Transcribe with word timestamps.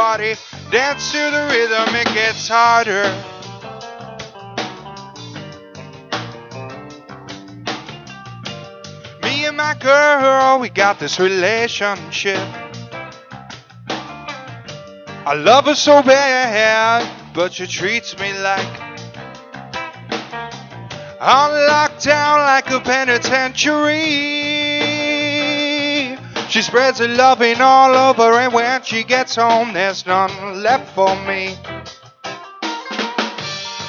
Dance 0.00 1.12
to 1.12 1.18
the 1.18 1.46
rhythm, 1.50 1.94
it 1.94 2.06
gets 2.14 2.48
harder. 2.48 3.04
Me 9.22 9.44
and 9.44 9.58
my 9.58 9.74
girl, 9.78 10.58
we 10.58 10.70
got 10.70 10.98
this 10.98 11.20
relationship. 11.20 12.38
I 15.26 15.34
love 15.34 15.66
her 15.66 15.74
so 15.74 16.02
bad, 16.02 17.06
but 17.34 17.52
she 17.52 17.66
treats 17.66 18.18
me 18.18 18.32
like 18.38 18.80
I'm 21.20 21.52
locked 21.68 22.04
down 22.04 22.38
like 22.38 22.70
a 22.70 22.80
penitentiary. 22.80 24.49
She 26.50 26.62
spreads 26.62 26.98
her 26.98 27.06
loving 27.06 27.60
all 27.60 27.94
over, 27.94 28.32
and 28.32 28.52
when 28.52 28.82
she 28.82 29.04
gets 29.04 29.36
home, 29.36 29.72
there's 29.72 30.04
none 30.04 30.64
left 30.64 30.92
for 30.96 31.14
me. 31.24 31.56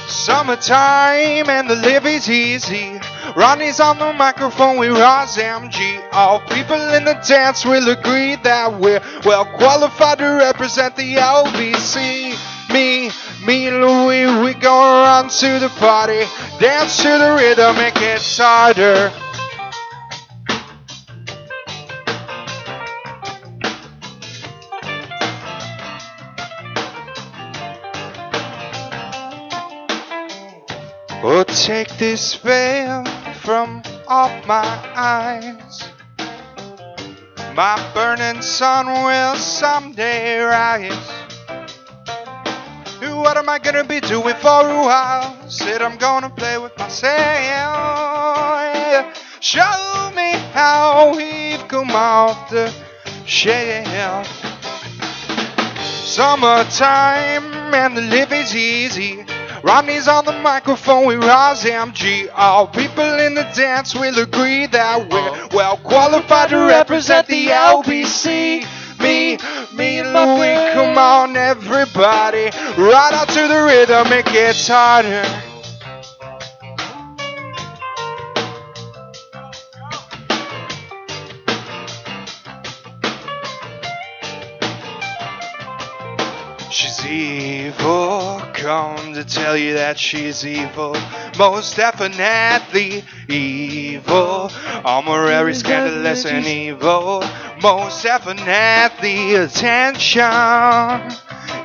Summertime 0.07 1.49
and 1.49 1.67
the 1.67 1.75
living's 1.75 2.29
easy. 2.29 3.01
Ronnie's 3.35 3.79
on 3.79 3.97
the 3.97 4.13
microphone 4.13 4.77
with 4.77 4.91
Roz 4.91 5.37
MG. 5.37 6.07
All 6.13 6.39
people 6.41 6.79
in 6.93 7.03
the 7.03 7.19
dance 7.27 7.65
will 7.65 7.89
agree 7.89 8.35
that 8.43 8.79
we're 8.79 9.01
well 9.25 9.45
qualified 9.57 10.19
to 10.19 10.25
represent 10.25 10.95
the 10.95 11.15
LBC. 11.15 12.37
Me, 12.71 13.09
me 13.43 13.67
and 13.69 13.81
Louie, 13.81 14.43
we 14.43 14.53
gonna 14.53 15.01
run 15.01 15.29
to 15.29 15.57
the 15.57 15.69
party, 15.79 16.21
dance 16.59 16.97
to 16.97 17.09
the 17.09 17.33
rhythm, 17.39 17.77
it 17.77 17.95
gets 17.95 18.37
harder. 18.37 19.11
Take 31.61 31.95
this 31.99 32.33
veil 32.37 33.05
from 33.41 33.83
off 34.07 34.47
my 34.47 34.65
eyes. 34.95 35.83
My 37.53 37.77
burning 37.93 38.41
sun 38.41 38.87
will 38.87 39.35
someday 39.35 40.39
rise. 40.39 41.07
What 43.13 43.37
am 43.37 43.47
I 43.47 43.59
gonna 43.59 43.83
be 43.83 43.99
doing 43.99 44.33
for 44.35 44.61
a 44.69 44.81
while? 44.87 45.49
Said 45.49 45.83
I'm 45.83 45.97
gonna 45.97 46.31
play 46.31 46.57
with 46.57 46.75
myself. 46.79 47.05
Show 49.39 50.11
me 50.15 50.31
how 50.53 51.13
we've 51.15 51.67
come 51.67 51.91
off 51.91 52.49
the 52.49 52.73
shelf. 53.25 54.27
Summertime 56.07 57.75
and 57.75 57.95
the 57.95 58.01
living's 58.01 58.55
easy. 58.55 59.25
Rodney's 59.63 60.07
on 60.07 60.25
the 60.25 60.33
microphone 60.33 61.05
with 61.05 61.19
Roz 61.19 61.63
MG. 61.63 62.29
All 62.33 62.67
people 62.67 63.19
in 63.19 63.35
the 63.35 63.43
dance 63.55 63.93
will 63.93 64.17
agree 64.17 64.65
that 64.67 65.09
we're 65.09 65.55
well 65.55 65.77
qualified 65.77 66.49
to 66.49 66.57
represent 66.57 67.27
the 67.27 67.47
LBC. 67.47 68.65
Me, 68.99 69.37
me 69.75 69.99
and 69.99 70.13
Louie, 70.13 70.73
come 70.73 70.97
on 70.97 71.35
everybody. 71.35 72.45
Right 72.77 73.11
out 73.13 73.29
to 73.29 73.47
the 73.47 73.63
rhythm, 73.63 74.11
it 74.13 74.25
gets 74.25 74.67
harder. 74.67 75.23
She's 86.71 86.99
evil, 87.71 88.41
come 88.53 89.13
to 89.13 89.23
tell 89.23 89.55
you 89.55 89.73
that 89.73 89.97
she's 89.97 90.45
evil. 90.45 90.95
Most 91.37 91.77
definitely 91.77 93.03
evil. 93.29 94.51
Honorary, 94.83 95.53
scandalous, 95.53 96.25
and 96.25 96.45
evil. 96.45 97.23
Most 97.61 98.03
definitely 98.03 99.35
attention 99.35 100.23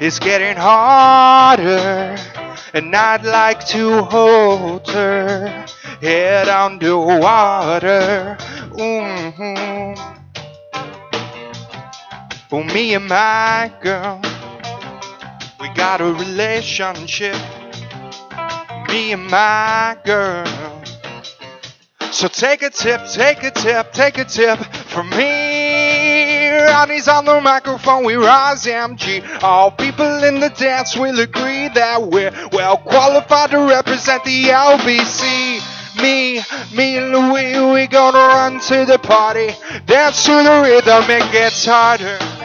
is 0.01 0.19
getting 0.19 0.57
harder. 0.57 2.17
And 2.75 2.95
I'd 2.95 3.25
like 3.25 3.67
to 3.69 4.03
hold 4.03 4.89
her 4.89 5.67
head 6.01 6.49
underwater. 6.49 8.37
Mm-hmm. 8.71 10.13
Oh, 12.53 12.63
me 12.63 12.95
and 12.95 13.09
my 13.09 13.73
girl. 13.83 14.21
We 15.67 15.75
got 15.75 16.01
a 16.01 16.05
relationship, 16.05 17.35
me 18.87 19.11
and 19.11 19.27
my 19.27 19.97
girl. 20.05 20.47
So 22.13 22.29
take 22.29 22.63
a 22.63 22.71
tip, 22.71 23.05
take 23.09 23.43
a 23.43 23.51
tip, 23.51 23.93
take 23.93 24.19
a 24.19 24.25
tip 24.25 24.61
from 24.61 25.11
me. 25.11 26.51
Ronnie's 26.51 27.09
on 27.09 27.25
the 27.25 27.41
microphone, 27.41 28.05
we 28.05 28.15
rise 28.15 28.65
MG. 28.65 29.43
All 29.43 29.73
people 29.73 30.23
in 30.23 30.39
the 30.39 30.51
dance 30.51 30.97
will 30.97 31.19
agree 31.19 31.67
that 31.71 32.01
we're 32.01 32.31
well 32.53 32.77
qualified 32.77 33.51
to 33.51 33.59
represent 33.59 34.23
the 34.23 34.45
LBC. 34.45 36.01
Me, 36.01 36.43
me 36.77 36.97
and 36.97 37.11
Louie, 37.11 37.73
we 37.73 37.89
gonna 37.89 38.19
run 38.19 38.61
to 38.61 38.85
the 38.85 39.01
party, 39.01 39.49
dance 39.87 40.25
to 40.27 40.31
the 40.31 40.61
rhythm, 40.63 41.11
it 41.11 41.33
gets 41.33 41.67
harder. 41.67 42.36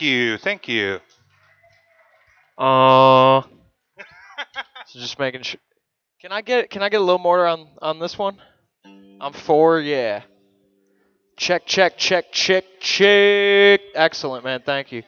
Thank 0.00 0.12
you, 0.12 0.38
thank 0.38 0.66
you. 0.66 0.98
Uh, 2.56 3.42
so 4.86 4.98
just 4.98 5.18
making 5.18 5.42
sure. 5.42 5.60
Can 6.22 6.32
I 6.32 6.40
get 6.40 6.70
can 6.70 6.82
I 6.82 6.88
get 6.88 7.02
a 7.02 7.04
little 7.04 7.18
more 7.18 7.46
on 7.46 7.68
on 7.82 7.98
this 7.98 8.16
one? 8.16 8.38
I'm 9.20 9.34
four, 9.34 9.78
yeah. 9.80 10.22
Check, 11.36 11.66
check, 11.66 11.98
check, 11.98 12.32
check, 12.32 12.64
check. 12.80 13.82
Excellent, 13.94 14.42
man. 14.42 14.62
Thank 14.64 14.90
you. 14.90 15.02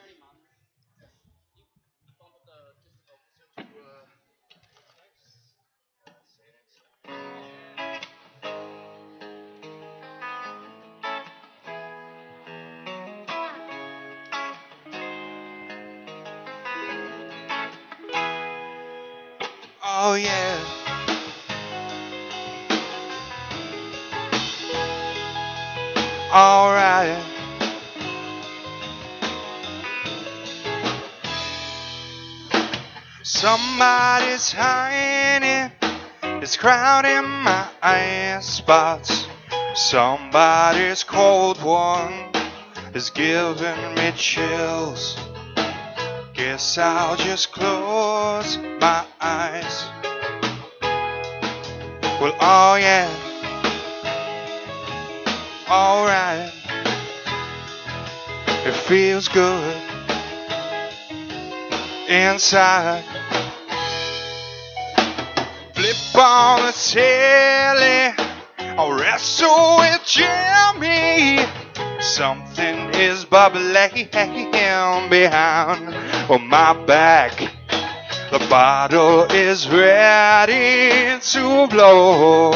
Oh 20.13 20.17
yeah. 20.17 20.59
All 26.31 26.71
right. 26.75 27.19
Somebody's 33.23 34.53
hiding, 34.53 35.73
is 36.43 36.59
crowding 36.59 37.27
my 37.27 37.69
eye 37.81 38.39
spots. 38.43 39.27
Somebody's 39.75 41.05
cold 41.05 41.57
one 41.63 42.13
is 42.93 43.09
giving 43.09 43.95
me 43.95 44.13
chills. 44.15 45.17
Guess 46.35 46.77
I'll 46.77 47.17
just 47.17 47.53
close 47.53 48.59
my 48.59 49.07
eyes. 49.21 50.02
Well, 52.23 52.37
oh 52.41 52.77
yeah. 52.77 53.11
Alright. 55.69 56.53
It 58.65 58.75
feels 58.87 59.27
good. 59.27 59.83
inside. 62.09 63.03
Flip 65.75 65.97
on 66.17 66.67
the 66.67 66.73
telly, 66.73 68.15
I'll 68.79 68.93
wrestle 68.93 69.79
with 69.79 70.05
Jimmy. 70.07 71.45
Something 72.01 72.95
is 73.01 73.25
bubbling 73.25 74.09
behind 75.11 75.95
on 76.31 76.47
my 76.49 76.73
back. 76.87 77.52
The 78.33 78.39
bottle 78.49 79.25
is 79.25 79.69
ready 79.69 81.21
to 81.21 81.67
blow. 81.69 82.53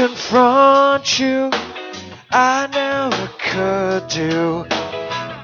Confront 0.00 1.18
you. 1.18 1.50
I 2.30 2.66
never 2.72 3.26
could 3.38 4.08
do 4.08 4.64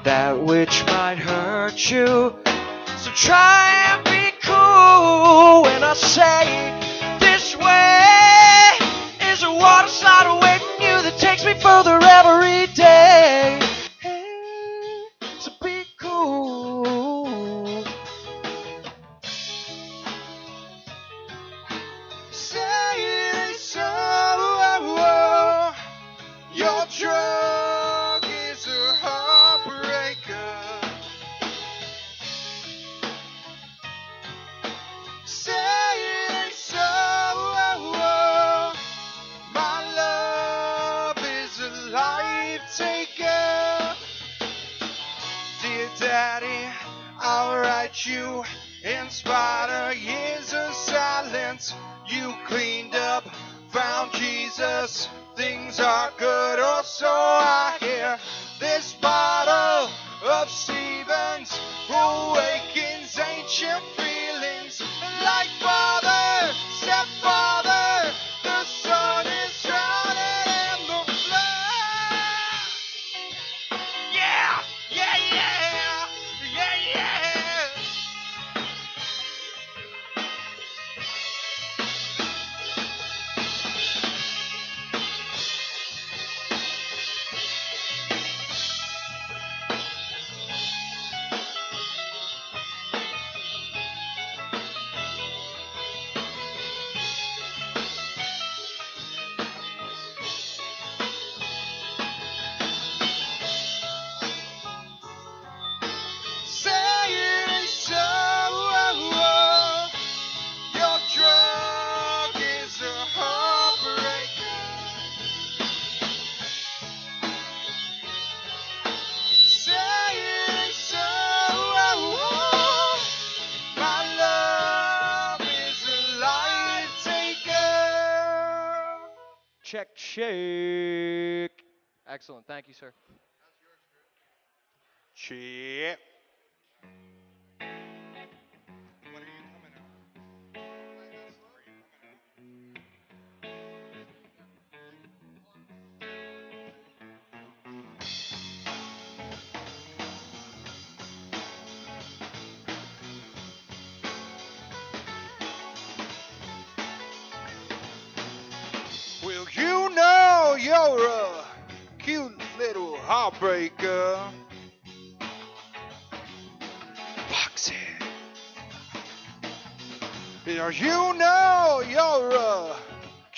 that 0.03 0.41
which 0.41 0.83
might 0.87 1.19
hurt 1.19 1.77
you. 1.91 2.33
So 2.97 3.11
try 3.11 3.69
and 3.91 4.03
be 4.05 4.31
cool 4.41 5.61
when 5.61 5.83
I 5.83 5.93
say 5.93 6.73
this 7.19 7.55
way 7.55 9.29
is 9.31 9.43
a 9.43 9.51
water 9.53 9.89
slide 9.89 10.25
awaiting 10.25 10.81
you 10.81 11.03
that 11.03 11.17
takes 11.19 11.45
me 11.45 11.53
further 11.53 11.99
every 12.01 12.65
day. 12.73 13.66
Jesus. 54.57 55.07
Things 55.35 55.79
are 55.79 56.11
good, 56.17 56.57
or 56.57 56.81
so 56.83 57.05
I 57.07 57.77
hear. 57.79 58.17
This 58.59 58.93
bottle 58.93 59.36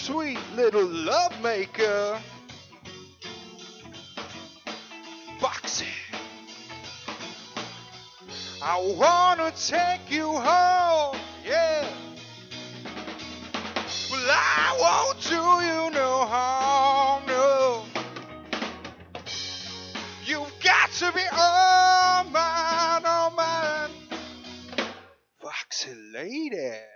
sweet 0.09 0.39
little 0.55 0.87
lovemaker. 0.87 2.19
Foxy. 5.39 5.85
I 8.59 8.95
wanna 8.97 9.51
take 9.51 10.09
you 10.09 10.25
home, 10.25 11.15
yeah. 11.45 11.87
Well, 14.09 14.29
I 14.31 14.77
won't 14.81 15.21
do 15.21 15.43
you 15.69 15.91
no 15.91 16.25
harm, 16.25 17.23
no. 17.27 17.85
You've 20.25 20.53
got 20.63 20.89
to 21.01 21.11
be 21.11 21.25
all 21.31 22.23
mine, 22.23 23.05
all 23.05 23.29
mine. 23.29 23.91
Foxy 25.39 25.93
lady. 26.11 26.88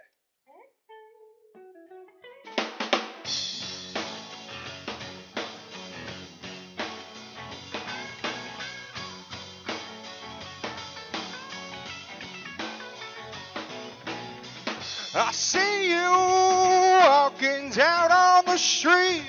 Street. 18.83 19.23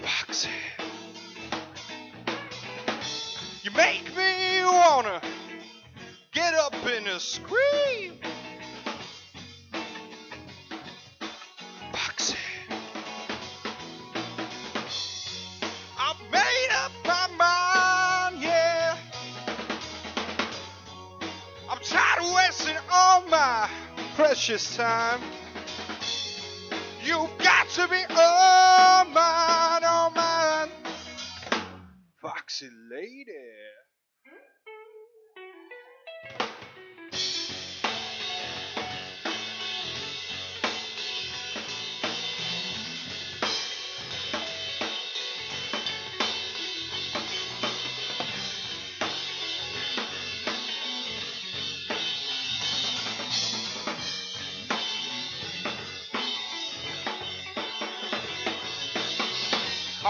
Foxy. 0.00 0.48
You 3.62 3.70
make 3.72 4.16
me 4.16 4.62
wanna 4.64 5.20
get 6.32 6.54
up 6.54 6.74
in 6.86 7.06
a 7.08 7.20
scream. 7.20 8.17
Precious 24.28 24.76
time. 24.76 25.22
You've 27.02 27.30
got 27.38 27.66
to 27.70 27.88
be 27.88 28.04
oh, 28.10 28.14
all 28.14 29.04
mine, 29.06 29.84
all 29.84 30.12
oh, 30.14 30.14
mine. 30.14 30.68
Foxy 32.20 32.68
lady. 32.90 33.27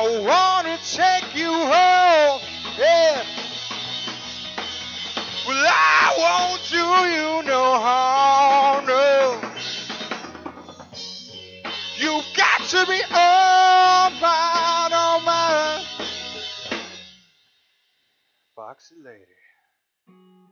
I 0.09 0.21
wanna 0.21 0.79
take 0.91 1.35
you 1.35 1.53
home, 1.53 2.41
yeah. 2.79 3.23
Well, 5.47 5.67
I 5.69 6.15
won't 6.17 6.63
do 6.71 6.79
you 6.79 7.43
no 7.43 7.79
harm, 7.79 8.87
no. 8.87 9.39
You've 11.99 12.25
got 12.35 12.63
to 12.69 12.87
be 12.87 13.03
all 13.13 14.11
mine, 14.13 14.93
all 14.95 15.21
mine. 15.21 15.85
Foxy 18.57 18.95
lady, 19.05 19.27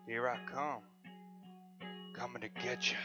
here 0.07 0.29
I 0.29 0.37
come, 0.53 0.83
coming 2.15 2.43
to 2.43 2.49
get 2.61 2.91
you. 2.91 2.99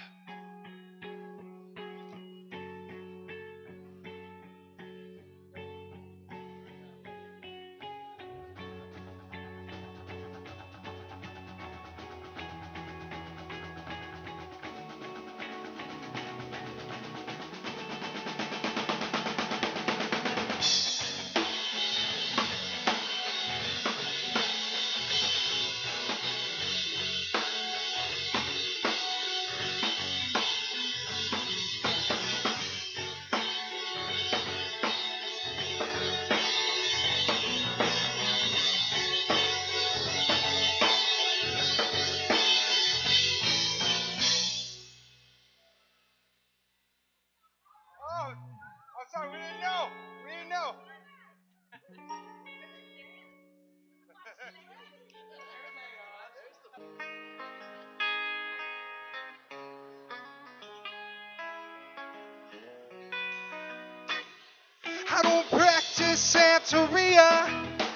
I 65.24 65.24
don't 65.24 65.48
practice 65.52 66.36
Santeria. 66.36 67.48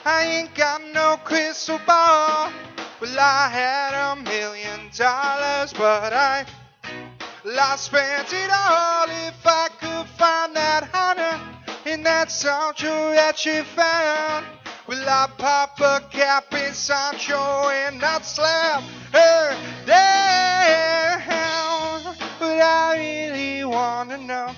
I 0.05 0.25
ain't 0.25 0.53
got 0.53 0.79
no 0.94 1.17
crystal 1.24 1.79
ball. 1.88 2.51
Well, 3.01 3.20
I 3.20 3.50
had 3.50 3.96
a 3.96 4.15
million 4.22 4.91
dollars, 4.96 5.74
but 5.74 6.13
I 6.13 6.46
well, 7.44 7.60
I 7.60 7.75
spent 7.77 8.32
it 8.32 8.51
all 8.53 9.08
if 9.27 9.44
I 9.44 9.70
could 9.79 10.08
find 10.20 10.55
that 10.55 10.88
honey 10.94 11.41
in 11.91 12.03
that 12.03 12.29
Sancho 12.29 13.12
that 13.15 13.39
she 13.39 13.62
found. 13.62 14.46
Will 14.88 15.10
I 15.10 15.27
pop 15.36 15.79
a 15.82 16.01
cap 16.12 16.53
in 16.53 16.74
Sancho 16.74 17.70
and 17.70 18.00
not 18.00 18.24
slam 18.24 18.84
her 19.13 19.58
down? 19.88 21.25
But 22.38 22.62
I 22.62 22.98
really 23.00 23.65
wanna 23.65 24.20
know, 24.20 24.51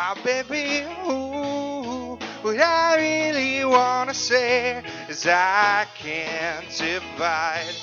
ah, 0.00 0.14
baby, 0.24 0.86
ooh, 1.10 2.16
what 2.42 2.60
I 2.60 2.96
really 2.96 3.64
wanna 3.64 4.14
say 4.14 4.84
is 5.08 5.26
I 5.26 5.86
can't 5.96 6.70
divide. 6.70 7.74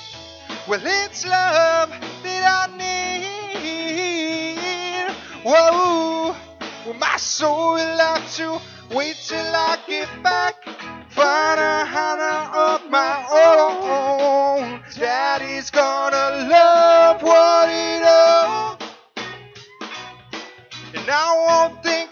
Well, 0.66 0.80
it's 0.82 1.26
love 1.26 1.90
that 2.22 2.42
I 2.58 2.66
need. 2.80 4.56
Whoa, 5.44 6.34
well, 6.84 6.98
my 6.98 7.16
soul 7.18 7.74
will 7.74 7.98
have 7.98 8.26
to 8.36 8.48
wait 8.94 9.16
till 9.28 9.54
I 9.68 9.78
get 9.86 10.08
back. 10.22 10.54
Find 11.10 11.60
a 11.60 11.84
Hannah 11.84 12.25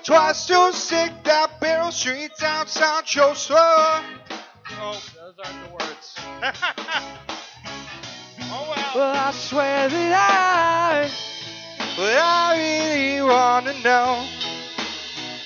twice 0.05 0.47
to 0.47 0.73
stick 0.73 1.13
that 1.25 1.59
barrel 1.61 1.91
straight 1.91 2.37
down 2.39 2.67
Sancho's 2.67 3.47
throat. 3.47 4.03
Oh, 4.81 5.03
those 5.17 5.35
aren't 5.45 5.69
the 5.69 5.73
words. 5.73 6.17
Oh 8.57 8.67
well. 8.69 8.93
Well, 8.95 9.17
I 9.17 9.33
swear 9.33 9.89
that 9.89 11.09
I. 11.09 11.11
But 11.97 12.19
I 12.19 12.57
really 12.57 13.23
wanna 13.23 13.73
know, 13.83 14.27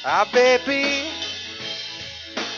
ah, 0.04 0.28
baby. 0.32 1.08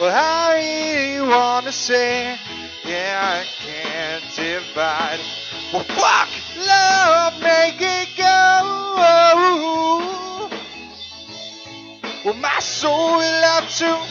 Well, 0.01 0.13
I 0.13 0.55
really 0.57 1.29
wanna 1.29 1.73
say, 1.73 2.37
yeah, 2.85 3.43
I 3.43 3.47
can't 3.63 4.25
divide. 4.35 5.21
Well, 5.73 5.85
fuck 5.85 6.31
love, 6.67 7.41
make 7.43 7.81
it 7.81 8.09
go. 8.17 10.10
Well, 12.25 12.35
my 12.35 12.61
soul 12.61 13.17
will 13.17 13.43
have 13.45 13.77
to. 13.79 14.10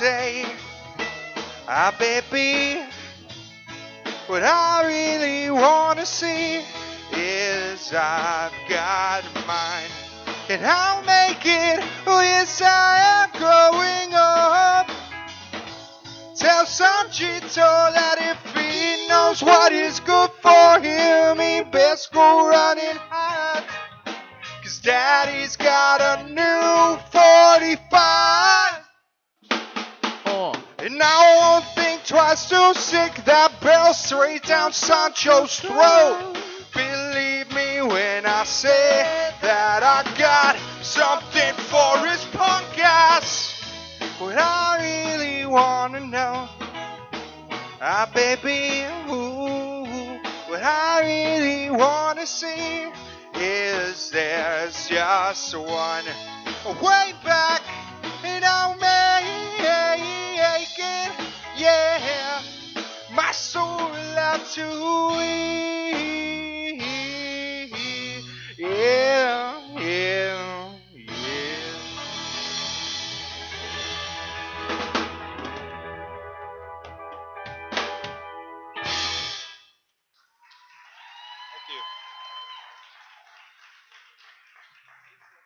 Say, 0.00 0.46
ah, 1.68 1.94
baby. 1.98 2.80
What 4.28 4.42
I 4.42 4.86
really 4.86 5.50
wanna 5.50 6.06
see 6.06 6.62
is 7.12 7.92
I've 7.92 8.56
got 8.66 9.22
mine, 9.46 9.92
and 10.48 10.64
I'll 10.64 11.02
make 11.02 11.44
it. 11.44 11.84
Oh, 12.06 12.22
yes, 12.22 12.62
I 12.64 12.96
am 13.12 13.28
growing 13.42 14.14
up. 14.14 14.88
Tell 16.34 16.64
Sanchito 16.64 17.92
that 17.92 18.16
if 18.32 18.40
he 18.56 19.06
knows 19.06 19.42
what 19.42 19.70
is 19.70 20.00
good 20.00 20.30
for 20.40 20.80
him, 20.80 21.38
he 21.38 21.60
best 21.70 22.10
go 22.10 22.48
running 22.48 22.96
hard. 23.10 23.64
Cause 24.62 24.80
daddy's 24.80 25.56
got 25.58 26.00
a 26.00 26.26
new 26.32 26.98
45. 27.12 28.59
And 30.90 31.00
I 31.00 31.38
won't 31.38 31.64
think 31.76 32.04
twice 32.04 32.48
to 32.48 32.74
stick 32.74 33.24
that 33.24 33.52
barrel 33.60 33.94
straight 33.94 34.42
down 34.42 34.72
Sancho's 34.72 35.60
throat. 35.60 36.36
Believe 36.74 37.48
me 37.54 37.80
when 37.80 38.26
I 38.26 38.42
say 38.42 39.06
that 39.40 39.84
I 39.84 40.02
got 40.18 40.56
something 40.82 41.54
for 41.70 42.08
his 42.08 42.24
punk 42.34 42.76
ass. 42.82 43.54
What 44.18 44.36
I 44.36 45.14
really 45.14 45.46
wanna 45.46 46.00
know, 46.00 46.48
ah 47.80 48.10
baby, 48.12 48.84
ooh, 49.08 50.18
what 50.50 50.60
I 50.60 51.02
really 51.06 51.70
wanna 51.70 52.26
see 52.26 52.90
is 53.36 54.10
there's 54.10 54.88
just 54.88 55.56
one 55.56 56.04
way 56.82 57.14
back, 57.22 57.62
and 58.24 58.44
I'll 58.44 58.76
soul 63.50 63.90
out 64.18 64.46
to 64.54 64.62
eat, 65.26 66.78
yeah, 68.58 69.58
yeah, 69.74 70.70
yeah. 70.94 71.72
Thank 81.50 81.66
you. 81.68 81.82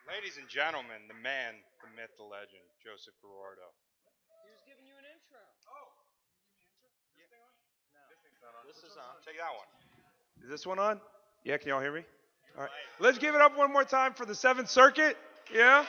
Ladies 0.09 0.37
and 0.37 0.47
gentlemen, 0.49 1.07
the 1.09 1.15
man, 1.15 1.55
the 1.81 1.89
myth, 1.97 2.11
the 2.17 2.23
legend, 2.23 2.63
Joseph 2.83 3.15
Gerardo. 3.21 3.69
He 4.45 4.51
was 4.53 4.61
giving 4.69 4.85
you 4.85 4.93
an 4.99 5.05
intro. 5.09 5.41
On. 8.97 9.03
Take 9.25 9.37
that 9.37 9.51
one. 9.51 10.43
Is 10.43 10.49
this 10.49 10.65
one 10.65 10.79
on? 10.79 10.99
Yeah, 11.43 11.57
can 11.57 11.69
y'all 11.69 11.81
hear 11.81 11.93
me? 11.93 12.03
All 12.55 12.63
right. 12.63 12.71
Let's 12.99 13.17
give 13.17 13.35
it 13.35 13.41
up 13.41 13.57
one 13.57 13.73
more 13.73 13.83
time 13.83 14.13
for 14.13 14.25
the 14.25 14.35
Seventh 14.35 14.69
Circuit. 14.69 15.17
Yeah? 15.53 15.85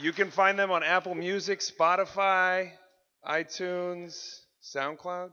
You 0.00 0.12
can 0.12 0.30
find 0.30 0.58
them 0.58 0.70
on 0.70 0.82
Apple 0.82 1.14
Music, 1.14 1.60
Spotify, 1.60 2.72
iTunes, 3.26 4.40
SoundCloud. 4.62 5.30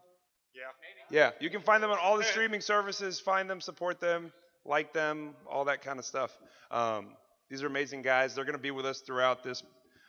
Yeah. 0.53 0.61
Yeah, 1.09 1.31
you 1.39 1.49
can 1.49 1.61
find 1.61 1.81
them 1.81 1.91
on 1.91 1.97
all 1.97 2.17
the 2.17 2.23
streaming 2.23 2.61
services. 2.61 3.19
Find 3.19 3.49
them, 3.49 3.59
support 3.59 3.99
them, 3.99 4.31
like 4.65 4.93
them, 4.93 5.35
all 5.49 5.65
that 5.65 5.81
kind 5.81 5.99
of 5.99 6.05
stuff. 6.05 6.31
Um, 6.69 7.09
these 7.49 7.63
are 7.63 7.67
amazing 7.67 8.01
guys. 8.01 8.35
They're 8.35 8.45
going 8.45 8.57
to 8.57 8.61
be 8.61 8.71
with 8.71 8.85
us 8.85 9.01
throughout 9.01 9.43
this 9.43 9.63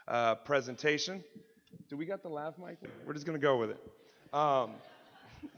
uh, 0.06 0.36
presentation. 0.36 1.24
Do 1.88 1.96
we 1.96 2.04
got 2.06 2.22
the 2.22 2.28
lav 2.28 2.58
mic? 2.58 2.78
We're 3.06 3.14
just 3.14 3.26
going 3.26 3.38
to 3.38 3.42
go 3.42 3.56
with 3.56 3.70
it. 3.70 3.80
Um, 4.32 4.72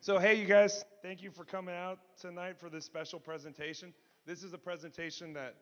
so, 0.00 0.18
hey, 0.18 0.34
you 0.34 0.46
guys, 0.46 0.84
thank 1.02 1.22
you 1.22 1.30
for 1.30 1.44
coming 1.44 1.74
out 1.74 1.98
tonight 2.20 2.58
for 2.58 2.68
this 2.68 2.84
special 2.84 3.20
presentation. 3.20 3.94
This 4.26 4.42
is 4.42 4.52
a 4.52 4.58
presentation 4.58 5.32
that 5.34 5.54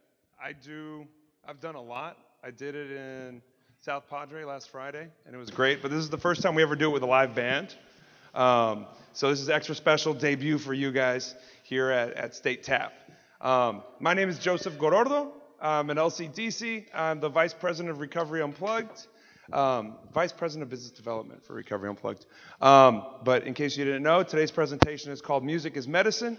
I 0.43 0.53
do, 0.53 1.07
I've 1.47 1.61
done 1.61 1.75
a 1.75 1.83
lot. 1.83 2.19
I 2.43 2.51
did 2.51 2.75
it 2.75 2.91
in 2.91 3.43
South 3.81 4.09
Padre 4.09 4.45
last 4.45 4.71
Friday, 4.71 5.09
and 5.27 5.35
it 5.35 5.39
was 5.39 5.51
great. 5.51 5.83
But 5.83 5.91
this 5.91 6.01
is 6.01 6.11
the 6.11 6.19
first 6.19 6.43
time 6.43 6.55
we 6.55 6.63
ever 6.63 6.77
do 6.77 6.91
it 6.91 6.93
with 6.93 7.03
a 7.03 7.07
live 7.07 7.35
band. 7.35 7.75
Um, 8.35 8.87
so 9.13 9.31
this 9.31 9.41
is 9.41 9.49
extra 9.49 9.75
special 9.75 10.13
debut 10.13 10.59
for 10.59 10.75
you 10.75 10.93
guys 10.93 11.35
here 11.63 11.91
at, 11.91 12.13
at 12.15 12.35
State 12.35 12.63
Tap. 12.63 12.93
Um, 13.41 13.83
my 14.01 14.13
name 14.13 14.29
is 14.29 14.39
Joseph 14.39 14.75
Gorordo. 14.75 15.33
I'm 15.61 15.89
an 15.89 15.97
LCDC. 15.97 16.87
I'm 16.95 17.21
the 17.21 17.29
Vice 17.29 17.55
President 17.55 17.91
of 17.91 18.01
Recovery 18.01 18.43
Unplugged, 18.43 19.07
um, 19.53 19.97
Vice 20.13 20.33
President 20.33 20.65
of 20.65 20.71
Business 20.71 20.91
Development 20.91 21.45
for 21.45 21.55
Recovery 21.55 21.89
Unplugged. 21.89 22.27
Um, 22.61 23.05
but 23.25 23.47
in 23.47 23.55
case 23.55 23.77
you 23.77 23.85
didn't 23.85 24.03
know, 24.03 24.23
today's 24.23 24.51
presentation 24.51 25.13
is 25.13 25.21
called 25.21 25.45
Music 25.45 25.77
is 25.77 25.87
Medicine, 25.87 26.39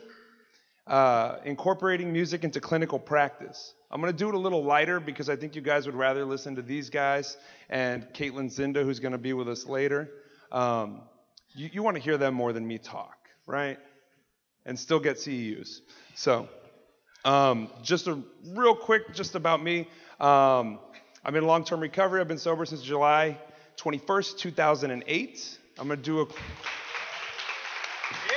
uh, 0.85 1.37
incorporating 1.45 2.11
music 2.11 2.43
into 2.43 2.59
clinical 2.59 2.99
practice. 2.99 3.73
I'm 3.89 4.01
going 4.01 4.11
to 4.11 4.17
do 4.17 4.27
it 4.29 4.35
a 4.35 4.39
little 4.39 4.63
lighter 4.63 4.99
because 4.99 5.29
I 5.29 5.35
think 5.35 5.55
you 5.55 5.61
guys 5.61 5.85
would 5.85 5.95
rather 5.95 6.25
listen 6.25 6.55
to 6.55 6.61
these 6.61 6.89
guys 6.89 7.37
and 7.69 8.03
Caitlin 8.13 8.53
Zinda, 8.53 8.83
who's 8.83 8.99
going 8.99 9.13
to 9.13 9.17
be 9.17 9.33
with 9.33 9.47
us 9.47 9.65
later. 9.65 10.09
Um, 10.51 11.01
you, 11.55 11.69
you 11.71 11.83
want 11.83 11.95
to 11.95 12.03
hear 12.03 12.17
them 12.17 12.33
more 12.33 12.51
than 12.53 12.67
me 12.67 12.77
talk, 12.77 13.17
right? 13.45 13.77
And 14.65 14.77
still 14.77 14.99
get 14.99 15.17
CEUs. 15.17 15.79
So, 16.15 16.49
um, 17.23 17.69
just 17.81 18.07
a 18.07 18.21
real 18.53 18.75
quick, 18.75 19.13
just 19.13 19.35
about 19.35 19.61
me. 19.61 19.87
Um, 20.19 20.79
I'm 21.27 21.35
in 21.35 21.45
long-term 21.45 21.81
recovery. 21.81 22.21
I've 22.21 22.29
been 22.29 22.37
sober 22.37 22.65
since 22.65 22.81
July 22.81 23.37
21st, 23.75 24.37
2008. 24.37 25.57
I'm 25.77 25.89
gonna 25.89 26.01
do 26.01 26.21
a. 26.21 26.25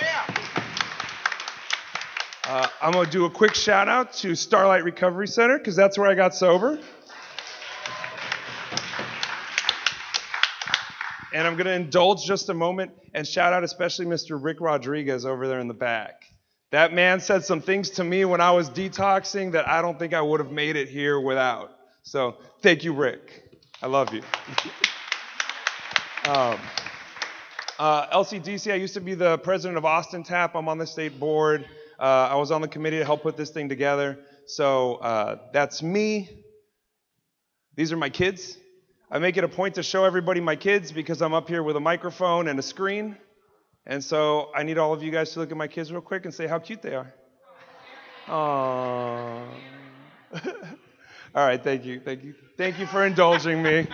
Yeah. 0.02 0.34
Uh, 2.42 2.66
I'm 2.82 2.90
gonna 2.90 3.08
do 3.08 3.26
a 3.26 3.30
quick 3.30 3.54
shout 3.54 3.88
out 3.88 4.12
to 4.14 4.34
Starlight 4.34 4.82
Recovery 4.82 5.28
Center 5.28 5.56
because 5.56 5.76
that's 5.76 5.96
where 5.98 6.10
I 6.10 6.16
got 6.16 6.34
sober. 6.34 6.80
And 11.32 11.46
I'm 11.46 11.56
gonna 11.56 11.70
indulge 11.70 12.24
just 12.26 12.48
a 12.48 12.54
moment 12.54 12.90
and 13.14 13.24
shout 13.24 13.52
out 13.52 13.62
especially 13.62 14.06
Mr. 14.06 14.36
Rick 14.42 14.60
Rodriguez 14.60 15.24
over 15.24 15.46
there 15.46 15.60
in 15.60 15.68
the 15.68 15.74
back. 15.74 16.24
That 16.72 16.92
man 16.92 17.20
said 17.20 17.44
some 17.44 17.60
things 17.60 17.90
to 17.90 18.02
me 18.02 18.24
when 18.24 18.40
I 18.40 18.50
was 18.50 18.68
detoxing 18.68 19.52
that 19.52 19.68
I 19.68 19.80
don't 19.80 19.96
think 19.96 20.12
I 20.12 20.20
would 20.20 20.40
have 20.40 20.50
made 20.50 20.74
it 20.74 20.88
here 20.88 21.20
without. 21.20 21.76
So 22.02 22.36
thank 22.62 22.84
you, 22.84 22.92
Rick. 22.92 23.58
I 23.82 23.86
love 23.86 24.12
you. 24.12 24.22
um, 26.24 26.58
uh, 27.78 28.06
LCDC, 28.18 28.72
I 28.72 28.76
used 28.76 28.94
to 28.94 29.00
be 29.00 29.14
the 29.14 29.38
president 29.38 29.78
of 29.78 29.84
Austin 29.84 30.22
Tap. 30.22 30.54
I'm 30.54 30.68
on 30.68 30.78
the 30.78 30.86
state 30.86 31.18
board. 31.18 31.64
Uh, 31.98 32.02
I 32.02 32.34
was 32.36 32.50
on 32.50 32.60
the 32.60 32.68
committee 32.68 32.98
to 32.98 33.04
help 33.04 33.22
put 33.22 33.36
this 33.36 33.50
thing 33.50 33.68
together. 33.68 34.18
So 34.46 34.96
uh, 34.96 35.38
that's 35.52 35.82
me. 35.82 36.44
These 37.76 37.92
are 37.92 37.96
my 37.96 38.10
kids. 38.10 38.58
I 39.10 39.18
make 39.18 39.36
it 39.36 39.44
a 39.44 39.48
point 39.48 39.76
to 39.76 39.82
show 39.82 40.04
everybody 40.04 40.40
my 40.40 40.56
kids 40.56 40.92
because 40.92 41.22
I'm 41.22 41.32
up 41.32 41.48
here 41.48 41.62
with 41.62 41.76
a 41.76 41.80
microphone 41.80 42.48
and 42.48 42.58
a 42.58 42.62
screen. 42.62 43.16
And 43.86 44.04
so 44.04 44.50
I 44.54 44.62
need 44.62 44.76
all 44.78 44.92
of 44.92 45.02
you 45.02 45.10
guys 45.10 45.32
to 45.32 45.40
look 45.40 45.50
at 45.50 45.56
my 45.56 45.68
kids 45.68 45.90
real 45.90 46.00
quick 46.00 46.24
and 46.26 46.34
say 46.34 46.46
how 46.46 46.58
cute 46.58 46.82
they 46.82 46.94
are. 46.94 47.12
Aww. 48.26 49.46
all 51.32 51.46
right, 51.46 51.62
thank 51.62 51.84
you, 51.84 52.00
thank 52.00 52.24
you, 52.24 52.34
thank 52.56 52.80
you 52.80 52.86
for 52.86 53.06
indulging 53.06 53.62
me. 53.62 53.86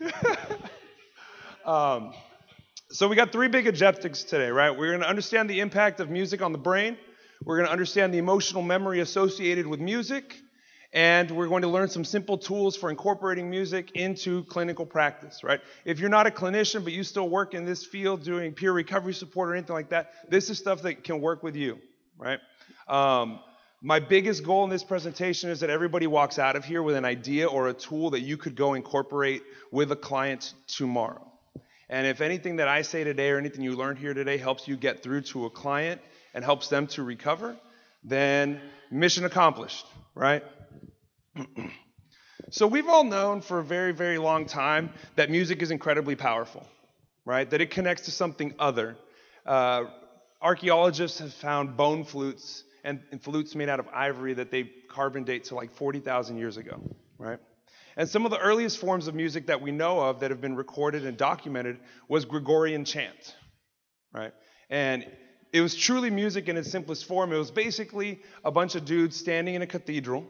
um, 1.64 2.14
so 2.90 3.08
we 3.08 3.16
got 3.16 3.32
three 3.32 3.48
big 3.48 3.66
objectives 3.66 4.22
today, 4.22 4.50
right? 4.50 4.70
We're 4.70 4.90
going 4.90 5.00
to 5.00 5.08
understand 5.08 5.50
the 5.50 5.58
impact 5.58 5.98
of 5.98 6.10
music 6.10 6.40
on 6.40 6.52
the 6.52 6.58
brain. 6.58 6.96
We're 7.44 7.56
going 7.56 7.66
to 7.66 7.72
understand 7.72 8.14
the 8.14 8.18
emotional 8.18 8.62
memory 8.62 9.00
associated 9.00 9.66
with 9.66 9.80
music. 9.80 10.40
And 10.92 11.28
we're 11.32 11.48
going 11.48 11.62
to 11.62 11.68
learn 11.68 11.88
some 11.88 12.04
simple 12.04 12.38
tools 12.38 12.76
for 12.76 12.88
incorporating 12.88 13.50
music 13.50 13.90
into 13.96 14.44
clinical 14.44 14.86
practice, 14.86 15.42
right? 15.42 15.60
If 15.84 15.98
you're 15.98 16.10
not 16.10 16.28
a 16.28 16.30
clinician, 16.30 16.84
but 16.84 16.92
you 16.92 17.02
still 17.02 17.28
work 17.28 17.54
in 17.54 17.64
this 17.64 17.84
field 17.84 18.22
doing 18.22 18.52
peer 18.52 18.70
recovery 18.70 19.14
support 19.14 19.48
or 19.50 19.56
anything 19.56 19.74
like 19.74 19.88
that, 19.88 20.12
this 20.30 20.48
is 20.48 20.58
stuff 20.58 20.82
that 20.82 21.02
can 21.02 21.20
work 21.20 21.42
with 21.42 21.56
you, 21.56 21.78
right? 22.16 22.38
Um, 22.86 23.40
my 23.84 24.00
biggest 24.00 24.44
goal 24.44 24.64
in 24.64 24.70
this 24.70 24.82
presentation 24.82 25.50
is 25.50 25.60
that 25.60 25.68
everybody 25.68 26.06
walks 26.06 26.38
out 26.38 26.56
of 26.56 26.64
here 26.64 26.82
with 26.82 26.96
an 26.96 27.04
idea 27.04 27.46
or 27.46 27.68
a 27.68 27.74
tool 27.74 28.08
that 28.10 28.20
you 28.20 28.38
could 28.38 28.56
go 28.56 28.72
incorporate 28.72 29.42
with 29.70 29.92
a 29.92 29.96
client 29.96 30.54
tomorrow. 30.66 31.30
And 31.90 32.06
if 32.06 32.22
anything 32.22 32.56
that 32.56 32.66
I 32.66 32.80
say 32.80 33.04
today 33.04 33.28
or 33.28 33.36
anything 33.36 33.62
you 33.62 33.76
learned 33.76 33.98
here 33.98 34.14
today 34.14 34.38
helps 34.38 34.66
you 34.66 34.78
get 34.78 35.02
through 35.02 35.20
to 35.32 35.44
a 35.44 35.50
client 35.50 36.00
and 36.32 36.42
helps 36.42 36.68
them 36.68 36.86
to 36.88 37.02
recover, 37.02 37.56
then 38.02 38.58
mission 38.90 39.26
accomplished, 39.26 39.84
right? 40.14 40.42
so 42.50 42.66
we've 42.66 42.88
all 42.88 43.04
known 43.04 43.42
for 43.42 43.58
a 43.58 43.64
very, 43.64 43.92
very 43.92 44.16
long 44.16 44.46
time 44.46 44.94
that 45.16 45.30
music 45.30 45.60
is 45.60 45.70
incredibly 45.70 46.16
powerful, 46.16 46.66
right? 47.26 47.50
That 47.50 47.60
it 47.60 47.70
connects 47.70 48.06
to 48.06 48.12
something 48.12 48.54
other. 48.58 48.96
Uh, 49.44 49.84
archaeologists 50.40 51.18
have 51.18 51.34
found 51.34 51.76
bone 51.76 52.04
flutes 52.04 52.64
and, 52.84 53.00
and 53.10 53.20
flutes 53.22 53.54
made 53.54 53.68
out 53.68 53.80
of 53.80 53.88
ivory 53.92 54.34
that 54.34 54.50
they 54.50 54.70
carbon 54.88 55.24
date 55.24 55.44
to 55.44 55.54
like 55.54 55.72
40,000 55.72 56.36
years 56.36 56.58
ago, 56.58 56.80
right? 57.18 57.40
And 57.96 58.08
some 58.08 58.24
of 58.24 58.30
the 58.30 58.38
earliest 58.38 58.78
forms 58.78 59.08
of 59.08 59.14
music 59.14 59.46
that 59.46 59.60
we 59.60 59.70
know 59.72 60.00
of 60.00 60.20
that 60.20 60.30
have 60.30 60.40
been 60.40 60.54
recorded 60.56 61.06
and 61.06 61.16
documented 61.16 61.78
was 62.08 62.24
Gregorian 62.24 62.84
chant, 62.84 63.36
right? 64.12 64.32
And 64.68 65.06
it 65.52 65.60
was 65.60 65.74
truly 65.74 66.10
music 66.10 66.48
in 66.48 66.56
its 66.56 66.70
simplest 66.70 67.06
form. 67.06 67.32
It 67.32 67.38
was 67.38 67.50
basically 67.50 68.20
a 68.44 68.50
bunch 68.50 68.74
of 68.74 68.84
dudes 68.84 69.16
standing 69.16 69.54
in 69.54 69.62
a 69.62 69.66
cathedral 69.66 70.26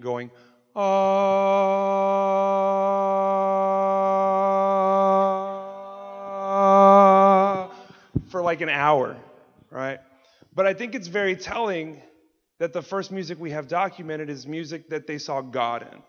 going, 0.00 0.30
ah, 0.74 1.30
for 8.28 8.42
like 8.42 8.60
an 8.60 8.68
hour, 8.68 9.16
right? 9.70 10.00
But 10.58 10.66
I 10.66 10.74
think 10.74 10.96
it's 10.96 11.06
very 11.06 11.36
telling 11.36 12.02
that 12.58 12.72
the 12.72 12.82
first 12.82 13.12
music 13.12 13.38
we 13.38 13.52
have 13.52 13.68
documented 13.68 14.28
is 14.28 14.44
music 14.44 14.88
that 14.88 15.06
they 15.06 15.18
saw 15.18 15.40
God 15.40 15.82
in, 15.82 16.02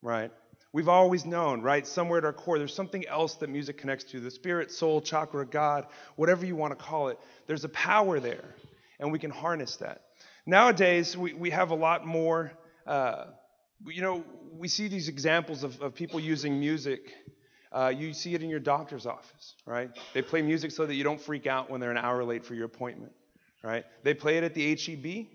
right? 0.00 0.30
We've 0.72 0.88
always 0.88 1.26
known, 1.26 1.60
right? 1.60 1.84
Somewhere 1.84 2.18
at 2.18 2.24
our 2.24 2.32
core, 2.32 2.56
there's 2.56 2.72
something 2.72 3.04
else 3.08 3.34
that 3.38 3.50
music 3.50 3.78
connects 3.78 4.04
to 4.12 4.20
the 4.20 4.30
spirit, 4.30 4.70
soul, 4.70 5.00
chakra, 5.00 5.44
God, 5.44 5.88
whatever 6.14 6.46
you 6.46 6.54
want 6.54 6.70
to 6.70 6.76
call 6.76 7.08
it. 7.08 7.18
There's 7.48 7.64
a 7.64 7.68
power 7.70 8.20
there, 8.20 8.54
and 9.00 9.10
we 9.10 9.18
can 9.18 9.32
harness 9.32 9.74
that. 9.78 10.02
Nowadays, 10.46 11.16
we, 11.16 11.32
we 11.32 11.50
have 11.50 11.72
a 11.72 11.74
lot 11.74 12.06
more, 12.06 12.52
uh, 12.86 13.24
you 13.84 14.02
know, 14.02 14.24
we 14.52 14.68
see 14.68 14.86
these 14.86 15.08
examples 15.08 15.64
of, 15.64 15.80
of 15.80 15.96
people 15.96 16.20
using 16.20 16.60
music. 16.60 17.12
Uh, 17.72 17.92
you 17.92 18.12
see 18.12 18.36
it 18.36 18.42
in 18.44 18.50
your 18.50 18.60
doctor's 18.60 19.04
office, 19.04 19.56
right? 19.66 19.90
They 20.14 20.22
play 20.22 20.42
music 20.42 20.70
so 20.70 20.86
that 20.86 20.94
you 20.94 21.02
don't 21.02 21.20
freak 21.20 21.48
out 21.48 21.70
when 21.70 21.80
they're 21.80 21.90
an 21.90 21.98
hour 21.98 22.22
late 22.22 22.44
for 22.44 22.54
your 22.54 22.66
appointment, 22.66 23.10
right? 23.62 23.84
They 24.02 24.14
play 24.14 24.38
it 24.38 24.44
at 24.44 24.54
the 24.54 24.74
HEB 24.74 25.26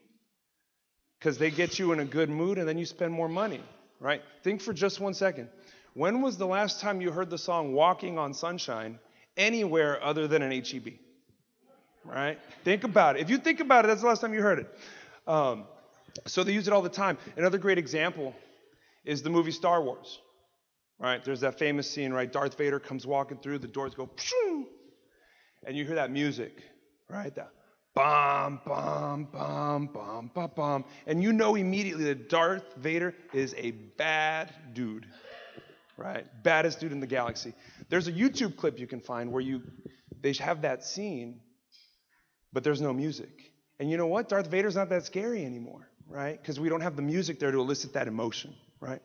because 1.19 1.37
they 1.37 1.51
get 1.51 1.79
you 1.79 1.91
in 1.91 1.99
a 1.99 2.05
good 2.05 2.29
mood 2.29 2.57
and 2.57 2.67
then 2.67 2.77
you 2.77 2.85
spend 2.85 3.13
more 3.13 3.29
money, 3.29 3.61
right? 3.99 4.21
Think 4.43 4.61
for 4.61 4.73
just 4.73 4.99
one 4.99 5.13
second. 5.13 5.49
When 5.93 6.21
was 6.21 6.37
the 6.37 6.45
last 6.45 6.81
time 6.81 7.01
you 7.01 7.11
heard 7.11 7.29
the 7.29 7.37
song 7.37 7.73
Walking 7.73 8.17
on 8.17 8.33
Sunshine 8.33 8.99
anywhere 9.37 10.03
other 10.03 10.27
than 10.27 10.41
an 10.41 10.51
HEB? 10.51 10.93
Right? 12.03 12.37
Think 12.63 12.83
about 12.83 13.15
it. 13.15 13.21
If 13.21 13.29
you 13.29 13.37
think 13.37 13.59
about 13.59 13.85
it, 13.85 13.87
that's 13.87 14.01
the 14.01 14.07
last 14.07 14.21
time 14.21 14.33
you 14.33 14.41
heard 14.41 14.59
it. 14.59 14.79
Um, 15.27 15.63
so 16.27 16.43
they 16.43 16.51
use 16.51 16.67
it 16.67 16.73
all 16.73 16.81
the 16.81 16.89
time. 16.89 17.17
Another 17.35 17.57
great 17.57 17.77
example 17.77 18.35
is 19.05 19.23
the 19.23 19.29
movie 19.29 19.51
Star 19.51 19.81
Wars. 19.81 20.19
Right? 20.99 21.23
There's 21.23 21.41
that 21.41 21.57
famous 21.57 21.89
scene, 21.89 22.13
right? 22.13 22.31
Darth 22.31 22.57
Vader 22.57 22.79
comes 22.79 23.05
walking 23.05 23.37
through, 23.37 23.59
the 23.59 23.67
doors 23.67 23.95
go, 23.95 24.09
and 25.65 25.75
you 25.75 25.85
hear 25.85 25.95
that 25.95 26.11
music, 26.11 26.61
right? 27.09 27.33
That 27.35 27.49
Bum, 27.95 28.59
bum, 28.65 29.29
bum, 29.31 29.87
bum, 29.87 30.31
bum, 30.33 30.51
bum. 30.53 30.85
And 31.07 31.23
you 31.23 31.31
know 31.31 31.55
immediately 31.55 32.03
that 32.05 32.27
Darth 32.27 32.75
Vader 32.75 33.15
is 33.33 33.55
a 33.57 33.71
bad 33.71 34.53
dude, 34.73 35.05
right? 35.95 36.25
Baddest 36.43 36.81
dude 36.81 36.91
in 36.91 36.99
the 36.99 37.07
galaxy. 37.07 37.53
There's 37.87 38.09
a 38.09 38.11
YouTube 38.11 38.57
clip 38.57 38.79
you 38.79 38.85
can 38.85 38.99
find 38.99 39.31
where 39.31 39.41
you 39.41 39.61
they 40.21 40.33
have 40.33 40.63
that 40.63 40.83
scene, 40.83 41.39
but 42.51 42.65
there's 42.65 42.81
no 42.81 42.91
music. 42.91 43.51
And 43.79 43.89
you 43.89 43.95
know 43.95 44.07
what? 44.07 44.27
Darth 44.27 44.47
Vader's 44.47 44.75
not 44.75 44.89
that 44.89 45.05
scary 45.05 45.45
anymore, 45.45 45.87
right? 46.07 46.37
Because 46.41 46.59
we 46.59 46.67
don't 46.67 46.81
have 46.81 46.97
the 46.97 47.01
music 47.01 47.39
there 47.39 47.51
to 47.51 47.59
elicit 47.59 47.93
that 47.93 48.07
emotion, 48.07 48.53
right? 48.81 49.01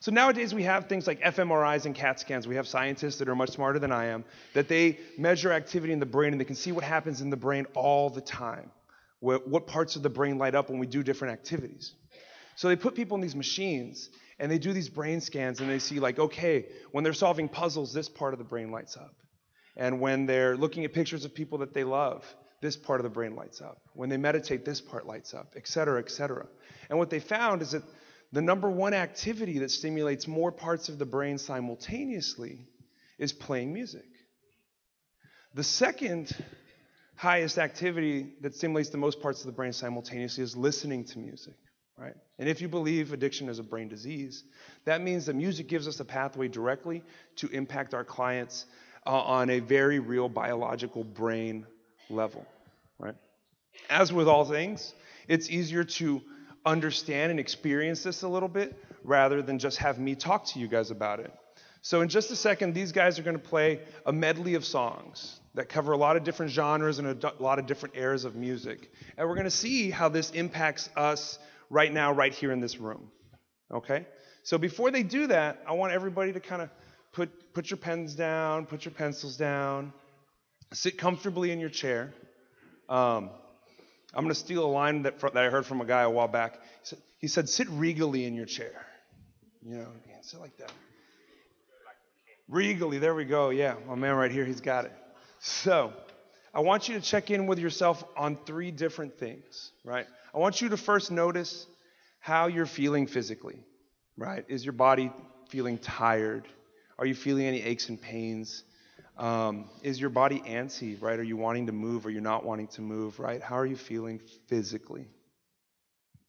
So 0.00 0.12
nowadays 0.12 0.54
we 0.54 0.62
have 0.62 0.86
things 0.86 1.06
like 1.06 1.20
fMRIs 1.20 1.86
and 1.86 1.94
CAT 1.94 2.20
scans. 2.20 2.46
We 2.46 2.54
have 2.56 2.68
scientists 2.68 3.18
that 3.18 3.28
are 3.28 3.34
much 3.34 3.50
smarter 3.50 3.78
than 3.78 3.90
I 3.90 4.06
am 4.06 4.24
that 4.54 4.68
they 4.68 4.98
measure 5.16 5.52
activity 5.52 5.92
in 5.92 5.98
the 5.98 6.06
brain 6.06 6.32
and 6.32 6.40
they 6.40 6.44
can 6.44 6.54
see 6.54 6.72
what 6.72 6.84
happens 6.84 7.20
in 7.20 7.30
the 7.30 7.36
brain 7.36 7.66
all 7.74 8.10
the 8.10 8.20
time. 8.20 8.70
What, 9.20 9.66
parts 9.66 9.96
of 9.96 10.02
the 10.04 10.10
brain 10.10 10.38
light 10.38 10.54
up 10.54 10.70
when 10.70 10.78
we 10.78 10.86
do 10.86 11.02
different 11.02 11.32
activities. 11.32 11.92
So 12.54 12.68
they 12.68 12.76
put 12.76 12.94
people 12.94 13.16
in 13.16 13.20
these 13.20 13.34
machines 13.34 14.08
and 14.38 14.50
they 14.50 14.58
do 14.58 14.72
these 14.72 14.88
brain 14.88 15.20
scans 15.20 15.60
and 15.60 15.68
they 15.68 15.80
see 15.80 15.98
like, 15.98 16.20
okay, 16.20 16.66
when 16.92 17.02
they're 17.02 17.12
solving 17.12 17.48
puzzles, 17.48 17.92
this 17.92 18.08
part 18.08 18.32
of 18.32 18.38
the 18.38 18.44
brain 18.44 18.70
lights 18.70 18.96
up. 18.96 19.14
And 19.76 20.00
when 20.00 20.26
they're 20.26 20.56
looking 20.56 20.84
at 20.84 20.92
pictures 20.92 21.24
of 21.24 21.34
people 21.34 21.58
that 21.58 21.74
they 21.74 21.82
love, 21.82 22.24
this 22.60 22.76
part 22.76 23.00
of 23.00 23.04
the 23.04 23.10
brain 23.10 23.34
lights 23.34 23.60
up. 23.60 23.80
When 23.94 24.08
they 24.08 24.16
meditate, 24.16 24.64
this 24.64 24.80
part 24.80 25.06
lights 25.06 25.34
up, 25.34 25.54
et 25.56 25.66
cetera, 25.66 26.00
et 26.00 26.10
cetera. 26.10 26.46
And 26.88 26.98
what 26.98 27.10
they 27.10 27.20
found 27.20 27.62
is 27.62 27.72
that 27.72 27.82
the 28.32 28.42
number 28.42 28.68
one 28.68 28.94
activity 28.94 29.58
that 29.60 29.70
stimulates 29.70 30.26
more 30.26 30.52
parts 30.52 30.88
of 30.88 30.98
the 30.98 31.06
brain 31.06 31.38
simultaneously 31.38 32.58
is 33.18 33.32
playing 33.32 33.72
music. 33.72 34.04
The 35.54 35.64
second 35.64 36.34
highest 37.16 37.58
activity 37.58 38.34
that 38.42 38.54
stimulates 38.54 38.90
the 38.90 38.98
most 38.98 39.20
parts 39.20 39.40
of 39.40 39.46
the 39.46 39.52
brain 39.52 39.72
simultaneously 39.72 40.44
is 40.44 40.56
listening 40.56 41.04
to 41.04 41.18
music, 41.18 41.54
right? 41.96 42.14
And 42.38 42.48
if 42.48 42.60
you 42.60 42.68
believe 42.68 43.12
addiction 43.12 43.48
is 43.48 43.58
a 43.58 43.62
brain 43.62 43.88
disease, 43.88 44.44
that 44.84 45.00
means 45.00 45.26
that 45.26 45.34
music 45.34 45.66
gives 45.66 45.88
us 45.88 45.98
a 45.98 46.04
pathway 46.04 46.48
directly 46.48 47.02
to 47.36 47.48
impact 47.48 47.94
our 47.94 48.04
clients 48.04 48.66
uh, 49.06 49.10
on 49.10 49.50
a 49.50 49.58
very 49.58 49.98
real 49.98 50.28
biological 50.28 51.02
brain 51.02 51.66
level, 52.10 52.46
right? 52.98 53.16
As 53.88 54.12
with 54.12 54.28
all 54.28 54.44
things, 54.44 54.94
it's 55.28 55.50
easier 55.50 55.82
to 55.82 56.22
understand 56.68 57.30
and 57.30 57.40
experience 57.40 58.02
this 58.02 58.22
a 58.22 58.28
little 58.28 58.48
bit 58.48 58.76
rather 59.04 59.42
than 59.42 59.58
just 59.58 59.78
have 59.78 59.98
me 59.98 60.14
talk 60.14 60.44
to 60.46 60.58
you 60.58 60.68
guys 60.68 60.90
about 60.90 61.20
it. 61.20 61.32
So, 61.82 62.00
in 62.00 62.08
just 62.08 62.30
a 62.30 62.36
second, 62.36 62.74
these 62.74 62.92
guys 62.92 63.18
are 63.18 63.22
going 63.22 63.38
to 63.38 63.42
play 63.42 63.80
a 64.04 64.12
medley 64.12 64.54
of 64.54 64.64
songs 64.64 65.40
that 65.54 65.68
cover 65.68 65.92
a 65.92 65.96
lot 65.96 66.16
of 66.16 66.24
different 66.24 66.52
genres 66.52 66.98
and 66.98 67.24
a 67.24 67.32
lot 67.38 67.58
of 67.58 67.66
different 67.66 67.96
eras 67.96 68.24
of 68.24 68.34
music. 68.34 68.92
And 69.16 69.28
we're 69.28 69.34
going 69.34 69.44
to 69.44 69.50
see 69.50 69.90
how 69.90 70.08
this 70.08 70.30
impacts 70.30 70.90
us 70.96 71.38
right 71.70 71.92
now, 71.92 72.12
right 72.12 72.32
here 72.32 72.52
in 72.52 72.60
this 72.60 72.78
room. 72.78 73.10
Okay? 73.72 74.06
So, 74.42 74.58
before 74.58 74.90
they 74.90 75.02
do 75.02 75.28
that, 75.28 75.62
I 75.66 75.72
want 75.72 75.92
everybody 75.92 76.32
to 76.32 76.40
kind 76.40 76.62
of 76.62 76.70
put, 77.12 77.54
put 77.54 77.70
your 77.70 77.78
pens 77.78 78.14
down, 78.14 78.66
put 78.66 78.84
your 78.84 78.92
pencils 78.92 79.36
down, 79.36 79.92
sit 80.72 80.98
comfortably 80.98 81.52
in 81.52 81.60
your 81.60 81.70
chair. 81.70 82.12
Um, 82.88 83.30
I'm 84.14 84.24
going 84.24 84.34
to 84.34 84.40
steal 84.40 84.64
a 84.64 84.66
line 84.66 85.02
that, 85.02 85.20
that 85.20 85.36
I 85.36 85.50
heard 85.50 85.66
from 85.66 85.80
a 85.80 85.84
guy 85.84 86.02
a 86.02 86.10
while 86.10 86.28
back. 86.28 86.54
He 86.54 86.60
said, 86.82 86.98
he 87.18 87.28
said, 87.28 87.48
sit 87.48 87.68
regally 87.70 88.24
in 88.24 88.34
your 88.34 88.46
chair. 88.46 88.86
You 89.62 89.78
know, 89.78 89.86
sit 90.22 90.40
like 90.40 90.56
that. 90.58 90.72
Regally, 92.48 92.98
there 92.98 93.14
we 93.14 93.24
go. 93.24 93.50
Yeah, 93.50 93.74
my 93.86 93.94
man 93.94 94.14
right 94.14 94.30
here, 94.30 94.44
he's 94.44 94.60
got 94.60 94.86
it. 94.86 94.92
So, 95.40 95.92
I 96.54 96.60
want 96.60 96.88
you 96.88 96.94
to 96.94 97.00
check 97.00 97.30
in 97.30 97.46
with 97.46 97.58
yourself 97.58 98.02
on 98.16 98.36
three 98.46 98.70
different 98.70 99.18
things, 99.18 99.70
right? 99.84 100.06
I 100.34 100.38
want 100.38 100.60
you 100.60 100.70
to 100.70 100.76
first 100.76 101.10
notice 101.10 101.66
how 102.20 102.46
you're 102.46 102.66
feeling 102.66 103.06
physically, 103.06 103.60
right? 104.16 104.44
Is 104.48 104.64
your 104.64 104.72
body 104.72 105.12
feeling 105.50 105.78
tired? 105.78 106.48
Are 106.98 107.06
you 107.06 107.14
feeling 107.14 107.44
any 107.44 107.62
aches 107.62 107.88
and 107.90 108.00
pains? 108.00 108.64
Um, 109.18 109.64
is 109.82 110.00
your 110.00 110.10
body 110.10 110.40
antsy, 110.40 111.00
right? 111.02 111.18
Are 111.18 111.24
you 111.24 111.36
wanting 111.36 111.66
to 111.66 111.72
move 111.72 112.06
or 112.06 112.10
you're 112.10 112.22
not 112.22 112.44
wanting 112.44 112.68
to 112.68 112.82
move, 112.82 113.18
right? 113.18 113.42
How 113.42 113.56
are 113.58 113.66
you 113.66 113.76
feeling 113.76 114.20
physically? 114.46 115.08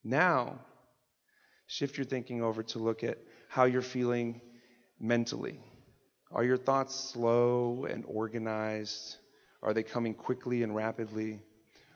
Now, 0.04 0.60
shift 1.68 1.98
your 1.98 2.06
thinking 2.06 2.42
over 2.42 2.64
to 2.64 2.80
look 2.80 3.04
at 3.04 3.20
how 3.48 3.66
you're 3.66 3.84
feeling 3.84 4.42
mentally. 5.00 5.60
Are 6.32 6.44
your 6.44 6.58
thoughts 6.58 6.96
slow 6.96 7.86
and 7.86 8.04
organized? 8.08 9.18
Are 9.62 9.74
they 9.74 9.84
coming 9.84 10.16
quickly 10.16 10.64
and 10.64 10.76
rapidly? 10.76 11.42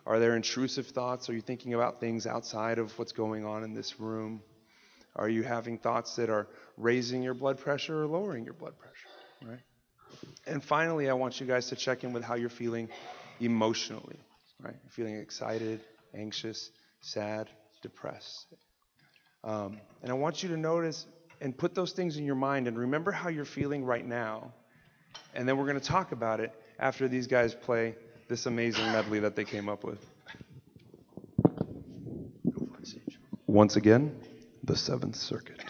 Are 0.05 0.19
there 0.19 0.35
intrusive 0.35 0.87
thoughts? 0.87 1.27
Are 1.29 1.33
you 1.33 1.41
thinking 1.41 1.73
about 1.73 1.99
things 1.99 2.27
outside 2.27 2.77
of 2.77 2.97
what's 2.99 3.13
going 3.13 3.45
on 3.45 3.63
in 3.63 3.73
this 3.73 3.99
room? 3.99 4.43
Are 5.15 5.29
you 5.29 5.43
having 5.43 5.77
thoughts 5.79 6.15
that 6.17 6.29
are 6.29 6.47
raising 6.77 7.23
your 7.23 7.33
blood 7.33 7.57
pressure 7.57 8.03
or 8.03 8.07
lowering 8.07 8.43
your 8.45 8.53
blood 8.53 8.77
pressure, 8.77 9.07
right? 9.43 9.61
And 10.45 10.63
finally, 10.63 11.09
I 11.09 11.13
want 11.13 11.39
you 11.39 11.45
guys 11.45 11.67
to 11.67 11.75
check 11.75 12.03
in 12.03 12.13
with 12.13 12.23
how 12.23 12.35
you're 12.35 12.49
feeling 12.49 12.89
emotionally, 13.39 14.17
right? 14.61 14.75
You're 14.83 14.91
Feeling 14.91 15.15
excited, 15.17 15.79
anxious, 16.13 16.69
sad, 17.01 17.49
depressed. 17.81 18.47
Um, 19.43 19.79
and 20.01 20.11
I 20.11 20.13
want 20.13 20.43
you 20.43 20.49
to 20.49 20.57
notice 20.57 21.05
and 21.41 21.57
put 21.57 21.75
those 21.75 21.91
things 21.91 22.17
in 22.17 22.25
your 22.25 22.35
mind 22.35 22.67
and 22.67 22.77
remember 22.77 23.11
how 23.11 23.29
you're 23.29 23.45
feeling 23.45 23.83
right 23.85 24.05
now. 24.05 24.53
And 25.33 25.47
then 25.47 25.57
we're 25.57 25.65
going 25.65 25.79
to 25.79 25.85
talk 25.85 26.11
about 26.11 26.39
it 26.39 26.53
after 26.79 27.07
these 27.07 27.27
guys 27.27 27.53
play 27.53 27.95
this 28.27 28.45
amazing 28.45 28.85
medley 28.85 29.19
that 29.19 29.35
they 29.35 29.43
came 29.43 29.69
up 29.69 29.83
with. 29.83 29.99
Once 33.47 33.75
again, 33.75 34.15
the 34.63 34.75
Seventh 34.75 35.15
Circuit. 35.15 35.62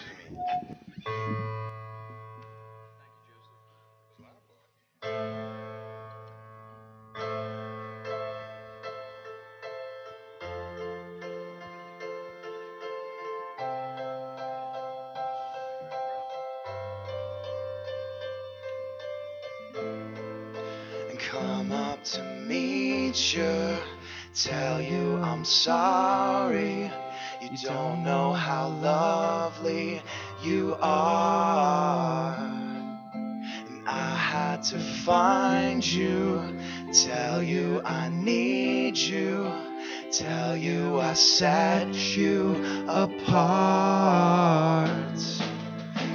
Set 41.83 42.17
you 42.17 42.55
apart. 42.87 43.19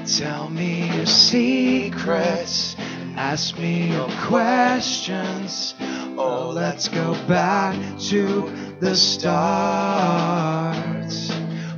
Tell 0.06 0.48
me 0.48 0.90
your 0.96 1.06
secrets 1.06 2.76
Ask 3.18 3.58
me 3.58 3.90
your 3.90 4.08
questions. 4.28 5.74
Oh, 6.16 6.52
let's 6.54 6.86
go 6.86 7.14
back 7.26 7.74
to 8.10 8.48
the 8.78 8.94
start. 8.94 9.34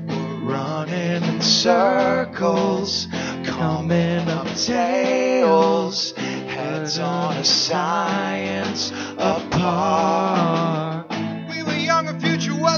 We're 0.06 0.36
running 0.44 1.22
in 1.22 1.40
circles. 1.40 3.08
Coming 3.42 4.28
up 4.28 4.48
tails, 4.54 6.12
heads 6.12 6.98
on 6.98 7.38
a 7.38 7.44
science 7.44 8.92
apart. 9.16 10.89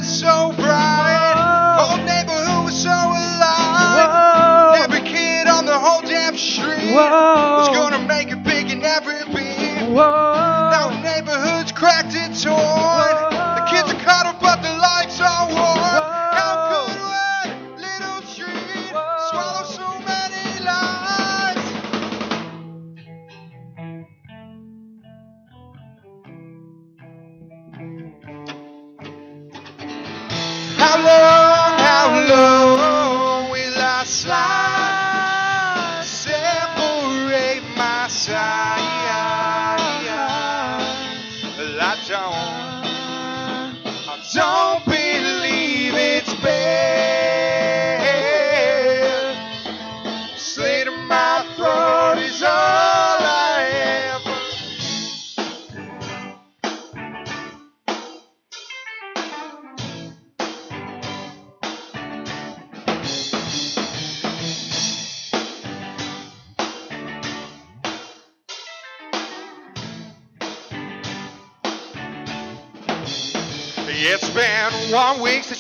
Was 0.01 0.21
so 0.21 0.53
bright. 0.57 1.77
Whole 1.79 1.99
neighborhood 2.05 2.65
was 2.65 2.83
so 2.83 2.91
alive. 2.91 4.09
Whoa, 4.09 4.83
Every 4.85 5.01
kid 5.09 5.47
on 5.49 5.67
the 5.67 5.79
whole 5.79 6.03
damn 6.03 6.37
street 6.37 6.95
Whoa. 6.95 7.59
was 7.59 7.69
gonna 7.69 8.07
make 8.07 8.31
it 8.31 8.43
big 8.43 8.71
in 8.71 8.83
every 8.85 9.25
beat. 9.35 9.89
whoa. 9.89 10.71
Now 10.71 10.89
the 10.91 11.01
neighborhood's 11.01 11.73
cracked 11.73 12.15
and 12.15 12.35
torn. 12.41 13.02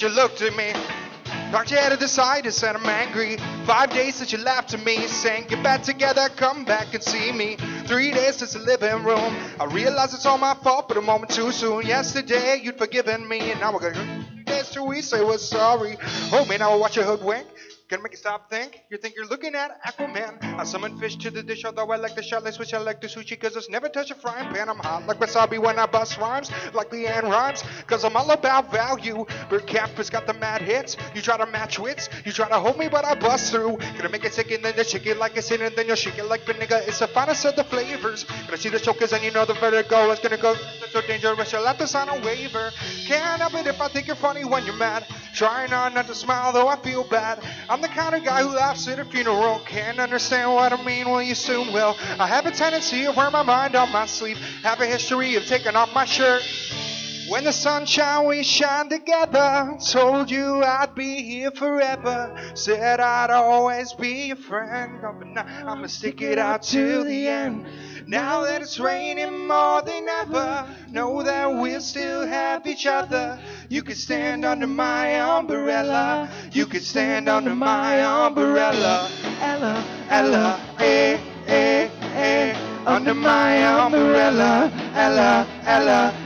You 0.02 0.08
looked 0.08 0.42
at 0.42 0.56
me. 0.56 0.72
Knocked 1.52 1.70
your 1.70 1.80
head 1.80 1.90
to 1.90 1.96
the 1.96 2.08
side 2.08 2.44
and 2.44 2.54
said 2.54 2.74
I'm 2.74 2.86
angry. 2.86 3.36
Five 3.64 3.90
days 3.90 4.16
since 4.16 4.32
you 4.32 4.38
laughed 4.38 4.74
at 4.74 4.84
me, 4.84 5.06
saying 5.06 5.46
get 5.48 5.62
back 5.62 5.82
together, 5.82 6.28
come 6.36 6.64
back 6.64 6.92
and 6.94 7.02
see 7.02 7.30
me. 7.30 7.56
Three 7.86 8.10
days 8.10 8.36
since 8.36 8.54
the 8.54 8.58
living 8.58 9.04
room. 9.04 9.36
I 9.60 9.64
realize 9.66 10.12
it's 10.14 10.26
all 10.26 10.38
my 10.38 10.54
fault, 10.54 10.88
but 10.88 10.96
a 10.96 11.02
moment 11.02 11.32
too 11.32 11.52
soon. 11.52 11.86
Yesterday 11.86 12.60
you'd 12.62 12.78
forgiven 12.78 13.28
me, 13.28 13.52
and 13.52 13.60
now 13.60 13.72
we're 13.72 13.92
gonna 13.92 14.26
till 14.72 14.86
we 14.86 15.02
say 15.02 15.22
we're 15.22 15.38
sorry. 15.38 15.96
Oh 16.32 16.44
man, 16.48 16.62
I 16.62 16.68
will 16.68 16.80
watch 16.80 16.96
your 16.96 17.04
hoodwink. 17.04 17.46
Gonna 17.92 18.04
make 18.04 18.12
you 18.12 18.18
stop 18.18 18.48
think. 18.48 18.84
You 18.88 18.96
think 18.96 19.16
you're 19.16 19.26
looking 19.26 19.54
at 19.54 19.78
Aquaman. 19.84 20.42
I 20.58 20.64
summon 20.64 20.98
fish 20.98 21.16
to 21.16 21.30
the 21.30 21.42
dish, 21.42 21.62
although 21.66 21.90
I 21.90 21.96
like 21.96 22.14
the 22.14 22.22
shot. 22.22 22.42
Switch, 22.54 22.72
I 22.72 22.78
like 22.78 23.02
the 23.02 23.06
sushi, 23.06 23.38
cause 23.38 23.54
it's 23.54 23.68
never 23.68 23.90
touch 23.90 24.10
a 24.10 24.14
frying 24.14 24.50
pan. 24.50 24.70
I'm 24.70 24.78
hot 24.78 25.06
like 25.06 25.18
wasabi 25.18 25.58
when 25.58 25.78
I 25.78 25.84
bust 25.84 26.16
rhymes, 26.16 26.50
like 26.72 26.88
Leanne 26.88 27.24
rhymes, 27.24 27.62
cause 27.86 28.02
I'm 28.06 28.16
all 28.16 28.30
about 28.30 28.72
value. 28.72 29.26
Bert 29.50 29.66
Camper's 29.66 30.08
got 30.08 30.26
the 30.26 30.32
mad 30.32 30.62
hits. 30.62 30.96
You 31.14 31.20
try 31.20 31.36
to 31.36 31.44
match 31.44 31.78
wits, 31.78 32.08
you 32.24 32.32
try 32.32 32.48
to 32.48 32.58
hold 32.58 32.78
me, 32.78 32.88
but 32.88 33.04
I 33.04 33.14
bust 33.14 33.52
through. 33.52 33.76
Gonna 33.98 34.08
make 34.08 34.24
it 34.24 34.32
sick 34.32 34.50
and 34.52 34.64
then 34.64 34.72
you 34.74 34.84
shake 34.84 35.04
it 35.04 35.18
like 35.18 35.36
a 35.36 35.42
sin, 35.42 35.60
and 35.60 35.76
then 35.76 35.86
you'll 35.86 35.96
shake 35.96 36.16
it 36.16 36.24
like 36.24 36.46
vinegar. 36.46 36.80
It's 36.86 37.00
the 37.00 37.08
finest 37.08 37.44
of 37.44 37.56
the 37.56 37.64
flavors. 37.64 38.24
Gonna 38.46 38.56
see 38.56 38.70
the 38.70 38.80
chokers, 38.80 39.12
and 39.12 39.22
you 39.22 39.32
know 39.32 39.44
the 39.44 39.52
vertigo 39.52 40.10
is 40.12 40.18
gonna 40.18 40.38
go 40.38 40.54
so 40.90 41.02
dangerous. 41.02 41.52
You'll 41.52 41.66
have 41.66 41.76
to 41.76 41.86
sign 41.86 42.08
a 42.08 42.18
waiver. 42.24 42.70
Can't 43.06 43.42
help 43.42 43.52
it 43.52 43.66
if 43.66 43.82
I 43.82 43.88
think 43.88 44.06
you're 44.06 44.16
funny 44.16 44.46
when 44.46 44.64
you're 44.64 44.76
mad. 44.76 45.04
Trying 45.32 45.70
hard 45.70 45.94
not 45.94 46.06
to 46.08 46.14
smile, 46.14 46.52
though 46.52 46.68
I 46.68 46.76
feel 46.76 47.04
bad. 47.04 47.42
I'm 47.68 47.80
the 47.80 47.88
kind 47.88 48.14
of 48.14 48.22
guy 48.22 48.42
who 48.42 48.50
laughs 48.50 48.86
at 48.88 48.98
a 48.98 49.04
funeral. 49.04 49.60
Can't 49.66 49.98
understand 49.98 50.52
what 50.52 50.72
I 50.72 50.84
mean, 50.84 51.08
well, 51.08 51.22
you 51.22 51.34
soon 51.34 51.72
will. 51.72 51.96
I 52.18 52.26
have 52.26 52.44
a 52.44 52.50
tendency 52.50 53.04
to 53.04 53.12
wear 53.12 53.30
my 53.30 53.42
mind 53.42 53.74
on 53.74 53.90
my 53.92 54.04
sleeve. 54.04 54.36
Have 54.62 54.80
a 54.80 54.86
history 54.86 55.36
of 55.36 55.46
taking 55.46 55.74
off 55.74 55.94
my 55.94 56.04
shirt. 56.04 56.42
When 57.28 57.44
the 57.44 57.52
sunshine 57.52 58.26
we 58.26 58.42
shine 58.42 58.88
together. 58.88 59.76
Told 59.86 60.30
you 60.30 60.62
I'd 60.62 60.94
be 60.94 61.22
here 61.22 61.50
forever. 61.50 62.34
Said 62.54 63.00
I'd 63.00 63.30
always 63.30 63.92
be 63.92 64.26
your 64.26 64.36
friend. 64.36 65.00
Oh, 65.04 65.14
But 65.18 65.28
now 65.28 65.46
I'ma 65.66 65.86
stick 65.86 66.20
it 66.20 66.38
out 66.38 66.62
to 66.64 67.04
the 67.04 67.28
end. 67.28 67.66
Now 68.06 68.42
that 68.42 68.60
it's 68.62 68.80
raining 68.80 69.46
more 69.46 69.82
than 69.82 70.08
ever, 70.08 70.66
know 70.90 71.22
that 71.22 71.46
we'll 71.46 71.80
still 71.80 72.26
have 72.26 72.66
each 72.66 72.86
other. 72.86 73.38
You 73.68 73.82
can 73.82 73.94
stand 73.94 74.44
under 74.44 74.66
my 74.66 75.20
umbrella. 75.20 76.28
You 76.52 76.66
can 76.66 76.80
stand 76.80 77.28
under 77.28 77.54
my 77.54 78.02
umbrella. 78.02 79.08
Ella, 79.40 79.84
Ella, 80.10 80.60
eh, 80.80 81.18
eh, 81.46 81.88
eh, 82.14 82.84
under 82.84 83.14
my 83.14 83.64
umbrella. 83.84 84.70
Ella, 84.94 85.46
Ella, 85.64 86.12
eh, 86.12 86.12
eh, 86.12 86.18
eh, 86.18 86.21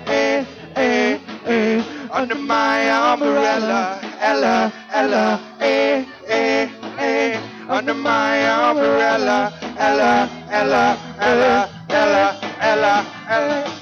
under 2.17 2.35
my 2.35 2.89
umbrella. 3.13 4.01
Ella, 4.21 4.73
Ella, 4.91 5.39
eh, 5.61 6.07
eh, 6.27 6.71
eh, 6.99 7.39
under 7.69 7.93
my 7.93 8.39
umbrella. 8.71 9.53
Ella, 9.79 10.29
Ella, 10.51 10.97
Ella, 11.21 11.69
Ella, 11.91 12.41
Ella, 12.61 13.07
Ella. 13.29 13.73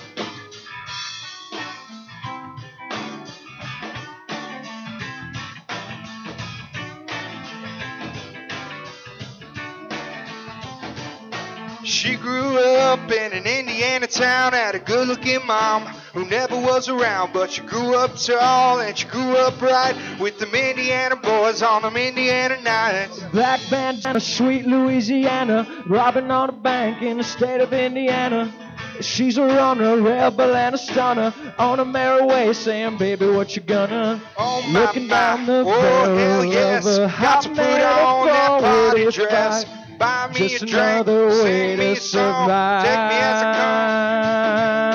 She 11.85 12.17
grew 12.17 12.59
up 12.59 13.13
in 13.13 13.33
an 13.33 13.47
Indiana 13.47 14.09
town, 14.09 14.53
had 14.53 14.75
a 14.75 14.81
good 14.81 15.07
looking 15.07 15.47
mom 15.47 15.87
who 16.15 16.25
never 16.27 16.57
was 16.57 16.89
around, 16.89 17.33
but 17.33 17.51
she 17.51 17.61
grew 17.63 17.97
up 17.97 18.17
tall 18.17 18.81
and 18.81 18.97
she 18.97 19.07
grew 19.09 19.37
up 19.37 19.61
right 19.61 19.95
with 20.21 20.39
them 20.39 20.55
Indiana 20.55 21.17
boys 21.17 21.61
on 21.61 21.83
them 21.83 21.97
Indiana 21.97 22.61
nights. 22.63 23.21
Black 23.33 23.61
bandana, 23.69 24.21
sweet 24.21 24.65
Louisiana, 24.65 25.67
robbing 25.87 26.31
on 26.31 26.49
a 26.49 26.53
bank 26.53 27.03
in 27.03 27.19
the 27.19 27.25
state 27.25 27.61
of 27.61 27.73
Indiana. 27.73 28.53
She's 29.01 29.39
a 29.39 29.45
runner, 29.45 29.97
rebel 30.01 30.55
and 30.55 30.77
a 30.77 30.79
stunner, 30.79 31.35
on 31.59 31.81
a 31.81 31.85
merry 31.85 32.25
way, 32.25 32.53
saying, 32.53 32.97
"Baby, 32.97 33.27
what 33.27 33.57
you 33.57 33.63
gonna?" 33.63 34.21
Oh 34.39 34.63
my, 34.69 34.81
Looking 34.81 35.09
my. 35.09 35.15
down 35.17 35.47
the 35.47 35.65
oh 35.67 35.81
hell 35.81 36.15
barrel 36.15 36.45
yes, 36.45 36.87
of 36.87 37.03
a 37.03 37.07
got 37.21 37.43
to 37.43 37.49
put 37.49 37.59
hot 37.59 38.07
on 38.07 38.27
that 38.27 38.61
party 38.61 39.11
dress. 39.11 39.65
Buy 39.99 40.29
me 40.33 40.49
Just 40.49 40.63
a 40.63 40.67
drink, 40.67 40.77
another 40.77 41.27
way 41.43 41.77
to 41.77 41.97
song, 41.97 42.49
take 42.83 42.99
me 42.99 43.17
as 43.17 43.43
I 43.43 43.55
come. 43.57 44.94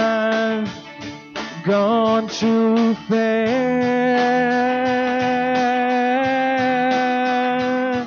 Too 2.39 2.95
fast. 3.09 3.19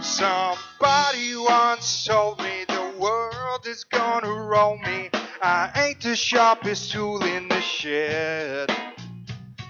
Somebody 0.02 1.36
once 1.36 2.06
told 2.06 2.38
me 2.38 2.64
the 2.66 2.94
world 2.98 3.66
is 3.66 3.84
gonna 3.84 4.32
roll 4.32 4.78
me. 4.78 5.10
I 5.42 5.70
ain't 5.76 6.00
the 6.00 6.16
sharpest 6.16 6.92
tool 6.92 7.22
in 7.22 7.48
the 7.48 7.60
shed. 7.60 8.74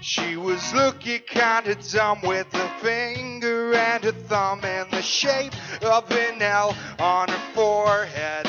She 0.00 0.36
was 0.36 0.72
looking 0.72 1.22
kinda 1.26 1.74
dumb 1.90 2.20
with 2.22 2.54
a 2.54 2.68
finger 2.80 3.74
and 3.74 4.04
a 4.04 4.12
thumb 4.12 4.64
and 4.64 4.88
the 4.92 5.02
shape 5.02 5.54
of 5.82 6.08
an 6.12 6.40
L 6.40 6.76
on 7.00 7.26
her 7.28 7.42
forehead. 7.52 8.46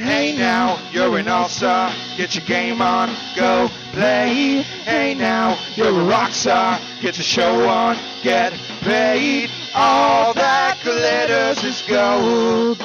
Hey 0.00 0.34
now, 0.34 0.78
you're 0.92 1.18
an 1.18 1.28
all-star. 1.28 1.92
Get 2.16 2.34
your 2.34 2.46
game 2.46 2.80
on, 2.80 3.14
go 3.36 3.68
play. 3.92 4.62
Hey 4.62 5.12
now, 5.12 5.58
you're 5.74 5.88
a 5.88 6.04
rock 6.04 6.32
star. 6.32 6.80
Get 7.02 7.18
your 7.18 7.24
show 7.24 7.68
on, 7.68 7.98
get 8.22 8.54
paid. 8.80 9.50
All 9.74 10.32
that 10.32 10.78
glitters 10.82 11.62
is 11.64 11.82
gold. 11.82 12.82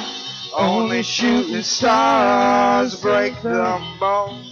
Only 0.54 1.02
shooting 1.02 1.62
stars 1.62 3.00
break 3.00 3.40
the 3.40 3.78
mold. 3.98 4.45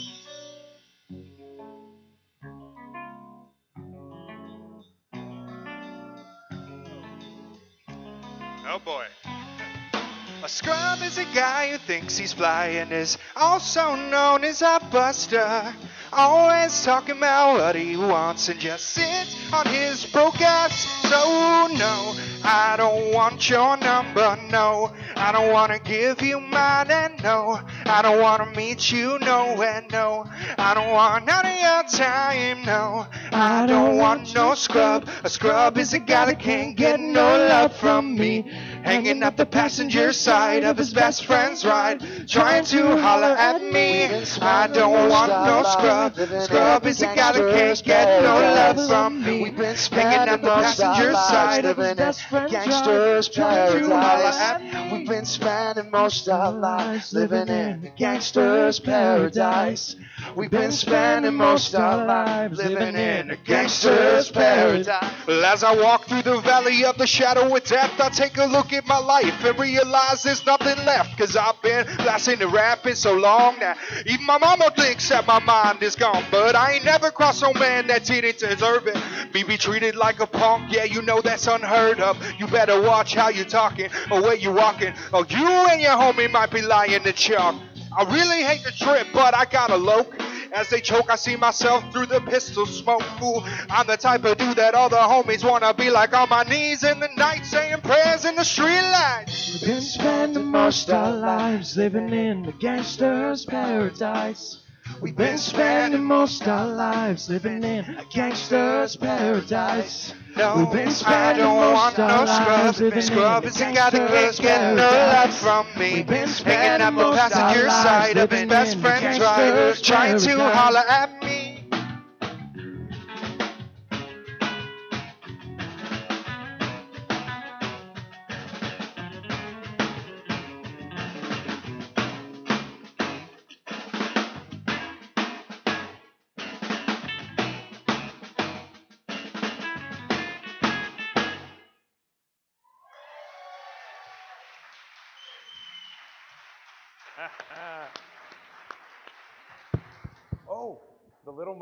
A 10.44 10.48
scrub 10.48 11.00
is 11.00 11.16
a 11.16 11.24
guy 11.34 11.70
who 11.70 11.78
thinks 11.78 12.18
he's 12.18 12.34
fly 12.34 12.66
and 12.66 12.92
is 12.92 13.16
also 13.34 13.94
known 13.94 14.44
as 14.44 14.60
a 14.60 14.78
buster. 14.92 15.74
Always 16.12 16.84
talking 16.84 17.16
about 17.16 17.54
what 17.54 17.76
he 17.76 17.96
wants 17.96 18.50
and 18.50 18.60
just 18.60 18.90
sits 18.90 19.34
on 19.54 19.64
his 19.64 20.04
broke 20.04 20.42
ass. 20.42 20.84
So 21.08 21.68
no, 21.74 22.14
I 22.44 22.74
don't 22.76 23.14
want 23.14 23.48
your 23.48 23.78
number. 23.78 24.38
No, 24.50 24.92
I 25.16 25.32
don't 25.32 25.50
wanna 25.50 25.78
give 25.78 26.20
you 26.20 26.38
mine. 26.40 26.90
And 26.90 27.22
no, 27.22 27.58
I 27.86 28.02
don't 28.02 28.20
wanna 28.20 28.52
meet 28.54 28.92
you 28.92 29.18
nowhere. 29.20 29.82
No, 29.90 30.26
I 30.58 30.74
don't 30.74 30.90
want 30.90 31.24
none 31.24 31.46
of 31.46 31.58
your 31.58 31.84
time. 31.84 32.62
No, 32.66 33.06
I 33.32 33.64
don't 33.66 33.96
want 33.96 34.34
no 34.34 34.54
scrub. 34.54 35.08
A 35.24 35.30
scrub 35.30 35.78
is 35.78 35.94
a 35.94 36.00
guy 36.00 36.26
that 36.26 36.38
can't 36.38 36.76
get 36.76 37.00
no 37.00 37.22
love 37.48 37.74
from 37.74 38.14
me. 38.14 38.44
Hanging 38.84 39.22
up 39.22 39.36
the 39.38 39.46
passenger 39.46 40.12
side 40.12 40.62
of 40.62 40.76
his 40.76 40.92
best 40.92 41.24
friend's 41.24 41.64
ride, 41.64 42.02
trying 42.28 42.64
to 42.66 43.00
holler 43.00 43.34
at 43.34 43.62
me. 43.62 44.04
I 44.42 44.66
don't 44.66 45.08
want 45.08 45.32
no 45.32 45.62
scrub. 45.62 46.14
Scrub 46.42 46.86
is 46.86 47.00
a 47.00 47.06
guy 47.06 47.32
that 47.32 47.54
can't 47.54 47.82
get 47.82 48.22
no 48.22 48.34
love 48.34 48.86
from 48.86 49.24
me. 49.24 49.50
Hanging 49.90 50.28
up 50.28 50.42
the 50.42 50.48
passenger 50.48 51.14
side 51.14 51.64
of 51.64 51.78
his 51.78 51.94
best 51.94 52.22
friend's 52.26 52.52
gangster's 52.52 53.38
ride, 53.38 53.70
trying 53.70 53.80
to 53.80 53.88
holler 53.88 54.00
paradise. 54.00 54.40
at 54.40 54.62
me. 54.62 54.98
We've 54.98 55.08
been 55.08 55.24
spending 55.24 55.90
most 55.90 56.28
of 56.28 56.38
our 56.38 56.52
lives 56.52 57.14
living 57.14 57.48
in 57.48 57.86
a 57.86 57.92
gangster's 57.96 58.80
paradise. 58.80 59.96
We've 60.36 60.50
been 60.50 60.72
spending 60.72 61.34
most 61.34 61.74
our 61.74 62.04
lives 62.04 62.58
living 62.58 62.96
in 62.96 63.30
a 63.30 63.36
gangster's 63.36 64.30
paradise. 64.30 65.12
Well, 65.26 65.44
as 65.44 65.62
I 65.62 65.74
walk 65.74 66.06
through 66.06 66.22
the 66.22 66.40
valley 66.40 66.84
of 66.84 66.98
the 66.98 67.06
shadow 67.06 67.54
of 67.54 67.64
death, 67.64 68.00
I 68.00 68.08
take 68.08 68.36
a 68.38 68.46
look 68.46 68.72
at 68.72 68.86
my 68.86 68.98
life 68.98 69.44
and 69.44 69.58
realize 69.58 70.22
there's 70.24 70.44
nothing 70.44 70.76
left. 70.84 71.16
Cause 71.16 71.36
I've 71.36 71.60
been 71.62 71.86
blasting 71.98 72.42
and 72.42 72.52
rapping 72.52 72.94
so 72.94 73.14
long 73.14 73.58
now. 73.60 73.74
Even 74.06 74.26
my 74.26 74.38
mama 74.38 74.70
thinks 74.76 75.08
that 75.10 75.26
my 75.26 75.38
mind 75.40 75.82
is 75.82 75.94
gone. 75.94 76.24
But 76.30 76.56
I 76.56 76.72
ain't 76.74 76.84
never 76.84 77.10
crossed 77.10 77.42
no 77.42 77.52
man 77.54 77.86
that 77.86 78.04
didn't 78.04 78.38
deserve 78.38 78.86
it. 78.86 78.96
Me 79.32 79.44
be 79.44 79.56
treated 79.56 79.94
like 79.94 80.20
a 80.20 80.26
punk, 80.26 80.72
yeah, 80.72 80.84
you 80.84 81.02
know 81.02 81.20
that's 81.20 81.46
unheard 81.46 82.00
of. 82.00 82.16
You 82.38 82.46
better 82.48 82.80
watch 82.80 83.14
how 83.14 83.28
you 83.28 83.44
talking 83.44 83.90
or 84.10 84.20
where 84.22 84.36
you 84.36 84.52
walking. 84.52 84.94
Or 85.12 85.24
you 85.26 85.46
and 85.46 85.80
your 85.80 85.92
homie 85.92 86.30
might 86.30 86.50
be 86.50 86.62
lying 86.62 87.02
to 87.04 87.12
chalk. 87.12 87.54
I 87.96 88.02
really 88.12 88.42
hate 88.42 88.64
the 88.64 88.72
trip, 88.72 89.06
but 89.12 89.34
I 89.34 89.44
gotta 89.44 89.76
loke. 89.76 90.14
As 90.52 90.68
they 90.68 90.80
choke, 90.80 91.10
I 91.10 91.16
see 91.16 91.36
myself 91.36 91.84
through 91.92 92.06
the 92.06 92.20
pistol 92.20 92.66
smoke. 92.66 93.02
Fool, 93.20 93.44
I'm 93.70 93.86
the 93.86 93.96
type 93.96 94.24
of 94.24 94.36
dude 94.36 94.56
that 94.56 94.74
all 94.74 94.88
the 94.88 94.96
homies 94.96 95.48
wanna 95.48 95.74
be 95.74 95.90
like 95.90 96.12
on 96.12 96.28
my 96.28 96.42
knees 96.44 96.82
in 96.82 97.00
the 97.00 97.08
night, 97.16 97.44
saying 97.44 97.80
prayers 97.82 98.24
in 98.24 98.34
the 98.36 98.44
street 98.44 98.82
lights. 98.82 99.52
We've 99.52 99.74
been 99.74 99.80
spending 99.80 100.46
most 100.46 100.90
our 100.90 101.12
lives 101.12 101.76
living 101.76 102.12
in 102.12 102.42
the 102.42 102.52
gangster's 102.52 103.44
paradise. 103.44 104.58
We've 105.00 105.16
been 105.16 105.38
spending 105.38 106.04
most 106.04 106.46
our 106.48 106.66
lives 106.66 107.28
living 107.28 107.62
in 107.64 107.84
a 107.96 108.04
gangster's 108.10 108.96
paradise. 108.96 110.14
No, 110.36 110.68
I 111.06 111.32
don't 111.32 111.56
want 111.72 111.96
no 111.96 112.04
our 112.04 112.26
lives 112.26 112.78
scrub. 112.78 112.80
living 112.80 113.02
Scrub 113.02 113.44
is 113.44 113.60
a 113.60 113.94
a 113.94 113.98
can't 113.98 114.36
get 114.38 114.74
no 114.74 114.82
love 114.82 115.32
from 115.32 115.66
me. 115.78 116.02
Hanging 116.02 116.82
out 116.82 116.94
the 116.94 117.12
passenger 117.12 117.70
side 117.70 118.16
of 118.16 118.30
his 118.32 118.48
best 118.48 118.76
a 118.76 118.78
friend's 118.78 119.18
gangster's 119.18 119.80
trying 119.80 120.18
to 120.18 120.38
holler 120.38 120.82
at 120.88 121.13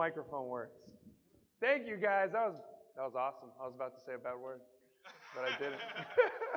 microphone 0.03 0.49
works. 0.49 0.83
Thank 1.61 1.87
you 1.87 1.97
guys. 1.97 2.35
That 2.35 2.51
was 2.51 2.59
that 2.97 3.05
was 3.07 3.15
awesome. 3.15 3.55
I 3.63 3.71
was 3.71 3.75
about 3.79 3.95
to 3.95 4.03
say 4.03 4.15
a 4.15 4.19
bad 4.19 4.35
word, 4.35 4.59
but 5.31 5.47
I 5.47 5.55
didn't. 5.63 5.79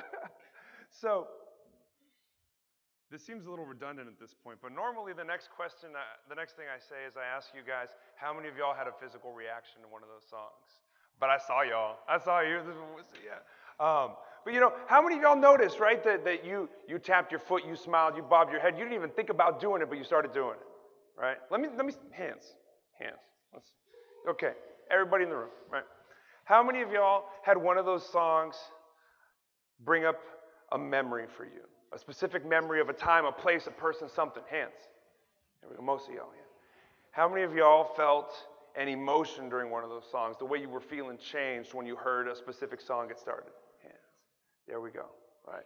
so 0.89 1.27
this 3.11 3.21
seems 3.21 3.45
a 3.45 3.49
little 3.53 3.69
redundant 3.69 4.09
at 4.09 4.19
this 4.19 4.33
point, 4.33 4.57
but 4.63 4.73
normally 4.73 5.13
the 5.13 5.23
next 5.23 5.51
question, 5.53 5.89
uh, 5.93 6.01
the 6.27 6.33
next 6.33 6.57
thing 6.57 6.65
I 6.65 6.81
say 6.81 7.05
is 7.07 7.13
I 7.15 7.37
ask 7.37 7.53
you 7.53 7.61
guys, 7.61 7.89
how 8.15 8.33
many 8.33 8.49
of 8.49 8.57
y'all 8.57 8.73
had 8.73 8.87
a 8.87 8.95
physical 8.99 9.31
reaction 9.31 9.77
to 9.85 9.87
one 9.87 10.01
of 10.01 10.09
those 10.09 10.25
songs? 10.27 10.81
But 11.19 11.29
I 11.29 11.37
saw 11.37 11.61
y'all. 11.61 12.01
I 12.09 12.17
saw 12.17 12.41
you. 12.41 12.65
Yeah. 13.21 13.45
Um, 13.77 14.17
but 14.43 14.55
you 14.55 14.59
know, 14.59 14.73
how 14.87 15.03
many 15.03 15.17
of 15.17 15.21
y'all 15.21 15.37
noticed, 15.37 15.79
right, 15.79 16.03
that, 16.03 16.25
that 16.25 16.43
you 16.43 16.67
you 16.89 16.97
tapped 16.97 17.29
your 17.31 17.43
foot, 17.45 17.61
you 17.61 17.75
smiled, 17.75 18.17
you 18.17 18.23
bobbed 18.23 18.51
your 18.51 18.59
head, 18.59 18.73
you 18.73 18.83
didn't 18.83 18.97
even 18.97 19.13
think 19.13 19.29
about 19.29 19.61
doing 19.61 19.83
it, 19.83 19.87
but 19.87 19.99
you 19.99 20.03
started 20.03 20.33
doing 20.33 20.57
it, 20.57 20.67
right? 21.15 21.37
Let 21.51 21.61
me 21.61 21.69
let 21.77 21.85
me 21.85 21.93
hands, 22.09 22.57
hands. 22.97 23.21
Let's, 23.55 23.71
okay, 24.29 24.51
everybody 24.91 25.23
in 25.23 25.29
the 25.29 25.35
room, 25.35 25.49
right? 25.71 25.83
How 26.43 26.61
many 26.61 26.81
of 26.81 26.91
y'all 26.91 27.23
had 27.43 27.57
one 27.57 27.77
of 27.77 27.85
those 27.85 28.07
songs 28.07 28.55
bring 29.83 30.05
up 30.05 30.19
a 30.71 30.77
memory 30.77 31.25
for 31.35 31.45
you, 31.45 31.61
a 31.93 31.97
specific 31.97 32.47
memory 32.47 32.81
of 32.81 32.89
a 32.89 32.93
time, 32.93 33.25
a 33.25 33.31
place, 33.31 33.65
a 33.65 33.71
person, 33.71 34.07
something? 34.13 34.43
Hands. 34.49 34.71
There 35.61 35.69
we 35.69 35.75
go. 35.77 35.81
Most 35.81 36.07
of 36.07 36.13
y'all. 36.13 36.29
Yeah. 36.35 36.43
How 37.11 37.29
many 37.29 37.43
of 37.43 37.53
y'all 37.55 37.95
felt 37.95 38.31
an 38.75 38.89
emotion 38.89 39.49
during 39.49 39.71
one 39.71 39.83
of 39.83 39.89
those 39.89 40.05
songs? 40.11 40.35
The 40.37 40.45
way 40.45 40.59
you 40.59 40.69
were 40.69 40.81
feeling 40.81 41.17
changed 41.17 41.73
when 41.73 41.85
you 41.87 41.95
heard 41.95 42.27
a 42.27 42.35
specific 42.35 42.81
song 42.81 43.07
get 43.07 43.17
started? 43.17 43.51
Hands. 43.81 43.95
There 44.67 44.81
we 44.81 44.91
go. 44.91 45.05
Right. 45.47 45.63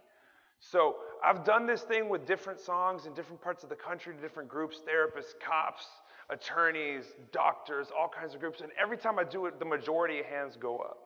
So 0.59 0.97
I've 1.23 1.43
done 1.43 1.65
this 1.65 1.81
thing 1.81 2.09
with 2.09 2.25
different 2.27 2.59
songs 2.59 3.05
in 3.05 3.13
different 3.13 3.41
parts 3.41 3.63
of 3.63 3.69
the 3.69 3.75
country 3.75 4.13
to 4.13 4.21
different 4.21 4.49
groups, 4.49 4.81
therapists, 4.87 5.33
cops, 5.43 5.85
attorneys, 6.29 7.05
doctors, 7.31 7.87
all 7.97 8.09
kinds 8.09 8.33
of 8.33 8.39
groups. 8.39 8.61
And 8.61 8.71
every 8.81 8.97
time 8.97 9.17
I 9.19 9.23
do 9.23 9.45
it, 9.47 9.59
the 9.59 9.65
majority 9.65 10.19
of 10.19 10.25
hands 10.25 10.57
go 10.59 10.77
up. 10.77 10.97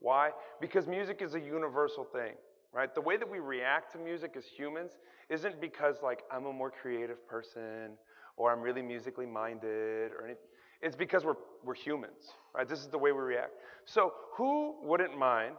Why? 0.00 0.30
Because 0.60 0.86
music 0.86 1.20
is 1.20 1.34
a 1.34 1.40
universal 1.40 2.04
thing, 2.04 2.32
right? 2.72 2.94
The 2.94 3.00
way 3.00 3.16
that 3.18 3.28
we 3.28 3.38
react 3.38 3.92
to 3.92 3.98
music 3.98 4.34
as 4.36 4.44
humans 4.46 4.92
isn't 5.28 5.60
because 5.60 5.96
like 6.02 6.22
I'm 6.32 6.46
a 6.46 6.52
more 6.52 6.70
creative 6.70 7.26
person 7.28 7.92
or 8.36 8.50
I'm 8.50 8.60
really 8.60 8.82
musically 8.82 9.26
minded 9.26 10.12
or 10.12 10.24
anything. 10.24 10.42
It's 10.80 10.96
because 10.96 11.24
we're, 11.24 11.36
we're 11.62 11.74
humans, 11.74 12.32
right? 12.54 12.66
This 12.66 12.78
is 12.78 12.88
the 12.88 12.96
way 12.96 13.12
we 13.12 13.20
react. 13.20 13.52
So 13.84 14.14
who 14.36 14.76
wouldn't 14.82 15.16
mind, 15.16 15.56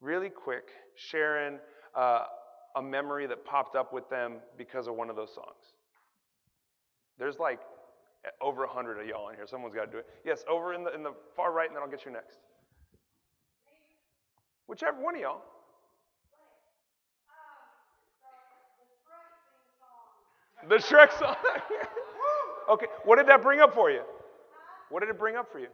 really 0.00 0.28
quick, 0.30 0.68
sharing 0.94 1.58
uh, 1.96 2.24
a 2.76 2.82
memory 2.82 3.26
that 3.26 3.44
popped 3.44 3.74
up 3.74 3.92
with 3.92 4.08
them 4.08 4.36
because 4.56 4.86
of 4.86 4.94
one 4.94 5.10
of 5.10 5.16
those 5.16 5.34
songs? 5.34 5.74
There's 7.18 7.40
like 7.40 7.58
over 8.40 8.64
a 8.64 8.68
hundred 8.68 9.00
of 9.00 9.06
y'all 9.06 9.28
in 9.28 9.36
here. 9.36 9.46
Someone's 9.46 9.74
got 9.74 9.86
to 9.86 9.90
do 9.90 9.98
it. 9.98 10.06
Yes, 10.24 10.44
over 10.48 10.74
in 10.74 10.84
the 10.84 10.94
in 10.94 11.02
the 11.02 11.12
far 11.36 11.52
right, 11.52 11.66
and 11.66 11.76
then 11.76 11.82
I'll 11.82 11.90
get 11.90 12.04
you 12.04 12.12
next. 12.12 12.38
Whichever 14.66 15.00
one 15.00 15.14
of 15.14 15.20
y'all. 15.20 15.42
The 20.68 20.76
Shrek 20.76 21.18
song. 21.18 21.34
okay, 22.70 22.86
what 23.04 23.16
did 23.16 23.26
that 23.26 23.42
bring 23.42 23.58
up 23.58 23.74
for 23.74 23.90
you? 23.90 24.02
What 24.90 25.00
did 25.00 25.08
it 25.08 25.18
bring 25.18 25.34
up 25.34 25.50
for 25.50 25.58
you? 25.58 25.66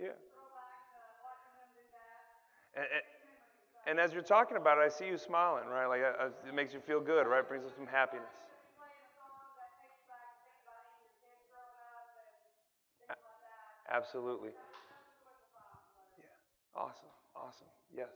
Yeah. 0.00 0.08
And, 2.76 2.86
and, 3.86 3.98
as 3.98 4.12
you're 4.12 4.22
talking 4.22 4.56
about 4.58 4.78
it, 4.78 4.82
I 4.82 4.88
see 4.88 5.06
you 5.06 5.16
smiling, 5.16 5.66
right? 5.68 5.86
Like 5.86 6.02
uh, 6.02 6.28
it 6.46 6.54
makes 6.54 6.74
you 6.74 6.80
feel 6.80 7.00
good, 7.00 7.26
right? 7.26 7.46
Brings 7.46 7.64
us 7.64 7.72
some 7.76 7.86
happiness. 7.86 8.28
Absolutely. 13.90 14.50
Yeah. 16.18 16.80
Awesome. 16.82 17.08
Awesome. 17.34 17.66
Yes. 17.96 18.08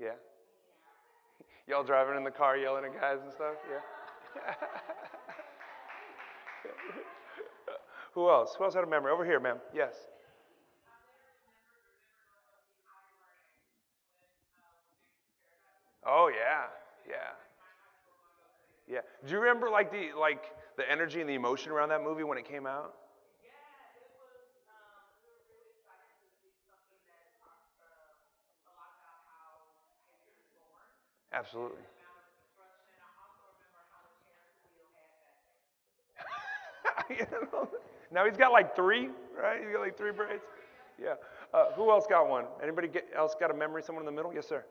Yeah. 0.00 0.08
Y'all 1.68 1.84
driving 1.84 2.16
in 2.16 2.24
the 2.24 2.30
car 2.30 2.56
yelling 2.56 2.84
at 2.84 3.00
guys 3.00 3.18
and 3.22 3.32
stuff? 3.32 3.54
Yeah. 3.70 4.54
Who 8.14 8.30
else? 8.30 8.54
Who 8.56 8.64
else 8.64 8.74
had 8.74 8.84
a 8.84 8.86
memory? 8.86 9.12
Over 9.12 9.24
here, 9.24 9.40
ma'am. 9.40 9.58
Yes. 9.74 9.94
Oh 16.06 16.28
yeah, 16.28 16.66
yeah, 17.08 17.32
yeah. 18.86 19.00
Do 19.26 19.32
you 19.32 19.40
remember 19.40 19.70
like 19.70 19.90
the 19.90 20.10
like 20.18 20.42
the 20.76 20.90
energy 20.90 21.20
and 21.20 21.28
the 21.28 21.34
emotion 21.34 21.72
around 21.72 21.88
that 21.90 22.02
movie 22.02 22.24
when 22.24 22.38
it 22.38 22.46
came 22.46 22.66
out? 22.66 22.94
Absolutely. 31.32 31.82
you 37.10 37.26
know? 37.52 37.68
Now 38.14 38.24
he's 38.24 38.36
got 38.36 38.52
like 38.52 38.76
three, 38.76 39.08
right? 39.36 39.60
He's 39.60 39.72
got 39.72 39.80
like 39.80 39.98
three 39.98 40.12
braids. 40.12 40.44
Yeah. 41.02 41.14
Uh, 41.52 41.72
who 41.74 41.90
else 41.90 42.06
got 42.08 42.28
one? 42.28 42.44
Anybody 42.62 42.86
get, 42.86 43.08
else 43.14 43.34
got 43.38 43.50
a 43.50 43.54
memory? 43.54 43.82
Someone 43.82 44.02
in 44.02 44.06
the 44.06 44.12
middle? 44.12 44.32
Yes, 44.32 44.46
sir. 44.48 44.64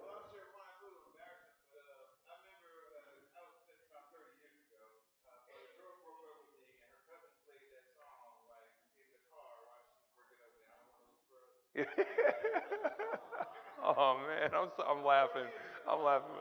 oh 13.83 14.21
man, 14.27 14.51
I'm 14.55 14.69
so, 14.77 14.83
I'm 14.83 15.03
laughing. 15.03 15.49
I'm 15.89 16.03
laughing. 16.03 16.35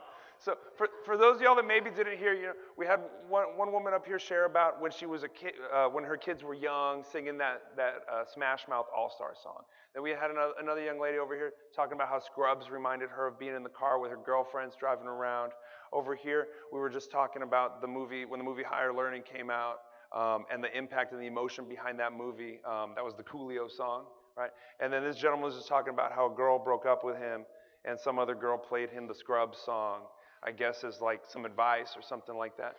So 0.45 0.57
for, 0.77 0.89
for 1.05 1.17
those 1.17 1.37
of 1.37 1.43
y'all 1.43 1.55
that 1.55 1.67
maybe 1.67 1.89
didn't 1.89 2.19
hear, 2.19 2.35
you 2.35 2.47
know, 2.47 2.53
we 2.77 2.85
had 2.85 2.99
one, 3.29 3.57
one 3.57 3.73
woman 3.73 3.95
up 3.95 4.05
here 4.05 4.19
share 4.19 4.45
about 4.45 4.81
when 4.81 4.91
she 4.91 5.07
was 5.07 5.23
a 5.23 5.29
kid, 5.29 5.53
uh, 5.73 5.87
when 5.87 6.03
her 6.03 6.17
kids 6.17 6.43
were 6.43 6.55
young, 6.55 7.05
singing 7.05 7.39
that 7.39 7.63
that 7.77 8.03
uh, 8.13 8.25
Smash 8.25 8.67
Mouth 8.69 8.87
All 8.97 9.09
Star 9.09 9.35
song. 9.41 9.63
Then 9.95 10.03
we 10.03 10.11
had 10.11 10.31
another, 10.33 10.55
another 10.61 10.83
young 10.83 11.01
lady 11.01 11.19
over 11.19 11.37
here 11.37 11.53
talking 11.77 11.93
about 11.93 12.09
how 12.09 12.19
Scrubs 12.19 12.71
reminded 12.71 13.09
her 13.11 13.29
of 13.29 13.39
being 13.39 13.55
in 13.55 13.63
the 13.63 13.69
car 13.69 14.01
with 14.01 14.11
her 14.11 14.19
girlfriends 14.25 14.75
driving 14.75 15.07
around. 15.07 15.53
Over 15.93 16.17
here, 16.17 16.49
we 16.73 16.81
were 16.81 16.91
just 16.91 17.13
talking 17.13 17.43
about 17.43 17.81
the 17.81 17.87
movie 17.87 18.25
when 18.25 18.41
the 18.41 18.45
movie 18.45 18.65
Higher 18.65 18.93
Learning 18.93 19.23
came 19.23 19.49
out 19.49 19.77
um, 20.13 20.45
and 20.53 20.65
the 20.65 20.77
impact 20.77 21.13
and 21.13 21.21
the 21.21 21.27
emotion 21.27 21.67
behind 21.69 22.01
that 22.01 22.15
movie. 22.15 22.59
Um, 22.67 22.93
that 22.97 23.05
was 23.05 23.15
the 23.15 23.23
Coolio 23.23 23.71
song, 23.71 24.07
right? 24.37 24.51
And 24.81 24.93
then 24.93 25.05
this 25.05 25.17
gentleman 25.17 25.45
was 25.45 25.55
just 25.55 25.69
talking 25.69 25.93
about 25.93 26.11
how 26.11 26.33
a 26.33 26.35
girl 26.35 26.59
broke 26.59 26.87
up 26.87 27.05
with 27.05 27.17
him 27.17 27.45
and 27.85 27.99
some 27.99 28.19
other 28.19 28.35
girl 28.35 28.57
played 28.57 28.91
him 28.91 29.07
the 29.07 29.15
Scrubs 29.15 29.59
song. 29.59 30.03
I 30.45 30.51
guess 30.51 30.85
as 30.85 31.01
like 31.01 31.23
some 31.29 31.45
advice 31.45 31.95
or 31.97 32.03
something 32.03 32.37
like 32.37 32.57
that. 32.57 32.75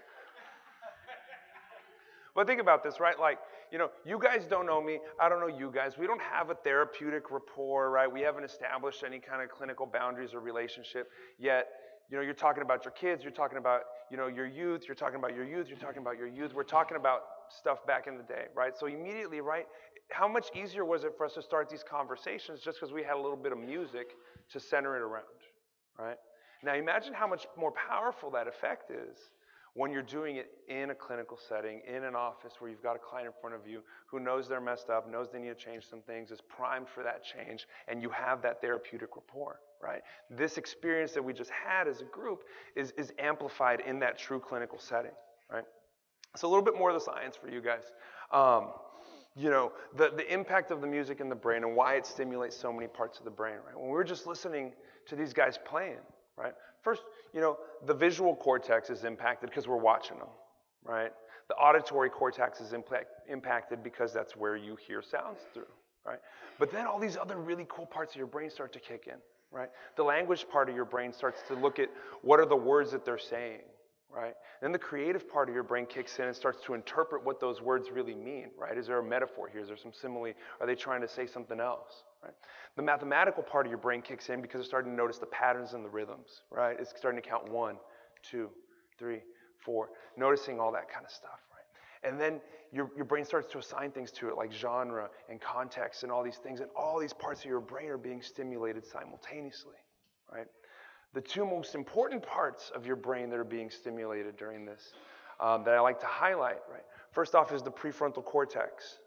but 2.36 2.48
think 2.48 2.60
about 2.60 2.84
this, 2.84 3.00
right? 3.00 3.18
Like, 3.20 3.40
you 3.72 3.78
know, 3.78 3.90
you 4.06 4.20
guys 4.20 4.46
don't 4.48 4.66
know 4.66 4.82
me. 4.82 5.00
I 5.20 5.30
don't 5.30 5.40
know 5.40 5.48
you 5.48 5.72
guys. 5.74 5.98
We 5.98 6.06
don't 6.06 6.22
have 6.22 6.50
a 6.50 6.56
therapeutic 6.56 7.32
rapport, 7.32 7.90
right? 7.90 8.12
We 8.12 8.22
haven't 8.22 8.44
established 8.44 9.04
any 9.04 9.20
kind 9.20 9.42
of 9.42 9.50
clinical 9.50 9.86
boundaries 9.86 10.34
or 10.34 10.42
relationship 10.42 11.10
yet. 11.40 11.68
You 12.12 12.18
know, 12.18 12.24
you're 12.24 12.34
talking 12.34 12.62
about 12.62 12.86
your 12.86 12.92
kids, 12.92 13.24
you're 13.24 13.32
talking 13.32 13.58
about, 13.58 13.82
you 14.12 14.18
know, 14.18 14.28
your 14.28 14.46
youth, 14.46 14.84
you're 14.88 14.96
talking 14.96 15.16
about 15.16 15.34
your 15.34 15.46
youth, 15.46 15.68
you're 15.70 15.78
talking 15.78 16.02
about 16.02 16.18
your 16.18 16.28
youth. 16.28 16.54
We're 16.54 16.64
talking 16.64 16.98
about 16.98 17.22
stuff 17.50 17.86
back 17.88 18.08
in 18.08 18.18
the 18.18 18.24
day, 18.24 18.46
right? 18.54 18.78
So 18.78 18.88
immediately, 18.88 19.42
right? 19.42 19.66
How 20.12 20.28
much 20.28 20.48
easier 20.54 20.86
was 20.86 21.06
it 21.06 21.14
for 21.18 21.26
us 21.26 21.34
to 21.34 21.42
start 21.42 21.70
these 21.70 21.84
conversations 21.84 22.60
just 22.60 22.80
because 22.80 22.94
we 22.94 23.02
had 23.04 23.16
a 23.16 23.22
little 23.22 23.38
bit 23.38 23.54
of 23.54 23.58
music 23.58 24.08
to 24.52 24.60
center 24.60 24.96
it 24.96 25.02
around, 25.02 25.24
right? 25.98 26.18
Now 26.64 26.76
imagine 26.76 27.14
how 27.14 27.28
much 27.28 27.48
more 27.58 27.72
powerful 27.72 28.32
that 28.32 28.48
effect 28.48 28.92
is 28.92 29.18
when 29.76 29.92
you're 29.92 30.04
doing 30.04 30.36
it 30.36 30.52
in 30.68 30.92
a 30.92 30.96
clinical 30.96 31.38
setting, 31.38 31.82
in 31.88 32.04
an 32.04 32.16
office 32.16 32.54
where 32.60 32.70
you've 32.70 32.84
got 32.84 32.96
a 32.96 33.00
client 33.00 33.28
in 33.28 33.34
front 33.42 33.56
of 33.56 33.68
you 33.68 33.82
who 34.06 34.20
knows 34.20 34.48
they're 34.48 34.62
messed 34.62 34.90
up, 34.90 35.10
knows 35.10 35.30
they 35.32 35.40
need 35.40 35.48
to 35.48 35.56
change 35.56 35.90
some 35.90 36.02
things, 36.02 36.30
is 36.30 36.42
primed 36.42 36.88
for 36.88 37.04
that 37.04 37.24
change, 37.24 37.68
and 37.88 38.02
you 38.02 38.10
have 38.10 38.42
that 38.44 38.62
therapeutic 38.62 39.16
rapport, 39.16 39.60
right? 39.82 40.02
This 40.30 40.58
experience 40.58 41.14
that 41.14 41.24
we 41.24 41.34
just 41.34 41.50
had 41.50 41.88
as 41.88 42.02
a 42.02 42.06
group 42.06 42.44
is, 42.76 42.92
is 42.98 43.12
amplified 43.18 43.82
in 43.86 44.00
that 44.00 44.18
true 44.18 44.40
clinical 44.40 44.78
setting, 44.78 45.12
right? 45.52 45.64
So 46.36 46.48
a 46.48 46.50
little 46.50 46.64
bit 46.64 46.78
more 46.78 46.92
of 46.92 46.96
the 46.96 47.04
science 47.04 47.36
for 47.36 47.50
you 47.50 47.62
guys. 47.62 47.84
Um, 48.32 48.70
you 49.36 49.50
know, 49.50 49.72
the, 49.98 50.12
the 50.16 50.32
impact 50.32 50.70
of 50.70 50.82
the 50.82 50.88
music 50.88 51.20
in 51.20 51.30
the 51.30 51.36
brain 51.36 51.64
and 51.64 51.76
why 51.76 51.96
it 51.96 52.06
stimulates 52.06 52.56
so 52.56 52.72
many 52.72 52.88
parts 52.88 53.18
of 53.18 53.26
the 53.26 53.32
brain, 53.32 53.56
right? 53.66 53.76
When 53.76 53.86
we 53.86 53.94
were 53.94 54.04
just 54.04 54.28
listening 54.28 54.74
to 55.08 55.16
these 55.16 55.34
guys 55.34 55.58
playing, 55.66 55.98
right? 56.38 56.54
First, 56.82 57.04
you 57.34 57.42
know, 57.42 57.58
the 57.86 57.94
visual 57.94 58.36
cortex 58.36 58.90
is 58.90 59.04
impacted 59.04 59.50
because 59.50 59.68
we're 59.68 59.78
watching 59.78 60.18
them, 60.18 60.28
right? 60.84 61.12
The 61.48 61.56
auditory 61.56 62.10
cortex 62.10 62.62
is 62.62 62.74
impact, 62.74 63.08
impacted 63.30 63.84
because 63.84 64.14
that's 64.14 64.36
where 64.36 64.56
you 64.56 64.76
hear 64.88 65.02
sounds 65.02 65.40
through, 65.54 65.72
right? 66.06 66.20
But 66.60 66.72
then 66.72 66.86
all 66.86 67.00
these 67.00 67.18
other 67.18 67.38
really 67.38 67.66
cool 67.70 67.86
parts 67.86 68.14
of 68.14 68.18
your 68.18 68.28
brain 68.28 68.50
start 68.50 68.74
to 68.74 68.80
kick 68.80 69.08
in, 69.08 69.18
right? 69.52 69.70
The 69.96 70.04
language 70.04 70.46
part 70.52 70.70
of 70.70 70.76
your 70.76 70.86
brain 70.86 71.14
starts 71.14 71.42
to 71.48 71.56
look 71.56 71.80
at 71.80 71.90
what 72.22 72.40
are 72.40 72.46
the 72.46 72.56
words 72.56 72.92
that 72.92 73.06
they're 73.06 73.18
saying, 73.18 73.62
right? 74.14 74.36
Then 74.62 74.72
the 74.72 74.80
creative 74.80 75.30
part 75.30 75.50
of 75.50 75.56
your 75.56 75.64
brain 75.64 75.86
kicks 75.86 76.20
in 76.20 76.26
and 76.26 76.36
starts 76.36 76.62
to 76.66 76.74
interpret 76.74 77.26
what 77.26 77.40
those 77.40 77.62
words 77.62 77.90
really 77.92 78.14
mean, 78.14 78.52
right? 78.58 78.78
Is 78.78 78.88
there 78.88 79.00
a 79.00 79.04
metaphor 79.04 79.50
here? 79.50 79.62
Is 79.62 79.68
there 79.68 79.78
some 79.78 79.92
simile? 79.92 80.34
Are 80.62 80.68
they 80.68 80.76
trying 80.76 81.02
to 81.02 81.08
say 81.08 81.26
something 81.26 81.60
else, 81.60 82.04
right? 82.24 82.34
The 82.76 82.84
mathematical 82.84 83.44
part 83.44 83.66
of 83.66 83.72
your 83.72 83.80
brain 83.80 84.02
kicks 84.02 84.30
in 84.30 84.42
because 84.42 84.60
it's 84.60 84.70
starting 84.70 84.92
to 84.92 84.96
notice 84.96 85.18
the 85.18 85.26
patterns 85.28 85.74
and 85.74 85.84
the 85.84 85.90
rhythms, 85.90 86.44
right? 86.52 86.78
It's 86.80 86.94
starting 86.96 87.22
to 87.22 87.28
count 87.28 87.52
one, 87.52 87.78
two, 88.22 88.50
three, 89.00 89.22
four, 89.66 89.90
noticing 90.16 90.60
all 90.60 90.72
that 90.74 90.90
kind 90.90 91.06
of 91.06 91.12
stuff, 91.12 91.40
right? 91.52 92.10
And 92.10 92.20
then 92.20 92.40
your, 92.72 92.92
your 92.96 93.06
brain 93.06 93.26
starts 93.26 93.52
to 93.54 93.58
assign 93.58 93.92
things 93.92 94.12
to 94.12 94.30
it, 94.30 94.38
like 94.38 94.52
genre 94.52 95.10
and 95.30 95.42
context 95.42 96.04
and 96.04 96.12
all 96.12 96.24
these 96.24 96.38
things, 96.38 96.60
and 96.60 96.70
all 96.76 97.00
these 97.00 97.14
parts 97.14 97.42
of 97.42 97.46
your 97.46 97.60
brain 97.60 97.90
are 97.90 97.98
being 97.98 98.22
stimulated 98.22 98.86
simultaneously, 98.86 99.78
right? 100.32 100.48
The 101.14 101.22
two 101.22 101.46
most 101.46 101.76
important 101.76 102.24
parts 102.24 102.72
of 102.76 102.86
your 102.86 102.96
brain 102.96 103.30
that 103.30 103.40
are 103.40 103.44
being 103.44 103.70
stimulated 103.70 104.36
during 104.36 104.66
this 104.66 104.94
um, 105.40 105.64
that 105.64 105.76
I 105.76 105.80
like 105.80 106.00
to 106.00 106.08
highlight, 106.08 106.60
right? 106.72 106.84
First 107.12 107.36
off 107.36 107.52
is 107.54 107.62
the 107.62 107.72
prefrontal 107.72 108.24
cortex, 108.24 108.98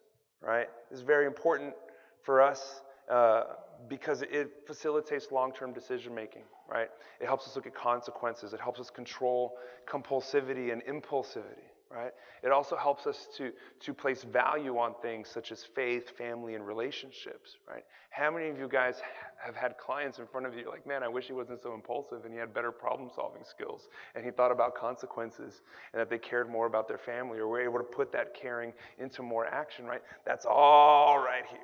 right? 0.40 0.68
This 0.90 1.00
is 1.00 1.04
very 1.04 1.26
important 1.26 1.74
for 2.22 2.40
us 2.40 2.82
uh, 3.10 3.44
because 3.88 4.22
it 4.22 4.50
facilitates 4.66 5.30
long-term 5.32 5.72
decision 5.72 6.14
making, 6.14 6.42
right? 6.68 6.88
It 7.20 7.26
helps 7.26 7.46
us 7.46 7.56
look 7.56 7.66
at 7.66 7.74
consequences. 7.74 8.52
It 8.52 8.60
helps 8.60 8.80
us 8.80 8.90
control 8.90 9.56
compulsivity 9.86 10.72
and 10.72 10.82
impulsivity, 10.84 11.70
right? 11.90 12.12
It 12.42 12.50
also 12.50 12.76
helps 12.76 13.06
us 13.06 13.28
to, 13.36 13.52
to 13.80 13.94
place 13.94 14.24
value 14.24 14.78
on 14.78 14.94
things 15.00 15.28
such 15.28 15.52
as 15.52 15.64
faith, 15.64 16.16
family, 16.16 16.54
and 16.54 16.66
relationships, 16.66 17.56
right? 17.68 17.84
How 18.10 18.30
many 18.30 18.48
of 18.48 18.58
you 18.58 18.68
guys 18.68 18.96
have 19.44 19.54
had 19.54 19.78
clients 19.78 20.18
in 20.18 20.26
front 20.26 20.46
of 20.46 20.54
you 20.54 20.68
like, 20.68 20.86
man, 20.86 21.02
I 21.02 21.08
wish 21.08 21.26
he 21.26 21.32
wasn't 21.32 21.62
so 21.62 21.74
impulsive 21.74 22.24
and 22.24 22.32
he 22.32 22.38
had 22.38 22.52
better 22.52 22.72
problem 22.72 23.10
solving 23.14 23.44
skills 23.44 23.88
and 24.14 24.24
he 24.24 24.30
thought 24.30 24.50
about 24.50 24.74
consequences 24.74 25.62
and 25.92 26.00
that 26.00 26.10
they 26.10 26.18
cared 26.18 26.50
more 26.50 26.66
about 26.66 26.88
their 26.88 26.98
family 26.98 27.38
or 27.38 27.46
were 27.46 27.60
able 27.60 27.78
to 27.78 27.84
put 27.84 28.12
that 28.12 28.34
caring 28.34 28.72
into 28.98 29.22
more 29.22 29.46
action, 29.46 29.84
right? 29.84 30.02
That's 30.24 30.46
all 30.48 31.18
right 31.18 31.44
here 31.50 31.60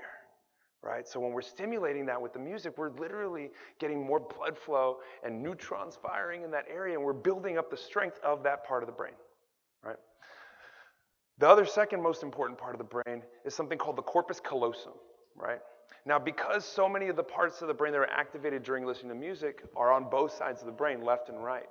right? 0.84 1.06
So 1.06 1.20
when 1.20 1.32
we're 1.32 1.42
stimulating 1.42 2.04
that 2.06 2.20
with 2.20 2.32
the 2.32 2.40
music, 2.40 2.76
we're 2.76 2.90
literally 2.90 3.50
getting 3.78 4.04
more 4.04 4.18
blood 4.18 4.58
flow 4.58 4.98
and 5.24 5.40
neutrons 5.40 5.96
firing 6.02 6.42
in 6.42 6.50
that 6.50 6.64
area, 6.68 6.96
and 6.96 7.04
we're 7.04 7.12
building 7.12 7.56
up 7.56 7.70
the 7.70 7.76
strength 7.76 8.18
of 8.24 8.42
that 8.42 8.66
part 8.66 8.82
of 8.82 8.88
the 8.88 8.92
brain? 8.92 9.14
The 11.42 11.48
other 11.48 11.66
second 11.66 12.00
most 12.00 12.22
important 12.22 12.56
part 12.56 12.72
of 12.72 12.78
the 12.78 12.84
brain 12.84 13.20
is 13.44 13.52
something 13.52 13.76
called 13.76 13.96
the 13.96 14.02
corpus 14.02 14.38
callosum, 14.38 14.92
right? 15.34 15.58
Now, 16.06 16.16
because 16.16 16.64
so 16.64 16.88
many 16.88 17.08
of 17.08 17.16
the 17.16 17.24
parts 17.24 17.62
of 17.62 17.66
the 17.66 17.74
brain 17.74 17.90
that 17.94 17.98
are 17.98 18.10
activated 18.10 18.62
during 18.62 18.86
listening 18.86 19.08
to 19.08 19.16
music 19.16 19.64
are 19.74 19.90
on 19.90 20.08
both 20.08 20.32
sides 20.32 20.60
of 20.60 20.66
the 20.66 20.72
brain, 20.72 21.02
left 21.02 21.30
and 21.30 21.42
right, 21.42 21.66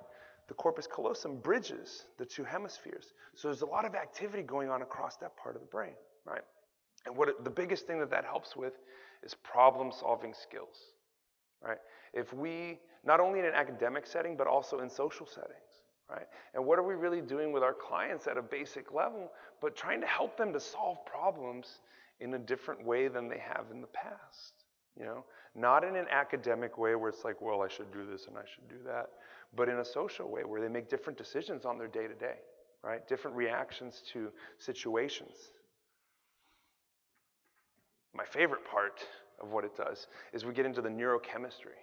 the 0.48 0.52
corpus 0.52 0.86
callosum 0.86 1.38
bridges 1.38 2.04
the 2.18 2.26
two 2.26 2.44
hemispheres. 2.44 3.14
So 3.34 3.48
there's 3.48 3.62
a 3.62 3.66
lot 3.66 3.86
of 3.86 3.94
activity 3.94 4.42
going 4.42 4.68
on 4.68 4.82
across 4.82 5.16
that 5.16 5.34
part 5.38 5.54
of 5.56 5.62
the 5.62 5.68
brain, 5.68 5.94
right? 6.26 6.44
And 7.06 7.16
what 7.16 7.30
it, 7.30 7.42
the 7.42 7.48
biggest 7.48 7.86
thing 7.86 7.98
that 8.00 8.10
that 8.10 8.26
helps 8.26 8.54
with 8.54 8.74
is 9.22 9.32
problem 9.32 9.90
solving 9.90 10.34
skills, 10.34 10.76
right? 11.62 11.78
If 12.12 12.34
we, 12.34 12.78
not 13.06 13.20
only 13.20 13.38
in 13.38 13.46
an 13.46 13.54
academic 13.54 14.06
setting, 14.06 14.36
but 14.36 14.46
also 14.46 14.80
in 14.80 14.90
social 14.90 15.26
settings, 15.26 15.71
right? 16.12 16.26
And 16.54 16.64
what 16.64 16.78
are 16.78 16.82
we 16.82 16.94
really 16.94 17.20
doing 17.20 17.52
with 17.52 17.62
our 17.62 17.72
clients 17.72 18.26
at 18.26 18.36
a 18.36 18.42
basic 18.42 18.92
level, 18.92 19.30
but 19.60 19.74
trying 19.74 20.00
to 20.00 20.06
help 20.06 20.36
them 20.36 20.52
to 20.52 20.60
solve 20.60 21.04
problems 21.06 21.80
in 22.20 22.34
a 22.34 22.38
different 22.38 22.84
way 22.84 23.08
than 23.08 23.28
they 23.28 23.38
have 23.38 23.66
in 23.72 23.80
the 23.80 23.86
past, 23.88 24.64
you 24.98 25.04
know? 25.04 25.24
Not 25.54 25.84
in 25.84 25.96
an 25.96 26.06
academic 26.10 26.78
way 26.78 26.94
where 26.94 27.08
it's 27.08 27.24
like, 27.24 27.40
well, 27.40 27.62
I 27.62 27.68
should 27.68 27.92
do 27.92 28.06
this 28.10 28.26
and 28.26 28.36
I 28.36 28.42
should 28.54 28.68
do 28.68 28.82
that, 28.86 29.10
but 29.56 29.68
in 29.68 29.78
a 29.78 29.84
social 29.84 30.30
way 30.30 30.44
where 30.44 30.60
they 30.60 30.68
make 30.68 30.88
different 30.88 31.18
decisions 31.18 31.64
on 31.64 31.78
their 31.78 31.88
day 31.88 32.06
to 32.06 32.14
day, 32.14 32.36
right? 32.82 33.06
Different 33.08 33.36
reactions 33.36 34.02
to 34.12 34.30
situations. 34.58 35.36
My 38.14 38.24
favorite 38.24 38.64
part 38.64 39.00
of 39.40 39.50
what 39.50 39.64
it 39.64 39.76
does 39.76 40.06
is 40.32 40.44
we 40.44 40.52
get 40.52 40.66
into 40.66 40.82
the 40.82 40.88
neurochemistry 40.88 41.80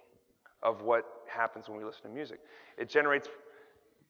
of 0.62 0.82
what 0.82 1.04
happens 1.26 1.68
when 1.68 1.78
we 1.78 1.84
listen 1.84 2.02
to 2.02 2.08
music. 2.08 2.40
It 2.76 2.88
generates 2.88 3.28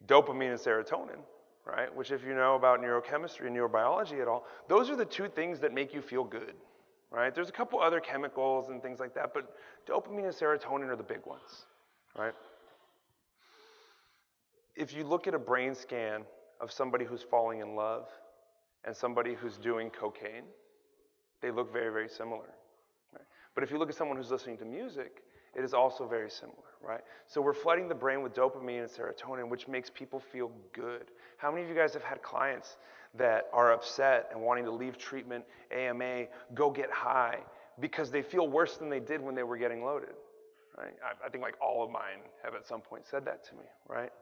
dopamine 0.07 0.51
and 0.51 0.61
serotonin, 0.61 1.19
right? 1.65 1.95
Which, 1.95 2.11
if 2.11 2.25
you 2.25 2.35
know 2.35 2.55
about 2.55 2.81
neurochemistry 2.81 3.47
and 3.47 3.57
neurobiology 3.57 4.21
at 4.21 4.29
all, 4.29 4.47
those 4.69 4.91
are 4.91 4.97
the 4.97 5.05
two 5.05 5.29
things 5.29 5.61
that 5.61 5.73
make 5.73 5.93
you 5.93 6.01
feel 6.01 6.25
good, 6.25 6.55
right? 7.11 7.35
There's 7.35 7.49
a 7.49 7.53
couple 7.53 7.81
other 7.81 8.01
chemicals 8.01 8.71
and 8.71 8.83
things 8.83 9.01
like 9.01 9.15
that, 9.15 9.33
but 9.35 9.55
dopamine 9.87 10.25
and 10.25 10.35
serotonin 10.35 10.89
are 10.89 10.97
the 10.97 11.03
big 11.03 11.25
ones, 11.27 11.67
right? 12.19 12.35
If 14.77 14.95
you 14.95 15.05
look 15.05 15.27
at 15.27 15.35
a 15.35 15.39
brain 15.39 15.75
scan 15.75 16.23
of 16.61 16.73
somebody 16.73 17.05
who's 17.05 17.23
falling 17.23 17.61
in 17.61 17.75
love 17.75 18.09
and 18.85 18.97
somebody 18.97 19.35
who's 19.35 19.59
doing 19.59 19.91
cocaine, 19.91 20.45
they 21.43 21.51
look 21.51 21.73
very, 21.73 21.93
very 21.93 22.09
similar. 22.09 22.49
Right? 23.13 23.25
But 23.55 23.65
if 23.65 23.71
you 23.71 23.79
look 23.79 23.89
at 23.89 23.95
someone 23.95 24.17
who's 24.17 24.31
listening 24.31 24.57
to 24.59 24.65
music 24.65 25.23
it 25.55 25.65
is 25.65 25.75
also 25.75 26.07
very 26.07 26.31
similar, 26.31 26.57
right? 26.83 27.01
So 27.27 27.41
we're 27.41 27.55
flooding 27.55 27.89
the 27.89 27.95
brain 27.95 28.23
with 28.23 28.35
dopamine 28.35 28.81
and 28.81 28.91
serotonin, 28.91 29.49
which 29.49 29.67
makes 29.69 29.91
people 29.91 30.21
feel 30.21 30.51
good. 30.73 31.11
How 31.39 31.51
many 31.51 31.63
of 31.63 31.69
you 31.69 31.75
guys 31.75 31.93
have 31.95 32.05
had 32.05 32.23
clients 32.23 32.77
that 33.15 33.49
are 33.53 33.73
upset 33.73 34.29
and 34.33 34.41
wanting 34.41 34.65
to 34.65 34.71
leave 34.71 34.97
treatment, 34.97 35.45
AMA, 35.73 36.27
go 36.55 36.71
get 36.71 36.91
high, 36.91 37.39
because 37.81 38.11
they 38.11 38.23
feel 38.23 38.47
worse 38.49 38.77
than 38.77 38.89
they 38.89 39.01
did 39.01 39.21
when 39.21 39.35
they 39.35 39.43
were 39.43 39.57
getting 39.57 39.85
loaded? 39.85 40.15
Right? 40.79 40.95
I, 41.05 41.27
I 41.27 41.29
think 41.29 41.43
like 41.43 41.57
all 41.61 41.83
of 41.83 41.91
mine 41.91 42.21
have 42.45 42.55
at 42.55 42.67
some 42.67 42.81
point 42.81 43.07
said 43.07 43.25
that 43.25 43.45
to 43.49 43.55
me, 43.55 43.65
right? 43.89 44.13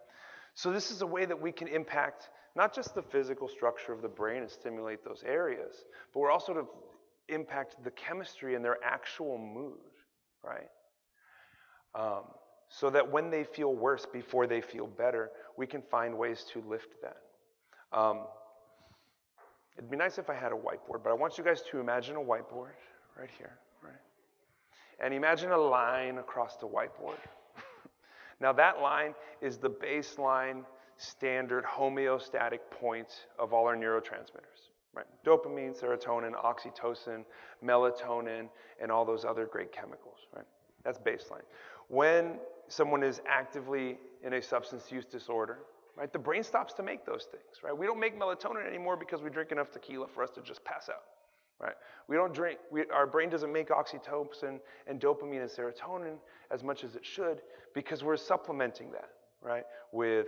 So 0.54 0.72
this 0.72 0.90
is 0.90 1.02
a 1.02 1.06
way 1.06 1.24
that 1.26 1.40
we 1.40 1.52
can 1.52 1.68
impact 1.68 2.30
not 2.56 2.74
just 2.74 2.94
the 2.94 3.02
physical 3.02 3.46
structure 3.46 3.92
of 3.92 4.02
the 4.02 4.08
brain 4.08 4.42
and 4.42 4.50
stimulate 4.50 5.04
those 5.04 5.22
areas, 5.24 5.84
but 6.12 6.20
we're 6.20 6.30
also 6.30 6.54
to 6.54 6.66
impact 7.28 7.76
the 7.84 7.90
chemistry 7.90 8.54
and 8.54 8.64
their 8.64 8.78
actual 8.82 9.38
mood, 9.38 9.78
right? 10.42 10.68
Um, 11.94 12.24
so 12.68 12.90
that 12.90 13.10
when 13.10 13.30
they 13.30 13.44
feel 13.44 13.74
worse 13.74 14.06
before 14.06 14.46
they 14.46 14.60
feel 14.60 14.86
better, 14.86 15.30
we 15.56 15.66
can 15.66 15.82
find 15.82 16.16
ways 16.16 16.44
to 16.52 16.62
lift 16.68 16.94
that. 17.02 17.16
Um, 17.98 18.20
it'd 19.76 19.90
be 19.90 19.96
nice 19.96 20.18
if 20.18 20.28
I 20.28 20.34
had 20.34 20.52
a 20.52 20.56
whiteboard, 20.56 21.02
but 21.02 21.10
I 21.10 21.14
want 21.14 21.38
you 21.38 21.44
guys 21.44 21.62
to 21.70 21.80
imagine 21.80 22.16
a 22.16 22.20
whiteboard 22.20 22.72
right 23.18 23.30
here, 23.38 23.58
right? 23.82 23.94
And 25.00 25.14
imagine 25.14 25.50
a 25.50 25.58
line 25.58 26.18
across 26.18 26.56
the 26.56 26.66
whiteboard. 26.66 27.18
now, 28.40 28.52
that 28.52 28.80
line 28.80 29.14
is 29.40 29.56
the 29.56 29.70
baseline 29.70 30.64
standard 30.98 31.64
homeostatic 31.64 32.58
point 32.70 33.26
of 33.38 33.52
all 33.52 33.66
our 33.66 33.76
neurotransmitters. 33.76 34.68
Right? 34.94 35.06
Dopamine, 35.24 35.78
serotonin, 35.78 36.32
oxytocin, 36.34 37.24
melatonin, 37.64 38.48
and 38.80 38.90
all 38.90 39.04
those 39.04 39.24
other 39.24 39.46
great 39.46 39.72
chemicals. 39.72 40.18
Right? 40.34 40.46
That's 40.84 40.98
baseline. 40.98 41.42
When 41.88 42.38
someone 42.68 43.02
is 43.02 43.20
actively 43.26 43.98
in 44.22 44.34
a 44.34 44.42
substance 44.42 44.92
use 44.92 45.04
disorder, 45.04 45.58
right, 45.96 46.12
the 46.12 46.18
brain 46.18 46.42
stops 46.42 46.74
to 46.74 46.82
make 46.82 47.04
those 47.04 47.26
things. 47.30 47.62
Right? 47.62 47.76
We 47.76 47.86
don't 47.86 48.00
make 48.00 48.18
melatonin 48.18 48.66
anymore 48.66 48.96
because 48.96 49.22
we 49.22 49.30
drink 49.30 49.52
enough 49.52 49.70
tequila 49.70 50.06
for 50.06 50.22
us 50.22 50.30
to 50.30 50.42
just 50.42 50.64
pass 50.64 50.88
out. 50.88 51.02
Right? 51.60 51.74
We 52.06 52.14
don't 52.14 52.32
drink. 52.32 52.58
We, 52.70 52.84
our 52.94 53.06
brain 53.06 53.30
doesn't 53.30 53.52
make 53.52 53.70
oxytocin 53.70 54.60
and 54.86 55.00
dopamine 55.00 55.42
and 55.42 55.50
serotonin 55.50 56.18
as 56.52 56.62
much 56.62 56.84
as 56.84 56.94
it 56.94 57.04
should 57.04 57.42
because 57.74 58.04
we're 58.04 58.16
supplementing 58.16 58.92
that, 58.92 59.10
right, 59.42 59.64
with 59.92 60.26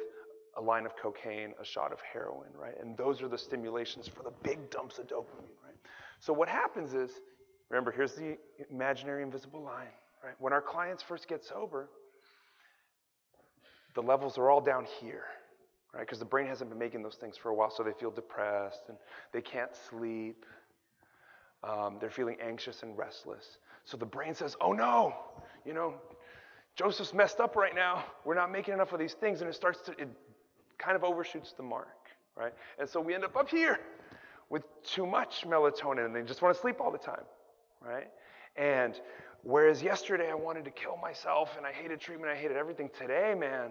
a 0.57 0.61
line 0.61 0.87
of 0.87 0.97
cocaine, 0.97 1.55
a 1.61 1.65
shot 1.65 1.93
of 1.93 2.01
heroin, 2.01 2.49
right? 2.61 2.75
And 2.81 2.97
those 2.97 3.23
are 3.23 3.29
the 3.29 3.39
stimulations 3.39 4.09
for 4.09 4.25
the 4.25 4.33
big 4.43 4.71
dumps 4.71 4.99
of 4.99 5.07
dopamine, 5.07 5.55
right? 5.65 5.77
So 6.19 6.33
what 6.33 6.49
happens 6.49 6.95
is, 6.95 7.21
remember, 7.69 7.93
here's 7.93 8.15
the 8.15 8.37
imaginary 8.69 9.23
invisible 9.23 9.63
line, 9.63 9.87
right? 10.23 10.35
When 10.39 10.53
our 10.53 10.61
clients 10.61 11.03
first 11.03 11.29
get 11.29 11.45
sober, 11.45 11.89
the 13.95 14.03
levels 14.03 14.39
are 14.39 14.51
all 14.51 14.61
down 14.61 14.87
here, 15.01 15.25
right? 15.95 16.01
Because 16.01 16.19
the 16.19 16.25
brain 16.25 16.47
hasn't 16.47 16.71
been 16.71 16.79
making 16.79 17.03
those 17.03 17.17
things 17.17 17.37
for 17.37 17.49
a 17.51 17.55
while, 17.55 17.71
so 17.71 17.83
they 17.83 17.93
feel 17.93 18.11
depressed 18.11 18.85
and 18.89 18.97
they 19.33 19.41
can't 19.41 19.71
sleep. 19.89 20.45
Um, 21.63 21.99
they're 22.01 22.11
feeling 22.11 22.37
anxious 22.41 22.83
and 22.83 22.97
restless. 22.97 23.59
So 23.85 23.97
the 23.97 24.07
brain 24.07 24.35
says, 24.35 24.57
oh 24.61 24.73
no, 24.73 25.15
you 25.65 25.75
know, 25.75 25.95
Joseph's 26.77 27.13
messed 27.13 27.41
up 27.41 27.57
right 27.57 27.75
now. 27.75 28.05
We're 28.25 28.35
not 28.35 28.51
making 28.51 28.75
enough 28.75 28.93
of 28.93 28.99
these 28.99 29.15
things. 29.15 29.41
And 29.41 29.51
it 29.51 29.55
starts 29.55 29.81
to, 29.83 29.93
it 29.93 30.09
kind 30.79 30.97
of 30.97 31.05
overshoots 31.05 31.53
the 31.53 31.63
mark, 31.63 32.09
right? 32.37 32.53
And 32.79 32.89
so 32.89 33.01
we 33.01 33.15
end 33.15 33.25
up 33.25 33.37
up 33.37 33.51
here 33.51 33.79
with 34.49 34.63
too 34.83 35.07
much 35.07 35.45
melatonin 35.47 36.07
and 36.07 36.15
they 36.17 36.23
just 36.23 36.43
want 36.43 36.55
to 36.55 36.61
sleep 36.61 36.81
all 36.81 36.91
the 36.91 36.99
time, 36.99 37.25
right? 37.81 38.09
And 38.57 38.99
whereas 39.43 39.83
yesterday 39.83 40.31
I 40.31 40.35
wanted 40.35 40.65
to 40.65 40.71
kill 40.71 40.97
myself 40.97 41.57
and 41.57 41.67
I 41.67 41.73
hated 41.73 42.01
treatment, 42.01 42.33
I 42.33 42.37
hated 42.37 42.57
everything, 42.57 42.91
today, 42.99 43.35
man, 43.39 43.71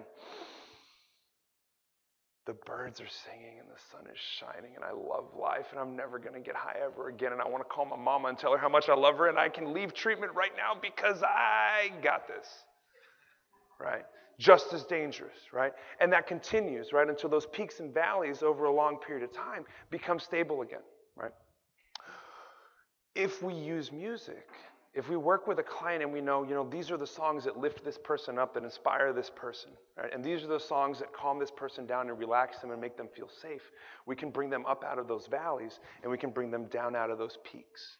the 2.45 2.53
birds 2.65 2.99
are 2.99 3.07
singing 3.07 3.59
and 3.59 3.67
the 3.67 3.79
sun 3.91 4.11
is 4.11 4.17
shining 4.17 4.75
and 4.75 4.83
I 4.83 4.91
love 4.91 5.25
life 5.39 5.67
and 5.71 5.79
I'm 5.79 5.95
never 5.95 6.17
going 6.17 6.33
to 6.33 6.39
get 6.39 6.55
high 6.55 6.77
ever 6.83 7.09
again 7.09 7.31
and 7.31 7.41
I 7.41 7.47
want 7.47 7.63
to 7.63 7.69
call 7.69 7.85
my 7.85 7.97
mama 7.97 8.29
and 8.29 8.37
tell 8.37 8.51
her 8.51 8.57
how 8.57 8.69
much 8.69 8.89
I 8.89 8.95
love 8.95 9.17
her 9.17 9.27
and 9.27 9.37
I 9.37 9.49
can 9.49 9.73
leave 9.73 9.93
treatment 9.93 10.33
right 10.35 10.51
now 10.57 10.79
because 10.79 11.21
I 11.21 11.91
got 12.01 12.27
this. 12.27 12.47
Right? 13.79 14.03
just 14.39 14.71
as 14.73 14.85
dangerous, 14.85 15.37
right? 15.51 15.73
And 15.99 16.11
that 16.13 16.25
continues, 16.25 16.93
right, 16.93 17.07
until 17.07 17.29
those 17.29 17.45
peaks 17.45 17.81
and 17.81 17.93
valleys 17.93 18.41
over 18.41 18.65
a 18.65 18.73
long 18.73 18.97
period 18.97 19.23
of 19.23 19.33
time 19.33 19.65
become 19.91 20.17
stable 20.17 20.61
again, 20.61 20.79
right? 21.15 21.33
If 23.15 23.43
we 23.43 23.53
use 23.53 23.91
music, 23.91 24.47
if 24.93 25.07
we 25.07 25.17
work 25.17 25.45
with 25.45 25.59
a 25.59 25.63
client 25.63 26.01
and 26.01 26.11
we 26.11 26.19
know, 26.19 26.43
you 26.43 26.55
know, 26.55 26.67
these 26.67 26.89
are 26.89 26.97
the 26.97 27.05
songs 27.05 27.43
that 27.43 27.57
lift 27.57 27.85
this 27.85 27.97
person 27.97 28.39
up, 28.39 28.53
that 28.55 28.63
inspire 28.63 29.13
this 29.13 29.29
person, 29.29 29.69
right? 29.95 30.11
And 30.11 30.23
these 30.23 30.43
are 30.43 30.47
the 30.47 30.59
songs 30.59 30.97
that 30.99 31.13
calm 31.13 31.37
this 31.37 31.51
person 31.51 31.85
down 31.85 32.09
and 32.09 32.17
relax 32.17 32.59
them 32.59 32.71
and 32.71 32.81
make 32.81 32.97
them 32.97 33.07
feel 33.15 33.29
safe, 33.29 33.71
we 34.07 34.15
can 34.15 34.31
bring 34.31 34.49
them 34.49 34.65
up 34.65 34.83
out 34.83 34.97
of 34.97 35.07
those 35.07 35.27
valleys 35.27 35.79
and 36.01 36.11
we 36.11 36.17
can 36.17 36.31
bring 36.31 36.49
them 36.49 36.65
down 36.65 36.95
out 36.95 37.11
of 37.11 37.19
those 37.19 37.37
peaks, 37.43 37.97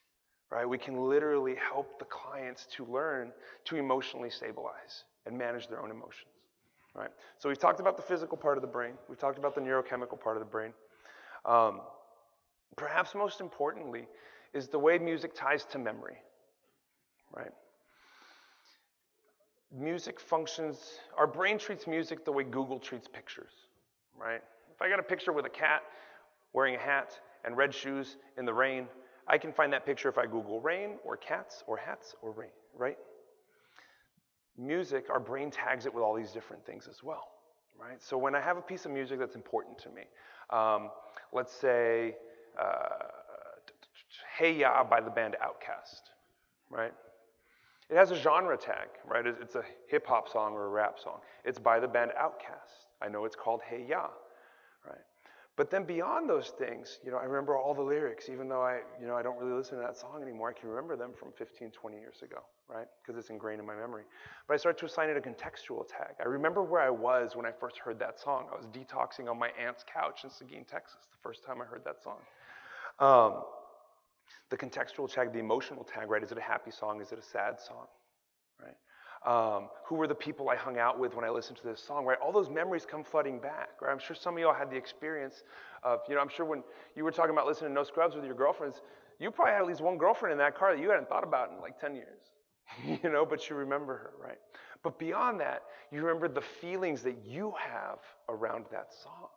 right? 0.52 0.68
We 0.68 0.80
can 0.80 1.08
literally 1.08 1.56
help 1.56 2.00
the 2.00 2.06
clients 2.06 2.66
to 2.78 2.86
learn 2.86 3.32
to 3.66 3.76
emotionally 3.76 4.32
stabilize 4.32 5.04
and 5.28 5.38
manage 5.38 5.68
their 5.68 5.82
own 5.82 5.92
emotions. 5.92 6.26
Right? 6.96 7.12
So 7.38 7.50
we've 7.50 7.60
talked 7.60 7.80
about 7.80 7.98
the 7.98 8.04
physical 8.04 8.36
part 8.36 8.58
of 8.58 8.62
the 8.62 8.68
brain. 8.68 8.94
We've 9.08 9.20
talked 9.20 9.38
about 9.38 9.54
the 9.54 9.62
neurochemical 9.62 10.20
part 10.20 10.38
of 10.38 10.42
the 10.42 10.50
brain. 10.50 10.74
Um, 11.46 11.82
perhaps 12.76 13.14
most 13.14 13.42
importantly 13.42 14.08
is 14.54 14.70
the 14.70 14.80
way 14.80 14.98
music 14.98 15.36
ties 15.36 15.66
to 15.66 15.78
memory. 15.78 16.18
Right? 17.36 17.52
Music 19.72 20.20
functions, 20.20 21.00
our 21.18 21.28
brain 21.28 21.58
treats 21.58 21.86
music 21.86 22.26
the 22.26 22.32
way 22.32 22.44
Google 22.44 22.80
treats 22.80 23.08
pictures. 23.08 23.52
Right? 24.20 24.42
If 24.74 24.82
I 24.82 24.90
got 24.90 25.00
a 25.00 25.04
picture 25.04 25.32
with 25.32 25.46
a 25.46 25.50
cat 25.50 25.84
wearing 26.54 26.76
a 26.76 26.80
hat 26.80 27.12
and 27.46 27.56
red 27.56 27.74
shoes 27.74 28.18
in 28.38 28.46
the 28.46 28.54
rain, 28.54 28.88
I 29.28 29.38
can 29.38 29.54
find 29.54 29.72
that 29.74 29.86
picture 29.86 30.10
if 30.10 30.18
I 30.18 30.26
Google 30.26 30.60
rain 30.60 30.98
or 31.04 31.16
cats 31.16 31.64
or 31.68 31.78
hats 31.78 32.16
or 32.22 32.32
rain, 32.32 32.50
right? 32.76 32.98
music, 34.60 35.06
our 35.10 35.20
brain 35.20 35.50
tags 35.50 35.86
it 35.86 35.94
with 35.94 36.04
all 36.04 36.16
these 36.16 36.32
different 36.32 36.66
things 36.66 36.88
as 36.90 37.04
well, 37.04 37.30
right? 37.80 38.02
So 38.02 38.18
when 38.18 38.36
I 38.36 38.42
have 38.42 38.58
a 38.58 38.62
piece 38.62 38.86
of 38.86 38.92
music 38.92 39.20
that's 39.20 39.36
important 39.36 39.78
to 39.80 39.90
me, 39.90 40.04
um, 40.50 40.90
let's 41.32 41.54
say 41.54 42.16
uh, 42.60 43.08
Hey 44.38 44.54
Ya 44.54 44.84
by 44.84 45.02
the 45.02 45.10
band 45.10 45.36
OutKast, 45.42 46.02
right? 46.70 46.94
It 47.90 47.98
has 47.98 48.12
a 48.12 48.16
genre 48.16 48.56
tag, 48.56 48.90
right? 49.08 49.26
It's 49.26 49.56
a 49.56 49.64
hip 49.88 50.06
hop 50.06 50.30
song 50.30 50.54
or 50.54 50.66
a 50.66 50.70
rap 50.70 51.00
song. 51.00 51.20
It's 51.44 51.58
by 51.58 51.80
the 51.80 51.88
band 51.88 52.12
OutKast. 52.22 52.86
I 53.02 53.08
know 53.10 53.26
it's 53.26 53.36
called 53.36 53.62
Hey 53.68 53.86
Ya, 53.88 54.10
right? 54.88 55.02
But 55.60 55.70
then 55.70 55.84
beyond 55.84 56.30
those 56.30 56.54
things, 56.58 57.00
you 57.04 57.12
know, 57.12 57.18
I 57.18 57.24
remember 57.24 57.58
all 57.58 57.74
the 57.74 57.82
lyrics, 57.82 58.30
even 58.30 58.48
though 58.48 58.62
I, 58.62 58.80
you 58.98 59.08
know, 59.08 59.18
I 59.18 59.22
don't 59.22 59.38
really 59.38 59.52
listen 59.52 59.78
to 59.78 59.84
that 59.84 59.98
song 59.98 60.22
anymore. 60.22 60.50
I 60.56 60.58
can 60.58 60.70
remember 60.70 60.96
them 60.96 61.12
from 61.14 61.34
15, 61.34 61.72
20 61.72 61.98
years 61.98 62.22
ago, 62.22 62.44
right? 62.70 62.88
Because 63.02 63.20
it's 63.20 63.30
ingrained 63.30 63.60
in 63.60 63.66
my 63.66 63.76
memory. 63.76 64.04
But 64.48 64.54
I 64.54 64.58
started 64.58 64.80
to 64.80 64.86
assign 64.86 65.10
it 65.10 65.18
a 65.18 65.20
contextual 65.20 65.86
tag. 65.86 66.16
I 66.22 66.30
remember 66.30 66.64
where 66.64 66.82
I 66.82 66.90
was 66.90 67.36
when 67.36 67.46
I 67.46 67.52
first 67.52 67.78
heard 67.78 68.00
that 68.00 68.20
song. 68.20 68.46
I 68.54 68.56
was 68.56 68.68
detoxing 68.68 69.30
on 69.30 69.38
my 69.38 69.50
aunt's 69.60 69.84
couch 69.84 70.24
in 70.24 70.30
Seguin, 70.30 70.64
Texas, 70.64 71.00
the 71.12 71.18
first 71.22 71.44
time 71.44 71.62
I 71.62 71.66
heard 71.66 71.84
that 71.84 72.02
song. 72.02 72.20
Um, 73.00 73.44
the 74.50 74.58
contextual 74.58 75.12
tag, 75.12 75.34
the 75.34 75.40
emotional 75.40 75.84
tag, 75.84 76.10
right? 76.10 76.24
Is 76.24 76.32
it 76.32 76.38
a 76.38 76.42
happy 76.42 76.72
song? 76.72 77.02
Is 77.02 77.12
it 77.12 77.20
a 77.20 77.24
sad 77.24 77.60
song, 77.60 77.88
right? 78.62 78.76
Um, 79.26 79.70
who 79.86 79.96
were 79.96 80.08
the 80.08 80.16
people 80.16 80.50
I 80.50 80.56
hung 80.56 80.78
out 80.78 80.98
with 80.98 81.14
when 81.16 81.26
I 81.26 81.30
listened 81.30 81.58
to 81.58 81.68
this 81.68 81.82
song, 81.82 82.06
right? 82.06 82.18
All 82.24 82.32
those 82.32 82.50
memories 82.50 82.86
come 82.86 83.04
flooding 83.04 83.40
back, 83.40 83.82
right? 83.82 83.92
I'm 83.92 84.00
sure 84.00 84.16
some 84.16 84.36
of 84.36 84.40
y'all 84.40 84.54
had 84.54 84.72
the 84.72 84.78
experience 84.78 85.44
of, 85.84 86.00
you 86.08 86.16
know, 86.16 86.22
I'm 86.22 86.30
sure 86.30 86.46
when 86.46 86.64
you 86.96 87.04
were 87.04 87.12
talking 87.12 87.32
about 87.32 87.46
listening 87.46 87.72
to 87.72 87.76
No 87.76 87.84
Scrubs 87.84 88.16
with 88.16 88.24
your 88.24 88.36
girlfriends, 88.36 88.82
you 89.20 89.30
probably 89.32 89.54
had 89.54 89.62
at 89.62 89.68
least 89.68 89.82
one 89.82 89.98
girlfriend 89.98 90.32
in 90.32 90.38
that 90.40 90.56
car 90.58 90.74
that 90.74 90.82
you 90.82 90.90
hadn't 90.90 91.10
thought 91.10 91.26
about 91.26 91.52
in 91.52 91.60
like 91.60 91.78
10 91.80 91.96
years, 91.96 92.22
you 93.04 93.10
know, 93.10 93.26
but 93.26 93.50
you 93.50 93.56
remember 93.58 93.98
her, 93.98 94.14
right? 94.22 94.38
But 94.84 94.98
beyond 94.98 95.42
that, 95.42 95.64
you 95.92 96.02
remember 96.02 96.30
the 96.30 96.42
feelings 96.42 97.04
that 97.04 97.18
you 97.26 97.54
have 97.60 98.00
around 98.30 98.66
that 98.72 98.94
song. 99.04 99.28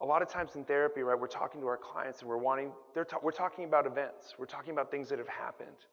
A 0.00 0.06
lot 0.06 0.22
of 0.22 0.28
times 0.28 0.56
in 0.56 0.64
therapy, 0.64 1.02
right, 1.02 1.18
we're 1.18 1.26
talking 1.26 1.60
to 1.60 1.66
our 1.66 1.76
clients 1.76 2.20
and 2.20 2.28
we're 2.28 2.36
wanting, 2.36 2.72
they're 2.94 3.04
ta- 3.04 3.20
we're 3.22 3.30
talking 3.30 3.64
about 3.64 3.86
events, 3.86 4.34
we're 4.38 4.46
talking 4.46 4.72
about 4.72 4.90
things 4.90 5.08
that 5.08 5.18
have 5.18 5.28
happened. 5.28 5.86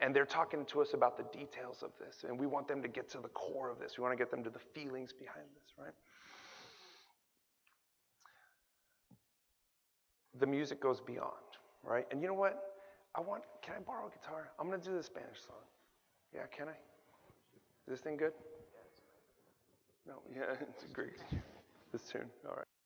And 0.00 0.14
they're 0.14 0.26
talking 0.26 0.64
to 0.66 0.80
us 0.80 0.94
about 0.94 1.16
the 1.16 1.24
details 1.36 1.82
of 1.82 1.90
this. 1.98 2.24
And 2.26 2.38
we 2.38 2.46
want 2.46 2.68
them 2.68 2.80
to 2.82 2.88
get 2.88 3.08
to 3.10 3.18
the 3.18 3.28
core 3.30 3.68
of 3.68 3.80
this. 3.80 3.98
We 3.98 4.02
want 4.02 4.12
to 4.12 4.16
get 4.16 4.30
them 4.30 4.44
to 4.44 4.50
the 4.50 4.60
feelings 4.60 5.12
behind 5.12 5.46
this, 5.56 5.74
right? 5.76 5.92
The 10.38 10.46
music 10.46 10.80
goes 10.80 11.00
beyond, 11.00 11.32
right? 11.82 12.06
And 12.12 12.22
you 12.22 12.28
know 12.28 12.34
what? 12.34 12.62
I 13.16 13.20
want, 13.20 13.42
can 13.60 13.74
I 13.76 13.80
borrow 13.80 14.06
a 14.06 14.10
guitar? 14.10 14.50
I'm 14.60 14.68
going 14.68 14.80
to 14.80 14.88
do 14.88 14.94
the 14.94 15.02
Spanish 15.02 15.40
song. 15.44 15.56
Yeah, 16.32 16.46
can 16.46 16.68
I? 16.68 16.72
Is 16.72 17.88
this 17.88 18.00
thing 18.00 18.16
good? 18.16 18.32
No, 20.06 20.14
yeah, 20.34 20.54
it's 20.60 20.84
great. 20.92 21.18
This 21.92 22.02
tune, 22.02 22.30
all 22.48 22.54
right. 22.56 22.77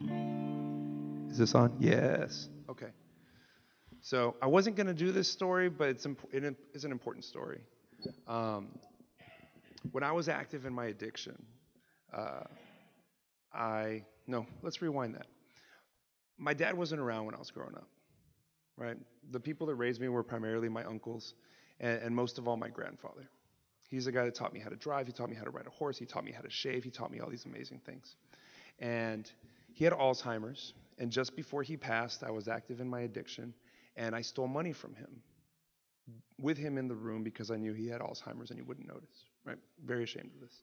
Is 0.00 1.38
this 1.38 1.54
on? 1.54 1.74
Yes. 1.78 2.48
Okay. 2.68 2.88
So 4.00 4.36
I 4.40 4.46
wasn't 4.46 4.76
going 4.76 4.86
to 4.86 4.94
do 4.94 5.12
this 5.12 5.28
story, 5.28 5.68
but 5.68 5.88
it's 5.88 6.06
imp- 6.06 6.28
it 6.32 6.56
is 6.74 6.84
an 6.84 6.92
important 6.92 7.24
story. 7.24 7.60
Um, 8.28 8.78
when 9.92 10.02
I 10.02 10.12
was 10.12 10.28
active 10.28 10.66
in 10.66 10.72
my 10.72 10.86
addiction, 10.86 11.40
uh, 12.12 12.44
I 13.52 14.04
no. 14.26 14.46
Let's 14.62 14.82
rewind 14.82 15.14
that. 15.14 15.26
My 16.38 16.52
dad 16.52 16.76
wasn't 16.76 17.00
around 17.00 17.24
when 17.24 17.34
I 17.34 17.38
was 17.38 17.50
growing 17.50 17.74
up, 17.74 17.88
right? 18.76 18.96
The 19.30 19.40
people 19.40 19.66
that 19.68 19.74
raised 19.76 20.00
me 20.00 20.08
were 20.08 20.22
primarily 20.22 20.68
my 20.68 20.84
uncles, 20.84 21.34
and, 21.80 22.02
and 22.02 22.14
most 22.14 22.38
of 22.38 22.46
all 22.46 22.56
my 22.56 22.68
grandfather. 22.68 23.28
He's 23.88 24.04
the 24.04 24.12
guy 24.12 24.24
that 24.24 24.34
taught 24.34 24.52
me 24.52 24.60
how 24.60 24.68
to 24.68 24.76
drive. 24.76 25.06
He 25.06 25.12
taught 25.12 25.30
me 25.30 25.36
how 25.36 25.44
to 25.44 25.50
ride 25.50 25.66
a 25.66 25.70
horse. 25.70 25.96
He 25.96 26.06
taught 26.06 26.24
me 26.24 26.32
how 26.32 26.42
to 26.42 26.50
shave. 26.50 26.84
He 26.84 26.90
taught 26.90 27.10
me 27.10 27.20
all 27.20 27.30
these 27.30 27.46
amazing 27.46 27.80
things. 27.86 28.16
And 28.80 29.30
he 29.76 29.84
had 29.84 29.92
Alzheimer's. 29.92 30.72
And 30.98 31.12
just 31.12 31.36
before 31.36 31.62
he 31.62 31.76
passed, 31.76 32.24
I 32.24 32.30
was 32.30 32.48
active 32.48 32.80
in 32.80 32.88
my 32.88 33.02
addiction, 33.02 33.52
and 33.94 34.16
I 34.16 34.22
stole 34.22 34.48
money 34.48 34.72
from 34.72 34.94
him 34.94 35.22
with 36.40 36.56
him 36.56 36.78
in 36.78 36.88
the 36.88 36.94
room 36.94 37.22
because 37.22 37.50
I 37.50 37.56
knew 37.56 37.74
he 37.74 37.86
had 37.86 38.00
Alzheimer's 38.00 38.50
and 38.50 38.58
he 38.58 38.62
wouldn't 38.62 38.88
notice. 38.88 39.26
Right? 39.44 39.58
Very 39.84 40.04
ashamed 40.04 40.30
of 40.34 40.40
this. 40.40 40.62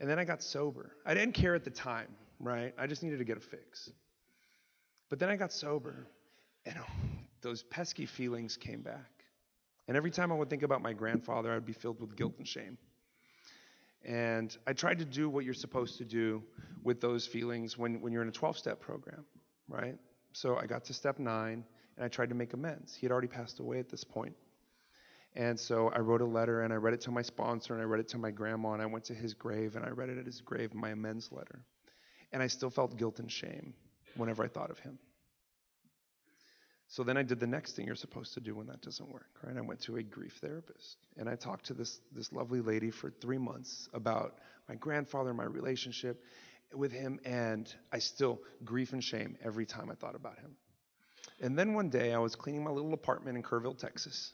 And 0.00 0.08
then 0.08 0.18
I 0.18 0.24
got 0.24 0.42
sober. 0.42 0.92
I 1.04 1.12
didn't 1.12 1.34
care 1.34 1.54
at 1.54 1.64
the 1.64 1.70
time, 1.70 2.08
right? 2.40 2.72
I 2.78 2.86
just 2.86 3.02
needed 3.02 3.18
to 3.18 3.24
get 3.24 3.36
a 3.36 3.40
fix. 3.40 3.90
But 5.10 5.18
then 5.18 5.28
I 5.28 5.36
got 5.36 5.52
sober, 5.52 6.06
and 6.64 6.76
those 7.42 7.62
pesky 7.64 8.06
feelings 8.06 8.56
came 8.56 8.80
back. 8.80 9.10
And 9.86 9.98
every 9.98 10.10
time 10.10 10.32
I 10.32 10.34
would 10.34 10.48
think 10.48 10.62
about 10.62 10.80
my 10.80 10.94
grandfather, 10.94 11.52
I 11.52 11.56
would 11.56 11.66
be 11.66 11.74
filled 11.74 12.00
with 12.00 12.16
guilt 12.16 12.36
and 12.38 12.48
shame. 12.48 12.78
And 14.04 14.56
I 14.66 14.72
tried 14.72 14.98
to 14.98 15.04
do 15.04 15.28
what 15.28 15.44
you're 15.44 15.54
supposed 15.54 15.98
to 15.98 16.04
do 16.04 16.42
with 16.82 17.00
those 17.00 17.26
feelings 17.26 17.78
when, 17.78 18.00
when 18.00 18.12
you're 18.12 18.22
in 18.22 18.28
a 18.28 18.32
12 18.32 18.58
step 18.58 18.80
program, 18.80 19.24
right? 19.68 19.96
So 20.32 20.56
I 20.56 20.66
got 20.66 20.84
to 20.84 20.94
step 20.94 21.18
nine 21.18 21.64
and 21.96 22.04
I 22.04 22.08
tried 22.08 22.28
to 22.28 22.34
make 22.34 22.52
amends. 22.52 22.94
He 22.94 23.06
had 23.06 23.12
already 23.12 23.28
passed 23.28 23.60
away 23.60 23.78
at 23.78 23.88
this 23.88 24.04
point. 24.04 24.34
And 25.36 25.58
so 25.58 25.88
I 25.88 25.98
wrote 25.98 26.20
a 26.20 26.26
letter 26.26 26.62
and 26.62 26.72
I 26.72 26.76
read 26.76 26.94
it 26.94 27.00
to 27.02 27.10
my 27.10 27.22
sponsor 27.22 27.72
and 27.72 27.82
I 27.82 27.86
read 27.86 28.00
it 28.00 28.08
to 28.08 28.18
my 28.18 28.30
grandma 28.30 28.72
and 28.72 28.82
I 28.82 28.86
went 28.86 29.04
to 29.06 29.14
his 29.14 29.34
grave 29.34 29.74
and 29.74 29.84
I 29.84 29.88
read 29.88 30.10
it 30.10 30.18
at 30.18 30.26
his 30.26 30.40
grave, 30.40 30.74
my 30.74 30.90
amends 30.90 31.32
letter. 31.32 31.64
And 32.32 32.42
I 32.42 32.46
still 32.46 32.70
felt 32.70 32.96
guilt 32.96 33.18
and 33.18 33.30
shame 33.30 33.74
whenever 34.16 34.44
I 34.44 34.48
thought 34.48 34.70
of 34.70 34.78
him. 34.78 34.98
So 36.88 37.02
then 37.02 37.16
I 37.16 37.22
did 37.22 37.40
the 37.40 37.46
next 37.46 37.72
thing 37.72 37.86
you're 37.86 37.96
supposed 37.96 38.34
to 38.34 38.40
do 38.40 38.54
when 38.54 38.66
that 38.66 38.82
doesn't 38.82 39.08
work, 39.08 39.30
right? 39.42 39.56
I 39.56 39.60
went 39.62 39.80
to 39.82 39.96
a 39.96 40.02
grief 40.02 40.38
therapist 40.40 40.98
and 41.16 41.28
I 41.28 41.34
talked 41.34 41.66
to 41.66 41.74
this 41.74 42.00
this 42.12 42.32
lovely 42.32 42.60
lady 42.60 42.90
for 42.90 43.10
3 43.10 43.38
months 43.38 43.88
about 43.92 44.38
my 44.68 44.74
grandfather, 44.74 45.30
and 45.30 45.36
my 45.36 45.44
relationship 45.44 46.22
with 46.72 46.92
him 46.92 47.20
and 47.24 47.72
I 47.92 47.98
still 47.98 48.40
grief 48.64 48.92
and 48.92 49.02
shame 49.02 49.36
every 49.42 49.66
time 49.66 49.90
I 49.90 49.94
thought 49.94 50.14
about 50.14 50.38
him. 50.38 50.56
And 51.40 51.58
then 51.58 51.74
one 51.74 51.90
day 51.90 52.12
I 52.12 52.18
was 52.18 52.34
cleaning 52.34 52.64
my 52.64 52.70
little 52.70 52.94
apartment 52.94 53.36
in 53.36 53.42
Kerrville, 53.42 53.76
Texas. 53.76 54.32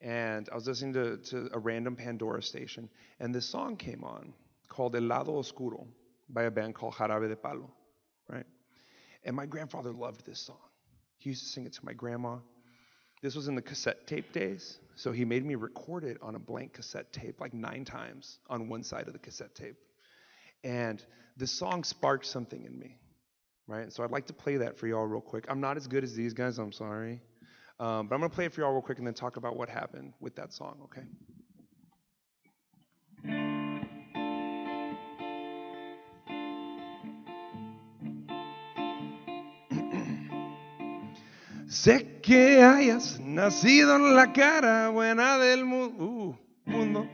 And 0.00 0.48
I 0.52 0.54
was 0.54 0.66
listening 0.66 0.92
to, 0.94 1.16
to 1.30 1.48
a 1.52 1.58
random 1.58 1.96
Pandora 1.96 2.42
station 2.42 2.90
and 3.20 3.34
this 3.34 3.46
song 3.46 3.76
came 3.76 4.04
on 4.04 4.34
called 4.68 4.94
El 4.94 5.02
Lado 5.02 5.38
Oscuro 5.38 5.86
by 6.28 6.42
a 6.42 6.50
band 6.50 6.74
called 6.74 6.94
Jarabe 6.94 7.28
de 7.28 7.36
Palo, 7.36 7.72
right? 8.28 8.46
And 9.24 9.34
my 9.34 9.46
grandfather 9.46 9.92
loved 9.92 10.26
this 10.26 10.40
song. 10.40 10.65
He 11.26 11.30
used 11.30 11.42
to 11.42 11.48
sing 11.48 11.66
it 11.66 11.72
to 11.72 11.84
my 11.84 11.92
grandma. 11.92 12.36
This 13.20 13.34
was 13.34 13.48
in 13.48 13.56
the 13.56 13.62
cassette 13.62 14.06
tape 14.06 14.32
days, 14.32 14.78
so 14.94 15.10
he 15.10 15.24
made 15.24 15.44
me 15.44 15.56
record 15.56 16.04
it 16.04 16.18
on 16.22 16.36
a 16.36 16.38
blank 16.38 16.74
cassette 16.74 17.12
tape 17.12 17.40
like 17.40 17.52
nine 17.52 17.84
times 17.84 18.38
on 18.48 18.68
one 18.68 18.84
side 18.84 19.08
of 19.08 19.12
the 19.12 19.18
cassette 19.18 19.52
tape. 19.56 19.74
And 20.62 21.04
this 21.36 21.50
song 21.50 21.82
sparked 21.82 22.26
something 22.26 22.64
in 22.64 22.78
me, 22.78 22.96
right? 23.66 23.92
So 23.92 24.04
I'd 24.04 24.12
like 24.12 24.26
to 24.26 24.32
play 24.32 24.58
that 24.58 24.78
for 24.78 24.86
y'all 24.86 25.04
real 25.04 25.20
quick. 25.20 25.46
I'm 25.48 25.60
not 25.60 25.76
as 25.76 25.88
good 25.88 26.04
as 26.04 26.14
these 26.14 26.32
guys, 26.32 26.58
I'm 26.60 26.70
sorry. 26.70 27.20
Um, 27.80 28.06
but 28.06 28.14
I'm 28.14 28.20
going 28.20 28.30
to 28.30 28.34
play 28.36 28.44
it 28.44 28.52
for 28.52 28.60
y'all 28.60 28.70
real 28.70 28.80
quick 28.80 28.98
and 28.98 29.06
then 29.06 29.14
talk 29.14 29.36
about 29.36 29.56
what 29.56 29.68
happened 29.68 30.12
with 30.20 30.36
that 30.36 30.52
song, 30.52 30.78
okay? 30.84 31.08
Sé 41.86 42.18
que 42.20 42.64
hayas 42.64 43.20
nacido 43.20 43.94
en 43.94 44.16
la 44.16 44.32
cara 44.32 44.88
buena 44.88 45.38
del 45.38 45.62
uh, 45.62 46.34
mundo. 46.64 47.06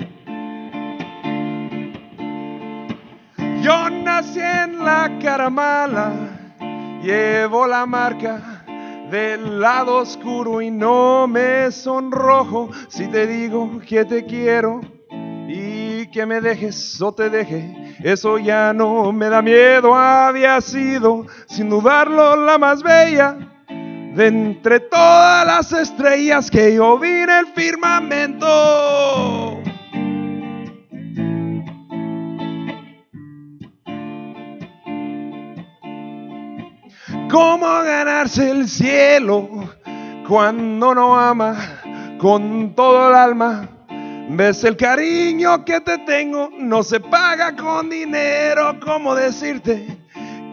Yo 3.60 3.90
nací 3.90 4.40
en 4.40 4.82
la 4.82 5.18
cara 5.20 5.50
mala, 5.50 6.14
llevo 7.02 7.66
la 7.66 7.84
marca 7.84 8.64
del 9.10 9.60
lado 9.60 9.98
oscuro 9.98 10.62
y 10.62 10.70
no 10.70 11.28
me 11.28 11.70
sonrojo 11.70 12.70
si 12.88 13.08
te 13.08 13.26
digo 13.26 13.78
que 13.86 14.06
te 14.06 14.24
quiero 14.24 14.80
y 15.48 16.10
que 16.10 16.24
me 16.24 16.40
dejes 16.40 16.98
o 17.02 17.12
te 17.12 17.28
deje. 17.28 17.94
Eso 18.02 18.38
ya 18.38 18.72
no 18.72 19.12
me 19.12 19.28
da 19.28 19.42
miedo, 19.42 19.94
había 19.94 20.58
sido 20.62 21.26
sin 21.46 21.68
dudarlo 21.68 22.36
la 22.36 22.56
más 22.56 22.82
bella 22.82 23.41
de 24.14 24.26
entre 24.26 24.80
todas 24.80 25.46
las 25.46 25.72
estrellas 25.72 26.50
que 26.50 26.74
yo 26.74 26.98
vi 26.98 27.08
en 27.08 27.30
el 27.30 27.46
firmamento. 27.48 28.46
¿Cómo 37.30 37.66
ganarse 37.66 38.50
el 38.50 38.68
cielo 38.68 39.48
cuando 40.28 40.94
no 40.94 41.18
ama 41.18 41.56
con 42.18 42.74
todo 42.74 43.08
el 43.08 43.14
alma? 43.14 43.68
Ves 44.28 44.64
el 44.64 44.76
cariño 44.76 45.64
que 45.64 45.80
te 45.80 45.96
tengo, 45.98 46.50
no 46.58 46.82
se 46.82 47.00
paga 47.00 47.56
con 47.56 47.88
dinero. 47.88 48.78
¿Cómo 48.84 49.14
decirte 49.14 49.91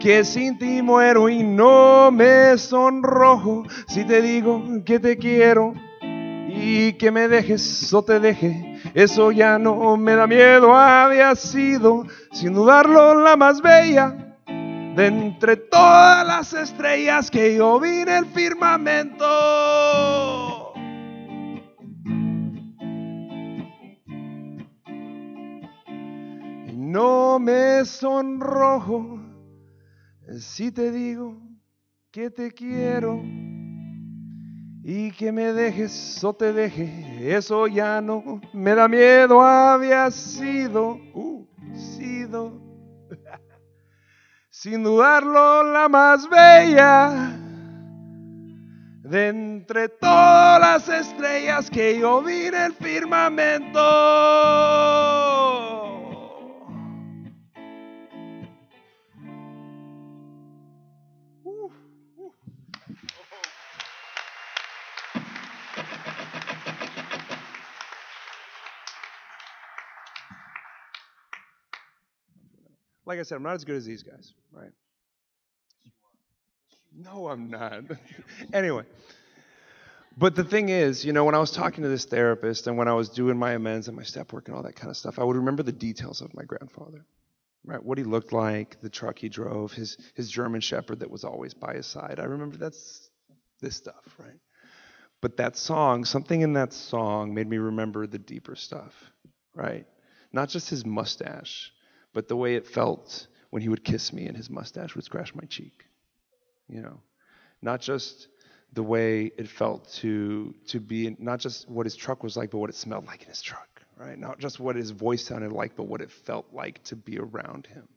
que 0.00 0.24
sin 0.24 0.58
ti 0.58 0.82
muero 0.82 1.28
y 1.28 1.42
no 1.42 2.10
me 2.10 2.56
sonrojo 2.56 3.64
si 3.86 4.04
te 4.04 4.22
digo 4.22 4.62
que 4.84 4.98
te 4.98 5.18
quiero 5.18 5.74
y 6.48 6.94
que 6.94 7.10
me 7.10 7.28
dejes 7.28 7.92
o 7.92 8.02
te 8.02 8.18
deje? 8.18 8.80
Eso 8.94 9.30
ya 9.30 9.58
no 9.58 9.96
me 9.98 10.14
da 10.16 10.26
miedo, 10.26 10.74
había 10.74 11.34
sido 11.36 12.06
sin 12.32 12.54
dudarlo 12.54 13.22
la 13.22 13.36
más 13.36 13.60
bella 13.60 14.36
de 14.96 15.06
entre 15.06 15.56
todas 15.56 16.26
las 16.26 16.54
estrellas 16.54 17.30
que 17.30 17.56
yo 17.56 17.78
vi 17.78 18.00
en 18.00 18.08
el 18.08 18.26
firmamento. 18.26 19.26
Y 26.66 26.72
no 26.74 27.38
me 27.38 27.84
sonrojo 27.84 29.19
si 30.38 30.70
te 30.70 30.92
digo 30.92 31.36
que 32.10 32.30
te 32.30 32.52
quiero 32.52 33.20
y 34.82 35.10
que 35.12 35.32
me 35.32 35.52
dejes 35.52 36.22
o 36.22 36.32
te 36.32 36.52
deje, 36.52 37.34
eso 37.36 37.66
ya 37.66 38.00
no 38.00 38.40
me 38.52 38.74
da 38.74 38.88
miedo, 38.88 39.42
había 39.42 40.10
sido, 40.10 40.98
uh, 41.14 41.46
sido 41.74 42.60
sin 44.50 44.82
dudarlo 44.82 45.64
la 45.64 45.88
más 45.88 46.28
bella 46.28 47.36
de 49.02 49.28
entre 49.28 49.88
todas 49.88 50.60
las 50.60 50.88
estrellas 50.88 51.68
que 51.68 51.98
yo 51.98 52.22
vi 52.22 52.46
en 52.46 52.54
el 52.54 52.72
firmamento. 52.74 53.80
Like 73.10 73.18
I 73.18 73.22
said, 73.24 73.34
I'm 73.34 73.42
not 73.42 73.54
as 73.54 73.64
good 73.64 73.74
as 73.74 73.84
these 73.84 74.04
guys, 74.04 74.32
right? 74.52 74.70
No, 76.96 77.26
I'm 77.26 77.50
not. 77.50 77.82
anyway, 78.52 78.84
but 80.16 80.36
the 80.36 80.44
thing 80.44 80.68
is, 80.68 81.04
you 81.04 81.12
know, 81.12 81.24
when 81.24 81.34
I 81.34 81.40
was 81.40 81.50
talking 81.50 81.82
to 81.82 81.88
this 81.88 82.04
therapist 82.04 82.68
and 82.68 82.78
when 82.78 82.86
I 82.86 82.92
was 82.92 83.08
doing 83.08 83.36
my 83.36 83.54
amends 83.54 83.88
and 83.88 83.96
my 83.96 84.04
step 84.04 84.32
work 84.32 84.46
and 84.46 84.56
all 84.56 84.62
that 84.62 84.76
kind 84.76 84.90
of 84.90 84.96
stuff, 84.96 85.18
I 85.18 85.24
would 85.24 85.34
remember 85.34 85.64
the 85.64 85.72
details 85.72 86.20
of 86.20 86.32
my 86.34 86.44
grandfather, 86.44 87.04
right? 87.64 87.82
What 87.82 87.98
he 87.98 88.04
looked 88.04 88.32
like, 88.32 88.80
the 88.80 88.88
truck 88.88 89.18
he 89.18 89.28
drove, 89.28 89.72
his 89.72 89.96
his 90.14 90.30
German 90.30 90.60
Shepherd 90.60 91.00
that 91.00 91.10
was 91.10 91.24
always 91.24 91.52
by 91.52 91.74
his 91.74 91.88
side. 91.88 92.20
I 92.20 92.26
remember 92.26 92.58
that's 92.58 93.10
this 93.60 93.74
stuff, 93.74 94.14
right? 94.20 94.38
But 95.20 95.36
that 95.38 95.56
song, 95.56 96.04
something 96.04 96.42
in 96.42 96.52
that 96.52 96.72
song 96.72 97.34
made 97.34 97.48
me 97.48 97.58
remember 97.58 98.06
the 98.06 98.20
deeper 98.20 98.54
stuff, 98.54 98.94
right? 99.52 99.84
Not 100.32 100.48
just 100.48 100.70
his 100.70 100.86
mustache, 100.86 101.72
but 102.12 102.28
the 102.28 102.36
way 102.36 102.54
it 102.54 102.66
felt 102.66 103.26
when 103.50 103.62
he 103.62 103.68
would 103.68 103.84
kiss 103.84 104.12
me 104.12 104.26
and 104.26 104.36
his 104.36 104.50
mustache 104.50 104.94
would 104.94 105.04
scratch 105.04 105.34
my 105.34 105.44
cheek. 105.44 105.84
You 106.68 106.82
know, 106.82 107.00
not 107.62 107.80
just 107.80 108.28
the 108.72 108.82
way 108.82 109.32
it 109.36 109.48
felt 109.48 109.88
to 109.94 110.54
to 110.68 110.80
be 110.80 111.16
not 111.18 111.40
just 111.40 111.68
what 111.68 111.86
his 111.86 111.96
truck 111.96 112.22
was 112.22 112.36
like, 112.36 112.50
but 112.50 112.58
what 112.58 112.70
it 112.70 112.76
smelled 112.76 113.06
like 113.06 113.22
in 113.22 113.28
his 113.28 113.42
truck, 113.42 113.82
right? 113.96 114.18
Not 114.18 114.38
just 114.38 114.60
what 114.60 114.76
his 114.76 114.90
voice 114.90 115.24
sounded 115.24 115.52
like, 115.52 115.76
but 115.76 115.84
what 115.84 116.00
it 116.00 116.10
felt 116.10 116.46
like 116.52 116.82
to 116.84 116.96
be 116.96 117.18
around 117.18 117.66
him, 117.66 117.88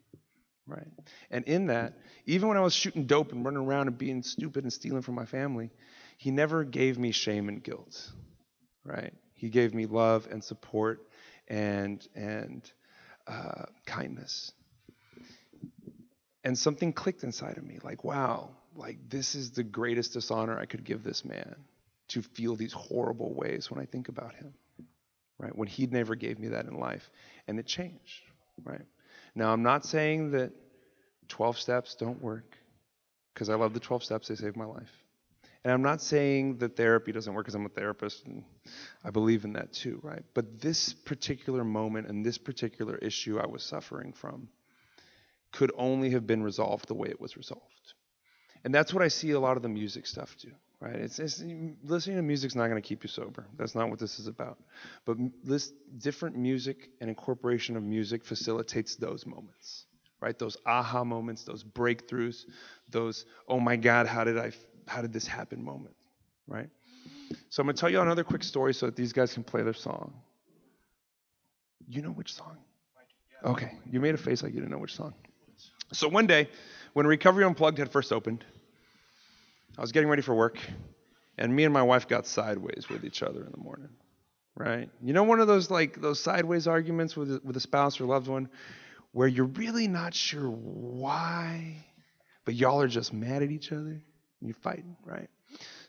right? 0.66 0.88
And 1.30 1.46
in 1.46 1.68
that, 1.68 1.94
even 2.26 2.48
when 2.48 2.58
I 2.58 2.62
was 2.62 2.74
shooting 2.74 3.06
dope 3.06 3.32
and 3.32 3.46
running 3.46 3.64
around 3.64 3.88
and 3.88 3.98
being 3.98 4.24
stupid 4.24 4.64
and 4.64 4.74
stealing 4.74 5.04
from 5.04 5.16
my 5.16 5.26
family, 5.26 5.70
he 6.18 6.32
never 6.32 6.64
gave 6.64 6.98
me 6.98 7.12
shame 7.12 7.50
and 7.50 7.64
guilt, 7.64 8.12
right? 8.84 9.14
He 9.34 9.50
gave 9.50 9.74
me 9.76 9.86
love 9.86 10.28
and 10.32 10.44
support 10.44 11.08
and 11.48 12.06
and 12.16 12.72
uh, 13.28 13.66
kindness. 13.86 14.52
And 16.44 16.58
something 16.58 16.92
clicked 16.92 17.24
inside 17.24 17.58
of 17.58 17.64
me, 17.64 17.80
like, 17.84 18.04
wow, 18.04 18.50
like 18.76 18.98
this 19.10 19.36
is 19.36 19.52
the 19.52 19.64
greatest 19.64 20.14
dishonor 20.14 20.60
I 20.60 20.66
could 20.66 20.84
give 20.84 21.04
this 21.04 21.24
man 21.24 21.56
to 22.10 22.22
feel 22.22 22.56
these 22.56 22.74
horrible 22.74 23.34
ways 23.34 23.72
when 23.72 23.80
I 23.80 23.86
think 23.86 24.10
about 24.10 24.36
him, 24.36 24.54
right? 25.38 25.56
When 25.56 25.68
he 25.68 25.88
never 25.88 26.16
gave 26.16 26.40
me 26.40 26.50
that 26.50 26.66
in 26.66 26.78
life, 26.78 27.10
and 27.48 27.60
it 27.60 27.66
changed, 27.66 28.24
right? 28.64 28.86
Now 29.36 29.54
I'm 29.54 29.64
not 29.64 29.86
saying 29.86 30.32
that 30.32 30.52
12 31.30 31.58
steps 31.58 31.96
don't 31.96 32.22
work, 32.22 32.58
because 33.34 33.50
I 33.50 33.56
love 33.56 33.74
the 33.74 33.80
12 33.80 34.04
steps; 34.04 34.28
they 34.28 34.36
saved 34.36 34.58
my 34.58 34.66
life. 34.66 34.92
And 35.64 35.72
I'm 35.72 35.82
not 35.82 36.02
saying 36.02 36.58
that 36.58 36.76
therapy 36.76 37.12
doesn't 37.12 37.34
work 37.34 37.46
because 37.46 37.56
I'm 37.56 37.66
a 37.66 37.70
therapist 37.70 38.26
and 38.26 38.44
I 39.04 39.12
believe 39.12 39.46
in 39.46 39.54
that 39.54 39.72
too, 39.72 40.00
right? 40.04 40.24
But 40.34 40.60
this 40.60 40.92
particular 40.94 41.64
moment 41.64 42.08
and 42.08 42.26
this 42.26 42.38
particular 42.38 42.98
issue 42.98 43.40
I 43.40 43.48
was 43.48 43.64
suffering 43.64 44.12
from 44.12 44.50
could 45.52 45.72
only 45.78 46.10
have 46.10 46.28
been 46.28 46.44
resolved 46.44 46.88
the 46.88 46.94
way 46.96 47.08
it 47.08 47.22
was 47.22 47.38
resolved. 47.38 47.94
And 48.66 48.74
that's 48.74 48.94
what 48.94 49.04
I 49.04 49.08
see 49.08 49.32
a 49.32 49.40
lot 49.40 49.56
of 49.56 49.64
the 49.64 49.70
music 49.70 50.06
stuff 50.06 50.36
do, 50.38 50.50
right? 50.82 50.96
It's, 50.96 51.20
it's 51.20 51.42
listening 51.84 52.18
to 52.18 52.22
music's 52.24 52.56
not 52.56 52.68
going 52.70 52.82
to 52.82 52.88
keep 52.88 53.04
you 53.04 53.10
sober. 53.10 53.46
That's 53.58 53.76
not 53.76 53.90
what 53.90 54.00
this 54.00 54.20
is 54.20 54.28
about. 54.28 54.58
But 55.06 55.18
this 55.44 55.72
different 55.98 56.38
music 56.38 56.90
and 57.00 57.10
incorporation 57.10 57.78
of 57.78 57.84
music 57.84 58.26
facilitates 58.26 58.96
those 58.96 59.26
moments, 59.26 59.86
right? 60.22 60.38
Those 60.38 60.58
aha 60.66 61.04
moments, 61.04 61.44
those 61.44 61.64
breakthroughs, 61.64 62.46
those 62.90 63.26
oh 63.48 63.60
my 63.60 63.76
God, 63.76 64.08
how 64.08 64.24
did 64.24 64.38
I 64.38 64.52
how 64.88 65.02
did 65.02 65.14
this 65.14 65.28
happen 65.28 65.64
moment, 65.64 65.96
right? 66.48 66.70
So 67.50 67.62
I'm 67.62 67.68
going 67.68 67.76
to 67.76 67.80
tell 67.80 67.90
you 67.90 68.02
another 68.02 68.24
quick 68.24 68.44
story 68.44 68.74
so 68.74 68.86
that 68.86 68.96
these 68.96 69.14
guys 69.14 69.34
can 69.34 69.44
play 69.44 69.64
their 69.64 69.74
song. 69.74 70.14
You 71.88 72.02
know 72.02 72.10
which 72.10 72.34
song? 72.34 72.58
Okay, 73.44 73.72
you 73.92 74.00
made 74.00 74.16
a 74.16 74.18
face 74.18 74.42
like 74.42 74.54
you 74.54 74.60
didn't 74.60 74.72
know 74.72 74.78
which 74.78 74.96
song. 74.96 75.14
So 75.92 76.08
one 76.08 76.28
day, 76.28 76.50
when 76.94 77.06
Recovery 77.06 77.44
Unplugged 77.44 77.78
had 77.78 77.92
first 77.92 78.14
opened, 78.14 78.44
I 79.78 79.82
was 79.82 79.92
getting 79.92 80.08
ready 80.08 80.22
for 80.22 80.34
work, 80.34 80.58
and 81.38 81.54
me 81.54 81.66
and 81.66 81.74
my 81.74 81.84
wife 81.84 82.08
got 82.08 82.26
sideways 82.26 82.86
with 82.90 83.04
each 83.04 83.22
other 83.22 83.44
in 83.44 83.52
the 83.52 83.58
morning. 83.58 83.90
Right? 84.56 84.90
You 85.02 85.14
know, 85.14 85.24
one 85.24 85.40
of 85.40 85.48
those 85.48 85.70
like 85.70 86.00
those 86.00 86.20
sideways 86.20 86.68
arguments 86.68 87.18
with 87.18 87.44
with 87.44 87.58
a 87.58 87.60
spouse 87.60 88.00
or 88.00 88.06
loved 88.06 88.28
one, 88.28 88.50
where 89.12 89.28
you're 89.28 89.46
really 89.46 89.88
not 89.88 90.14
sure 90.14 90.50
why, 90.50 91.84
but 92.46 92.54
y'all 92.54 92.80
are 92.82 92.88
just 92.88 93.12
mad 93.12 93.44
at 93.44 93.52
each 93.52 93.72
other 93.72 94.02
you're 94.48 94.56
fighting, 94.56 94.96
right? 95.06 95.30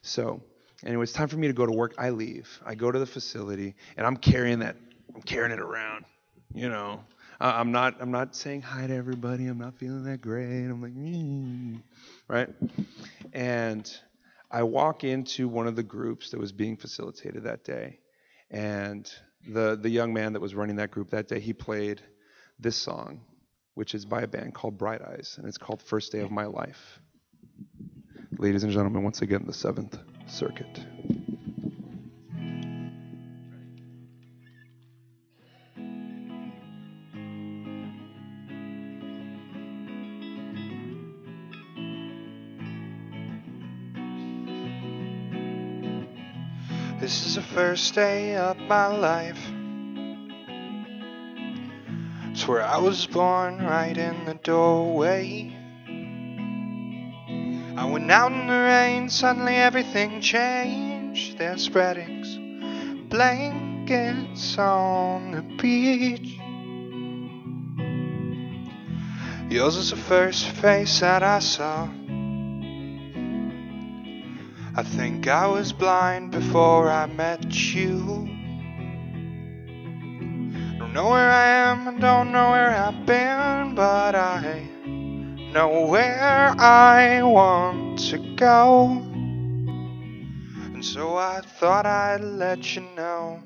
So, 0.01 0.41
anyway, 0.85 1.03
it's 1.03 1.13
time 1.13 1.27
for 1.27 1.37
me 1.37 1.47
to 1.47 1.53
go 1.53 1.65
to 1.65 1.71
work. 1.71 1.95
I 1.97 2.09
leave. 2.09 2.61
I 2.65 2.75
go 2.75 2.91
to 2.91 2.99
the 2.99 3.05
facility, 3.05 3.75
and 3.97 4.05
I'm 4.05 4.17
carrying 4.17 4.59
that. 4.59 4.75
I'm 5.13 5.21
carrying 5.21 5.51
it 5.51 5.59
around. 5.59 6.05
You 6.53 6.69
know, 6.69 7.03
I'm 7.39 7.71
not. 7.71 7.95
I'm 7.99 8.11
not 8.11 8.35
saying 8.35 8.61
hi 8.61 8.87
to 8.87 8.95
everybody. 8.95 9.47
I'm 9.47 9.57
not 9.57 9.75
feeling 9.75 10.03
that 10.05 10.21
great. 10.21 10.65
I'm 10.65 10.81
like, 10.81 10.93
mm, 10.93 11.81
right? 12.27 12.49
And 13.33 13.91
I 14.51 14.63
walk 14.63 15.03
into 15.03 15.47
one 15.47 15.67
of 15.67 15.75
the 15.75 15.83
groups 15.83 16.31
that 16.31 16.39
was 16.39 16.51
being 16.51 16.77
facilitated 16.77 17.43
that 17.43 17.63
day, 17.63 17.99
and 18.51 19.09
the 19.47 19.77
the 19.81 19.89
young 19.89 20.13
man 20.13 20.33
that 20.33 20.39
was 20.39 20.55
running 20.55 20.77
that 20.77 20.91
group 20.91 21.09
that 21.11 21.27
day, 21.27 21.39
he 21.39 21.53
played 21.53 22.01
this 22.59 22.77
song, 22.77 23.21
which 23.73 23.93
is 23.93 24.05
by 24.05 24.21
a 24.21 24.27
band 24.27 24.53
called 24.53 24.77
Bright 24.77 25.01
Eyes, 25.01 25.35
and 25.37 25.47
it's 25.47 25.57
called 25.57 25.81
First 25.81 26.11
Day 26.11 26.19
of 26.19 26.31
My 26.31 26.45
Life. 26.45 26.99
Ladies 28.37 28.63
and 28.63 28.71
gentlemen, 28.73 29.01
once 29.01 29.21
again, 29.21 29.43
the 29.47 29.53
Seventh 29.53 29.97
Circuit. 30.27 30.67
This 46.99 47.25
is 47.25 47.35
the 47.35 47.41
first 47.41 47.95
day 47.95 48.35
of 48.35 48.57
my 48.57 48.87
life. 48.87 49.39
It's 52.31 52.45
where 52.47 52.63
I 52.63 52.77
was 52.79 53.07
born, 53.07 53.59
right 53.59 53.97
in 53.97 54.25
the 54.25 54.33
doorway. 54.35 55.64
I 57.77 57.83
went 57.83 58.09
out 58.09 58.31
in 58.31 58.47
the 58.47 58.53
rain, 58.53 59.09
suddenly 59.09 59.55
everything 59.55 60.21
changed. 60.21 61.37
There's 61.37 61.67
spreadings, 61.67 62.37
blankets 63.09 64.57
on 64.57 65.31
the 65.31 65.41
beach. 65.41 66.39
Yours 69.49 69.75
was 69.75 69.89
the 69.89 69.97
first 69.97 70.47
face 70.47 71.01
that 71.01 71.21
I 71.21 71.39
saw. 71.39 71.89
I 74.77 74.83
think 74.83 75.27
I 75.27 75.45
was 75.45 75.73
blind 75.73 76.31
before 76.31 76.89
I 76.89 77.07
met 77.07 77.53
you. 77.73 77.97
Don't 80.79 80.93
know 80.93 81.09
where 81.09 81.29
I 81.29 81.45
am, 81.45 81.89
I 81.89 81.99
don't 81.99 82.31
know 82.31 82.51
where 82.51 82.71
I've 82.71 83.05
been, 83.05 83.75
but 83.75 84.15
I 84.15 84.64
know 85.55 85.85
where 85.85 86.53
I 86.59 87.23
want 87.23 87.97
to 88.09 88.17
go. 88.35 88.87
And 90.65 90.83
so 90.83 91.15
I 91.15 91.39
thought 91.39 91.85
I'd 91.85 92.19
let 92.19 92.75
you 92.75 92.81
know. 92.97 93.41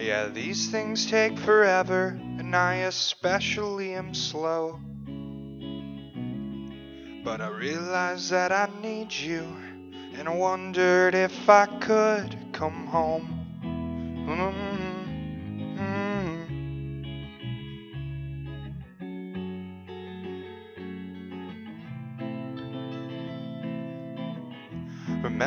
Yeah, 0.00 0.26
these 0.26 0.68
things 0.68 1.06
take 1.06 1.38
forever, 1.38 2.08
and 2.08 2.56
I 2.56 2.74
especially 2.90 3.94
am 3.94 4.14
slow. 4.14 4.80
But 7.22 7.40
I 7.40 7.46
realized 7.56 8.32
that 8.32 8.50
I 8.50 8.68
need 8.82 9.12
you, 9.12 9.46
and 10.18 10.28
I 10.28 10.34
wondered 10.34 11.14
if 11.14 11.48
I 11.48 11.66
could 11.66 12.36
come 12.52 12.88
home. 12.88 13.28
Mm-hmm. 13.62 14.63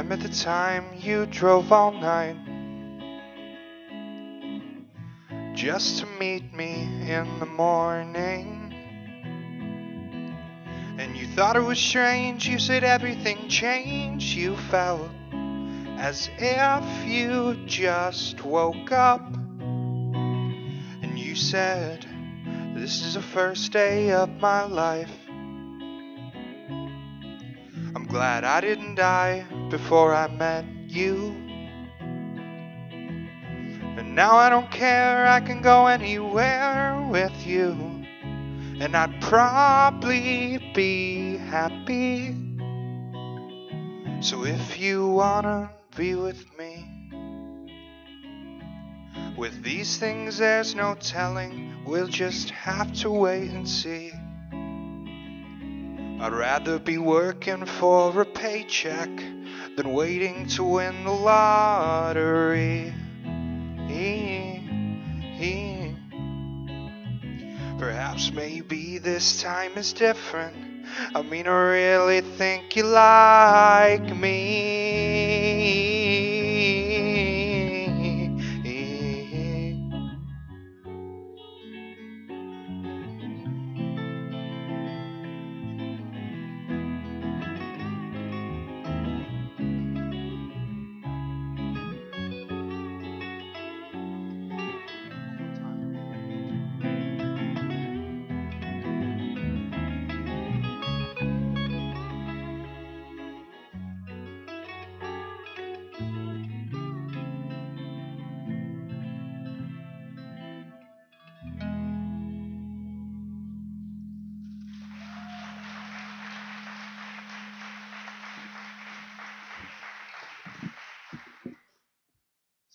Remember 0.08 0.26
the 0.30 0.34
time 0.36 0.86
you 0.96 1.26
drove 1.26 1.70
all 1.74 1.92
night 1.92 2.38
just 5.54 6.00
to 6.00 6.06
meet 6.18 6.54
me 6.54 6.84
in 7.12 7.40
the 7.42 7.46
morning? 7.46 8.74
And 10.98 11.14
you 11.18 11.28
thought 11.36 11.58
it 11.58 11.62
was 11.62 11.78
strange, 11.78 12.48
you 12.48 12.58
said 12.58 12.86
everything 12.86 13.50
changed. 13.50 14.34
You 14.34 14.56
felt 14.72 15.10
as 15.98 16.30
if 16.38 17.06
you 17.06 17.66
just 17.66 18.46
woke 18.46 18.94
up. 18.94 19.36
And 19.36 21.20
you 21.20 21.36
said, 21.36 22.08
This 22.76 23.04
is 23.04 23.16
the 23.16 23.22
first 23.22 23.74
day 23.74 24.12
of 24.12 24.30
my 24.40 24.64
life. 24.64 25.12
I'm 27.94 28.08
glad 28.08 28.46
I 28.46 28.62
didn't 28.62 28.96
die 28.96 29.46
before 29.70 30.14
I 30.14 30.28
met 30.28 30.66
you. 30.88 31.36
And 33.98 34.16
now 34.16 34.36
I 34.36 34.50
don't 34.50 34.70
care, 34.72 35.28
I 35.28 35.40
can 35.40 35.62
go 35.62 35.88
anywhere 35.88 37.06
with 37.10 37.46
you. 37.46 37.72
And 38.80 38.96
I'd 38.96 39.22
probably 39.22 40.60
be 40.74 41.38
happy. 41.38 42.36
So 44.22 44.46
if 44.46 44.80
you 44.80 45.08
wanna 45.08 45.72
be 45.96 46.16
with 46.16 46.46
me, 46.58 46.86
with 49.36 49.64
these 49.64 49.98
things 49.98 50.38
there's 50.38 50.76
no 50.76 50.96
telling, 50.96 51.84
we'll 51.86 52.08
just 52.08 52.52
have 52.52 52.94
to 53.02 53.10
wait 53.10 53.50
and 53.52 53.68
see. 53.68 54.12
I'd 56.20 56.34
rather 56.34 56.80
be 56.80 56.98
working 56.98 57.66
for 57.66 58.22
a 58.22 58.26
paycheck 58.26 59.10
than 59.78 59.94
waiting 59.94 60.46
to 60.48 60.64
win 60.64 61.04
the 61.04 61.12
lottery. 61.12 62.92
Perhaps 67.78 68.32
maybe 68.34 68.98
this 68.98 69.40
time 69.44 69.78
is 69.78 69.94
different. 69.94 70.56
I 71.14 71.22
mean, 71.22 71.46
I 71.46 71.52
really 71.52 72.22
think 72.22 72.76
you 72.76 72.86
like 72.86 74.18
me. 74.18 75.38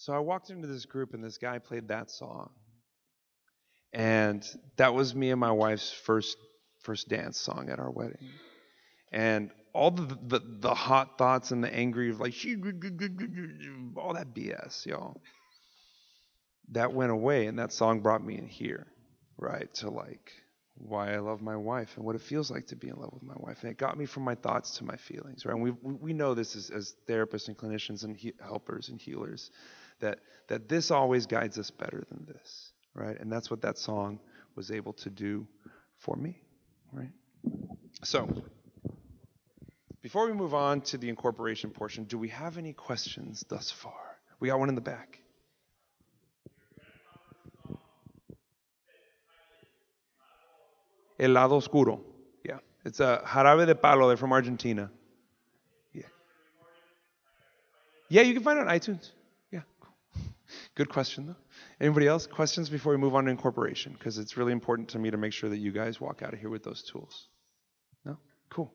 So 0.02 0.12
I 0.12 0.18
walked 0.18 0.50
into 0.50 0.66
this 0.66 0.84
group 0.84 1.14
and 1.14 1.22
this 1.22 1.38
guy 1.38 1.60
played 1.60 1.86
that 1.86 2.10
song. 2.10 2.50
And 3.92 4.44
that 4.76 4.94
was 4.94 5.14
me 5.14 5.30
and 5.30 5.38
my 5.38 5.52
wife's 5.52 5.92
first 5.92 6.36
first 6.80 7.08
dance 7.08 7.38
song 7.38 7.68
at 7.70 7.78
our 7.78 7.88
wedding. 7.88 8.18
And 9.12 9.52
all 9.72 9.92
the 9.92 10.18
the, 10.26 10.40
the 10.44 10.74
hot 10.74 11.18
thoughts 11.18 11.52
and 11.52 11.62
the 11.62 11.72
angry 11.72 12.10
of 12.10 12.18
like 12.18 12.34
she 12.34 12.56
all 13.96 14.14
that 14.14 14.34
BS, 14.34 14.86
y'all. 14.86 15.20
That 16.72 16.92
went 16.92 17.12
away 17.12 17.46
and 17.46 17.60
that 17.60 17.72
song 17.72 18.00
brought 18.00 18.24
me 18.24 18.36
in 18.36 18.48
here, 18.48 18.88
right? 19.36 19.72
To 19.74 19.90
like 19.90 20.32
why 20.74 21.14
I 21.14 21.18
love 21.18 21.42
my 21.42 21.56
wife 21.56 21.96
and 21.96 22.04
what 22.04 22.16
it 22.16 22.22
feels 22.22 22.50
like 22.50 22.66
to 22.68 22.76
be 22.76 22.88
in 22.88 22.96
love 22.96 23.12
with 23.12 23.22
my 23.22 23.36
wife. 23.36 23.62
And 23.62 23.70
it 23.70 23.78
got 23.78 23.96
me 23.96 24.06
from 24.06 24.24
my 24.24 24.34
thoughts 24.34 24.78
to 24.78 24.84
my 24.84 24.96
feelings, 24.96 25.46
right? 25.46 25.54
And 25.54 25.62
we 25.62 25.70
we 25.70 26.12
know 26.12 26.34
this 26.34 26.56
as, 26.56 26.70
as 26.70 26.96
therapists 27.08 27.46
and 27.46 27.56
clinicians 27.56 28.02
and 28.02 28.16
he, 28.16 28.32
helpers 28.40 28.88
and 28.88 29.00
healers 29.00 29.52
that 30.02 30.18
that 30.48 30.68
this 30.68 30.90
always 30.90 31.24
guides 31.26 31.58
us 31.58 31.70
better 31.70 32.04
than 32.10 32.26
this, 32.26 32.72
right? 32.94 33.18
And 33.18 33.32
that's 33.32 33.50
what 33.50 33.62
that 33.62 33.78
song 33.78 34.20
was 34.54 34.70
able 34.70 34.92
to 34.94 35.08
do 35.08 35.46
for 35.96 36.14
me, 36.14 36.42
right? 36.92 37.12
So, 38.04 38.28
before 40.02 40.26
we 40.26 40.34
move 40.34 40.52
on 40.52 40.82
to 40.82 40.98
the 40.98 41.08
incorporation 41.08 41.70
portion, 41.70 42.04
do 42.04 42.18
we 42.18 42.28
have 42.28 42.58
any 42.58 42.74
questions 42.74 43.44
thus 43.48 43.70
far? 43.70 44.18
We 44.40 44.48
got 44.48 44.58
one 44.58 44.68
in 44.68 44.74
the 44.74 44.82
back. 44.82 45.20
El 51.18 51.30
lado 51.30 51.56
oscuro. 51.56 52.00
Yeah. 52.44 52.58
It's 52.84 52.98
a 52.98 53.22
jarabe 53.24 53.64
de 53.66 53.76
palo. 53.76 54.08
They're 54.08 54.16
from 54.16 54.32
Argentina. 54.32 54.90
Yeah. 55.92 56.02
Yeah, 58.08 58.22
you 58.22 58.34
can 58.34 58.42
find 58.42 58.58
it 58.58 58.66
on 58.66 58.68
iTunes. 58.68 59.12
Good 60.74 60.88
question, 60.88 61.26
though. 61.26 61.36
Anybody 61.80 62.06
else? 62.06 62.26
Questions 62.26 62.68
before 62.68 62.92
we 62.92 62.98
move 62.98 63.14
on 63.14 63.24
to 63.24 63.30
incorporation? 63.30 63.92
Because 63.92 64.18
it's 64.18 64.36
really 64.36 64.52
important 64.52 64.88
to 64.90 64.98
me 64.98 65.10
to 65.10 65.16
make 65.16 65.32
sure 65.32 65.50
that 65.50 65.58
you 65.58 65.72
guys 65.72 66.00
walk 66.00 66.22
out 66.22 66.32
of 66.32 66.40
here 66.40 66.50
with 66.50 66.64
those 66.64 66.82
tools. 66.82 67.26
No? 68.04 68.16
Cool. 68.50 68.72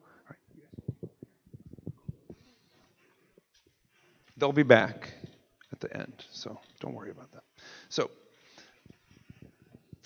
They'll 4.37 4.51
be 4.51 4.63
back 4.63 5.13
at 5.71 5.79
the 5.79 5.95
end, 5.95 6.25
so 6.31 6.59
don't 6.79 6.93
worry 6.93 7.09
about 7.09 7.31
that. 7.31 7.43
So, 7.89 8.11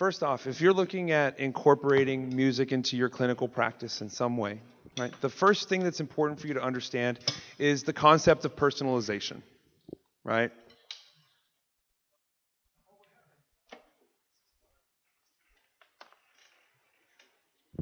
First 0.01 0.23
off, 0.23 0.47
if 0.47 0.61
you're 0.61 0.73
looking 0.73 1.11
at 1.11 1.39
incorporating 1.39 2.35
music 2.35 2.71
into 2.71 2.97
your 2.97 3.07
clinical 3.07 3.47
practice 3.47 4.01
in 4.01 4.09
some 4.09 4.35
way, 4.35 4.59
right, 4.97 5.13
the 5.21 5.29
first 5.29 5.69
thing 5.69 5.83
that's 5.83 5.99
important 5.99 6.39
for 6.39 6.47
you 6.47 6.55
to 6.55 6.63
understand 6.63 7.19
is 7.59 7.83
the 7.83 7.93
concept 7.93 8.43
of 8.43 8.55
personalization, 8.55 9.43
right? 10.23 10.49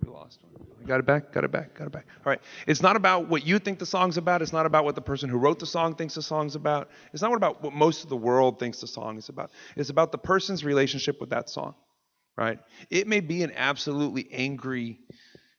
We 0.04 0.12
lost 0.12 0.40
one. 0.44 0.79
Got 0.90 1.00
it 1.00 1.06
back, 1.06 1.32
got 1.32 1.46
it 1.46 1.52
back, 1.52 1.74
got 1.76 1.88
it 1.88 1.94
back. 1.94 2.08
All 2.26 2.32
right. 2.32 2.42
It's 2.68 2.82
not 2.82 2.98
about 2.98 3.30
what 3.30 3.46
you 3.46 3.60
think 3.60 3.80
the 3.80 3.86
song's 3.86 4.18
about. 4.18 4.42
It's 4.42 4.52
not 4.52 4.66
about 4.66 4.84
what 4.84 4.96
the 4.96 5.02
person 5.02 5.30
who 5.30 5.38
wrote 5.38 5.60
the 5.60 5.66
song 5.66 5.96
thinks 5.96 6.16
the 6.16 6.22
song's 6.22 6.56
about. 6.56 6.90
It's 7.14 7.22
not 7.22 7.34
about 7.34 7.64
what 7.64 7.74
most 7.74 8.04
of 8.04 8.10
the 8.10 8.18
world 8.18 8.60
thinks 8.60 8.82
the 8.82 8.88
song 8.88 9.18
is 9.18 9.30
about. 9.30 9.52
It's 9.78 9.90
about 9.90 10.12
the 10.12 10.18
person's 10.18 10.66
relationship 10.66 11.22
with 11.22 11.30
that 11.30 11.50
song 11.50 11.76
right? 12.40 12.58
It 12.90 13.06
may 13.06 13.20
be 13.20 13.44
an 13.44 13.52
absolutely 13.54 14.30
angry, 14.32 15.02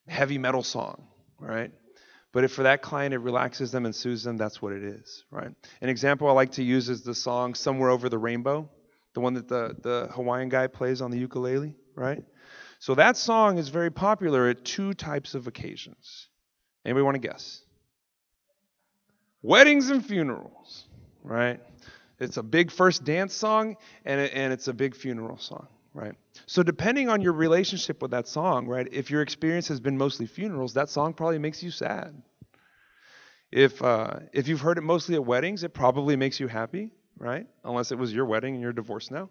heavy 0.08 0.38
metal 0.38 0.62
song, 0.62 1.08
right? 1.38 1.70
But 2.32 2.44
if 2.44 2.52
for 2.52 2.62
that 2.62 2.80
client 2.80 3.12
it 3.12 3.18
relaxes 3.18 3.70
them 3.70 3.84
and 3.84 3.94
soothes 3.94 4.24
them, 4.24 4.38
that's 4.38 4.62
what 4.62 4.72
it 4.72 4.82
is, 4.82 5.24
right? 5.30 5.50
An 5.82 5.88
example 5.90 6.26
I 6.28 6.32
like 6.32 6.52
to 6.52 6.62
use 6.62 6.88
is 6.88 7.02
the 7.02 7.14
song 7.14 7.54
Somewhere 7.54 7.90
Over 7.90 8.08
the 8.08 8.16
Rainbow, 8.16 8.70
the 9.12 9.20
one 9.20 9.34
that 9.34 9.46
the, 9.46 9.76
the 9.82 10.08
Hawaiian 10.14 10.48
guy 10.48 10.68
plays 10.68 11.02
on 11.02 11.10
the 11.10 11.18
ukulele, 11.18 11.74
right? 11.94 12.24
So 12.80 12.96
that 12.96 13.16
song 13.16 13.58
is 13.58 13.68
very 13.68 13.90
popular 13.90 14.48
at 14.48 14.64
two 14.64 14.94
types 14.94 15.34
of 15.34 15.46
occasions. 15.46 16.28
Anybody 16.84 17.04
want 17.04 17.14
to 17.14 17.28
guess? 17.28 17.62
Weddings 19.42 19.90
and 19.90 20.04
funerals, 20.04 20.88
right? 21.22 21.60
It's 22.18 22.36
a 22.36 22.42
big 22.42 22.70
first 22.70 23.04
dance 23.04 23.34
song 23.34 23.76
and, 24.04 24.20
and 24.20 24.52
it's 24.52 24.66
a 24.66 24.72
big 24.72 24.96
funeral 24.96 25.38
song 25.38 25.68
right? 25.94 26.14
So 26.46 26.62
depending 26.62 27.08
on 27.08 27.20
your 27.20 27.32
relationship 27.32 28.02
with 28.02 28.12
that 28.12 28.28
song, 28.28 28.66
right? 28.66 28.86
If 28.92 29.10
your 29.10 29.22
experience 29.22 29.68
has 29.68 29.80
been 29.80 29.96
mostly 29.98 30.26
funerals, 30.26 30.74
that 30.74 30.88
song 30.88 31.14
probably 31.14 31.38
makes 31.38 31.62
you 31.62 31.70
sad. 31.70 32.20
If 33.50 33.82
uh, 33.82 34.20
if 34.32 34.46
you've 34.46 34.60
heard 34.60 34.78
it 34.78 34.82
mostly 34.82 35.16
at 35.16 35.24
weddings, 35.24 35.64
it 35.64 35.74
probably 35.74 36.14
makes 36.16 36.38
you 36.38 36.46
happy, 36.46 36.92
right? 37.18 37.46
Unless 37.64 37.90
it 37.90 37.98
was 37.98 38.14
your 38.14 38.24
wedding 38.24 38.54
and 38.54 38.62
you're 38.62 38.72
divorced 38.72 39.10
now. 39.10 39.28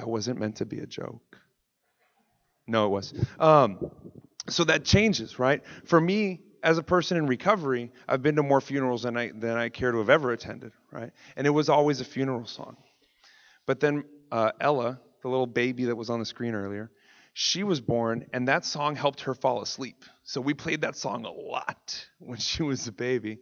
That 0.00 0.08
wasn't 0.08 0.40
meant 0.40 0.56
to 0.56 0.64
be 0.64 0.78
a 0.78 0.86
joke. 0.86 1.36
No, 2.66 2.86
it 2.86 2.88
was. 2.88 3.12
Um, 3.38 3.90
so 4.48 4.64
that 4.64 4.82
changes, 4.82 5.38
right? 5.38 5.62
For 5.84 6.00
me, 6.00 6.40
as 6.62 6.78
a 6.78 6.82
person 6.82 7.18
in 7.18 7.26
recovery, 7.26 7.92
I've 8.08 8.22
been 8.22 8.36
to 8.36 8.42
more 8.42 8.62
funerals 8.62 9.02
than 9.02 9.18
I 9.18 9.30
than 9.34 9.58
I 9.58 9.68
care 9.68 9.92
to 9.92 9.98
have 9.98 10.08
ever 10.08 10.32
attended, 10.32 10.72
right? 10.90 11.10
And 11.36 11.46
it 11.46 11.50
was 11.50 11.68
always 11.68 12.00
a 12.00 12.04
funeral 12.06 12.46
song. 12.46 12.78
But 13.66 13.80
then 13.80 14.04
uh, 14.32 14.52
Ella, 14.58 14.98
the 15.20 15.28
little 15.28 15.46
baby 15.46 15.84
that 15.84 15.96
was 15.96 16.08
on 16.08 16.18
the 16.18 16.24
screen 16.24 16.54
earlier, 16.54 16.90
she 17.34 17.62
was 17.62 17.82
born, 17.82 18.24
and 18.32 18.48
that 18.48 18.64
song 18.64 18.96
helped 18.96 19.20
her 19.22 19.34
fall 19.34 19.60
asleep. 19.60 20.06
So 20.22 20.40
we 20.40 20.54
played 20.54 20.80
that 20.80 20.96
song 20.96 21.26
a 21.26 21.30
lot 21.30 22.06
when 22.20 22.38
she 22.38 22.62
was 22.62 22.88
a 22.88 22.92
baby. 22.92 23.40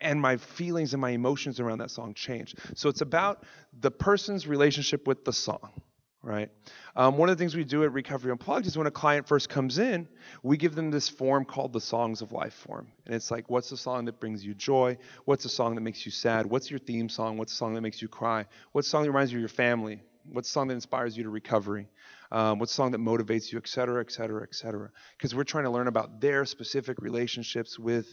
And 0.00 0.20
my 0.20 0.36
feelings 0.36 0.94
and 0.94 1.00
my 1.00 1.10
emotions 1.10 1.60
around 1.60 1.78
that 1.78 1.92
song 1.92 2.14
changed. 2.14 2.58
So 2.74 2.88
it's 2.88 3.02
about 3.02 3.44
the 3.78 3.92
person's 3.92 4.48
relationship 4.48 5.06
with 5.06 5.24
the 5.24 5.32
song, 5.32 5.80
right? 6.22 6.50
Um, 6.94 7.18
one 7.18 7.28
of 7.28 7.36
the 7.36 7.42
things 7.42 7.56
we 7.56 7.64
do 7.64 7.82
at 7.84 7.92
Recovery 7.92 8.30
Unplugged 8.30 8.66
is 8.66 8.78
when 8.78 8.86
a 8.86 8.92
client 8.92 9.26
first 9.26 9.48
comes 9.48 9.78
in, 9.78 10.06
we 10.42 10.56
give 10.56 10.74
them 10.74 10.90
this 10.90 11.08
form 11.08 11.44
called 11.44 11.72
the 11.72 11.80
Songs 11.80 12.22
of 12.22 12.30
Life 12.30 12.54
form. 12.54 12.86
And 13.06 13.14
it's 13.14 13.30
like, 13.30 13.50
what's 13.50 13.70
the 13.70 13.76
song 13.76 14.04
that 14.04 14.20
brings 14.20 14.44
you 14.44 14.54
joy? 14.54 14.98
What's 15.24 15.42
the 15.42 15.48
song 15.48 15.74
that 15.74 15.80
makes 15.80 16.06
you 16.06 16.12
sad? 16.12 16.46
What's 16.46 16.70
your 16.70 16.78
theme 16.78 17.08
song? 17.08 17.38
What's 17.38 17.52
the 17.52 17.56
song 17.56 17.74
that 17.74 17.80
makes 17.80 18.00
you 18.00 18.08
cry? 18.08 18.46
What 18.70 18.84
song 18.84 19.02
that 19.02 19.10
reminds 19.10 19.32
you 19.32 19.38
of 19.38 19.42
your 19.42 19.48
family? 19.48 20.00
What's 20.30 20.48
the 20.48 20.52
song 20.52 20.68
that 20.68 20.74
inspires 20.74 21.16
you 21.16 21.24
to 21.24 21.30
recovery? 21.30 21.88
Um, 22.30 22.60
what's 22.60 22.72
the 22.72 22.76
song 22.76 22.92
that 22.92 23.00
motivates 23.00 23.50
you, 23.50 23.58
et 23.58 23.66
cetera, 23.66 24.00
et 24.00 24.12
cetera, 24.12 24.42
et 24.44 24.54
cetera? 24.54 24.90
Because 25.18 25.34
we're 25.34 25.44
trying 25.44 25.64
to 25.64 25.70
learn 25.70 25.88
about 25.88 26.20
their 26.20 26.44
specific 26.44 26.98
relationships 27.00 27.78
with 27.78 28.06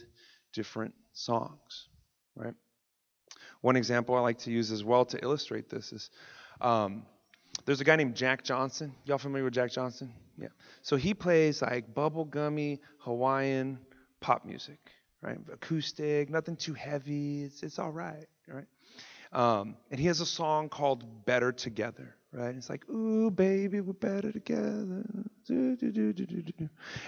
different 0.52 0.94
songs, 1.12 1.88
right? 2.34 2.54
One 3.60 3.76
example 3.76 4.16
I 4.16 4.20
like 4.20 4.38
to 4.38 4.50
use 4.50 4.72
as 4.72 4.82
well 4.82 5.04
to 5.06 5.22
illustrate 5.22 5.68
this 5.68 5.92
is 5.92 6.10
um, 6.60 7.06
there's 7.70 7.80
a 7.80 7.84
guy 7.84 7.94
named 7.94 8.16
Jack 8.16 8.42
Johnson. 8.42 8.92
Y'all 9.04 9.16
familiar 9.16 9.44
with 9.44 9.54
Jack 9.54 9.70
Johnson? 9.70 10.12
Yeah. 10.36 10.48
So 10.82 10.96
he 10.96 11.14
plays 11.14 11.62
like 11.62 11.94
bubblegummy 11.94 12.80
Hawaiian 12.98 13.78
pop 14.18 14.44
music, 14.44 14.80
right? 15.22 15.38
Acoustic, 15.52 16.30
nothing 16.30 16.56
too 16.56 16.74
heavy. 16.74 17.44
It's 17.44 17.62
it's 17.62 17.78
all 17.78 17.92
right, 17.92 18.26
right? 18.48 18.66
Um, 19.32 19.76
and 19.92 20.00
he 20.00 20.08
has 20.08 20.20
a 20.20 20.26
song 20.26 20.68
called 20.68 21.24
"Better 21.26 21.52
Together," 21.52 22.16
right? 22.32 22.54
It's 22.54 22.70
like, 22.70 22.88
ooh, 22.88 23.30
baby, 23.30 23.80
we're 23.80 23.92
better 23.92 24.30
together. 24.30 25.04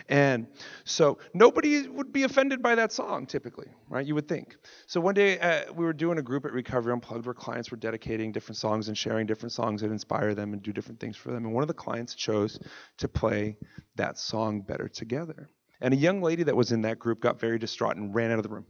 And 0.08 0.46
so 0.84 1.18
nobody 1.32 1.86
would 1.86 2.12
be 2.12 2.24
offended 2.24 2.60
by 2.60 2.74
that 2.74 2.92
song 2.92 3.26
typically, 3.26 3.68
right? 3.88 4.04
You 4.04 4.14
would 4.16 4.26
think. 4.26 4.56
So 4.86 5.00
one 5.00 5.14
day 5.14 5.38
uh, 5.38 5.72
we 5.72 5.84
were 5.84 5.92
doing 5.92 6.18
a 6.18 6.22
group 6.22 6.44
at 6.44 6.52
Recovery 6.52 6.92
Unplugged 6.92 7.26
where 7.26 7.34
clients 7.34 7.70
were 7.70 7.76
dedicating 7.76 8.32
different 8.32 8.56
songs 8.56 8.88
and 8.88 8.98
sharing 8.98 9.26
different 9.26 9.52
songs 9.52 9.82
that 9.82 9.90
inspire 9.90 10.34
them 10.34 10.52
and 10.52 10.62
do 10.62 10.72
different 10.72 10.98
things 10.98 11.16
for 11.16 11.30
them. 11.30 11.44
And 11.44 11.54
one 11.54 11.62
of 11.62 11.68
the 11.68 11.74
clients 11.74 12.14
chose 12.14 12.58
to 12.98 13.08
play 13.08 13.56
that 13.96 14.18
song 14.18 14.62
Better 14.62 14.88
Together. 14.88 15.48
And 15.80 15.94
a 15.94 15.96
young 15.96 16.22
lady 16.22 16.44
that 16.44 16.56
was 16.56 16.72
in 16.72 16.82
that 16.82 16.98
group 16.98 17.20
got 17.20 17.38
very 17.38 17.58
distraught 17.58 17.96
and 17.96 18.14
ran 18.14 18.30
out 18.30 18.38
of 18.38 18.44
the 18.44 18.48
room. 18.48 18.66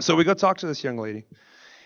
So 0.00 0.14
we 0.14 0.24
go 0.24 0.32
talk 0.32 0.58
to 0.58 0.66
this 0.66 0.82
young 0.82 0.96
lady, 0.96 1.26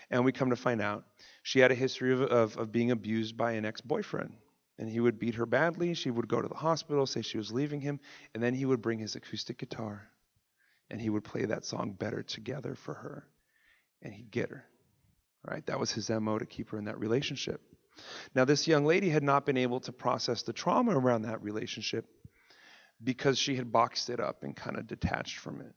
and 0.09 0.23
we 0.23 0.31
come 0.31 0.49
to 0.51 0.55
find 0.55 0.81
out 0.81 1.03
she 1.45 1.59
had 1.59 1.71
a 1.71 1.75
history 1.75 2.11
of, 2.11 2.23
of, 2.23 2.57
of 2.57 2.71
being 2.71 2.89
abused 2.89 3.37
by 3.37 3.51
an 3.51 3.65
ex 3.65 3.79
boyfriend. 3.79 4.33
And 4.79 4.89
he 4.89 4.99
would 4.99 5.19
beat 5.19 5.35
her 5.35 5.45
badly. 5.45 5.93
She 5.93 6.09
would 6.09 6.27
go 6.27 6.41
to 6.41 6.47
the 6.47 6.55
hospital, 6.55 7.05
say 7.05 7.21
she 7.21 7.37
was 7.37 7.51
leaving 7.51 7.81
him, 7.81 7.99
and 8.33 8.41
then 8.41 8.55
he 8.55 8.65
would 8.65 8.81
bring 8.81 8.97
his 8.97 9.15
acoustic 9.15 9.59
guitar 9.59 10.09
and 10.89 10.99
he 10.99 11.11
would 11.11 11.23
play 11.23 11.45
that 11.45 11.63
song 11.63 11.91
better 11.91 12.23
together 12.23 12.73
for 12.73 12.95
her. 12.95 13.27
And 14.01 14.11
he'd 14.11 14.31
get 14.31 14.49
her. 14.49 14.65
Right? 15.43 15.63
That 15.67 15.79
was 15.79 15.91
his 15.91 16.09
MO 16.09 16.39
to 16.39 16.47
keep 16.47 16.71
her 16.71 16.79
in 16.79 16.85
that 16.85 16.99
relationship. 16.99 17.61
Now, 18.33 18.45
this 18.45 18.67
young 18.67 18.83
lady 18.83 19.09
had 19.09 19.23
not 19.23 19.45
been 19.45 19.57
able 19.57 19.81
to 19.81 19.91
process 19.91 20.41
the 20.41 20.51
trauma 20.51 20.97
around 20.97 21.21
that 21.21 21.43
relationship 21.43 22.07
because 23.03 23.37
she 23.37 23.55
had 23.55 23.71
boxed 23.71 24.09
it 24.09 24.19
up 24.19 24.41
and 24.41 24.55
kind 24.55 24.77
of 24.77 24.87
detached 24.87 25.37
from 25.37 25.61
it. 25.61 25.75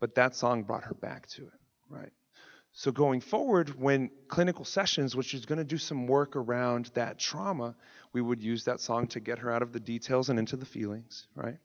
But 0.00 0.16
that 0.16 0.34
song 0.34 0.64
brought 0.64 0.84
her 0.84 0.94
back 0.94 1.28
to 1.28 1.42
it, 1.42 1.60
right? 1.88 2.12
So 2.78 2.92
going 2.92 3.22
forward, 3.22 3.80
when 3.80 4.10
clinical 4.28 4.66
sessions, 4.66 5.16
which 5.16 5.32
is 5.32 5.46
going 5.46 5.56
to 5.56 5.64
do 5.64 5.78
some 5.78 6.06
work 6.06 6.36
around 6.36 6.90
that 6.92 7.18
trauma, 7.18 7.74
we 8.12 8.20
would 8.20 8.42
use 8.42 8.64
that 8.64 8.80
song 8.80 9.06
to 9.08 9.20
get 9.20 9.38
her 9.38 9.50
out 9.50 9.62
of 9.62 9.72
the 9.72 9.80
details 9.80 10.28
and 10.28 10.38
into 10.38 10.58
the 10.58 10.66
feelings, 10.66 11.26
right? 11.34 11.56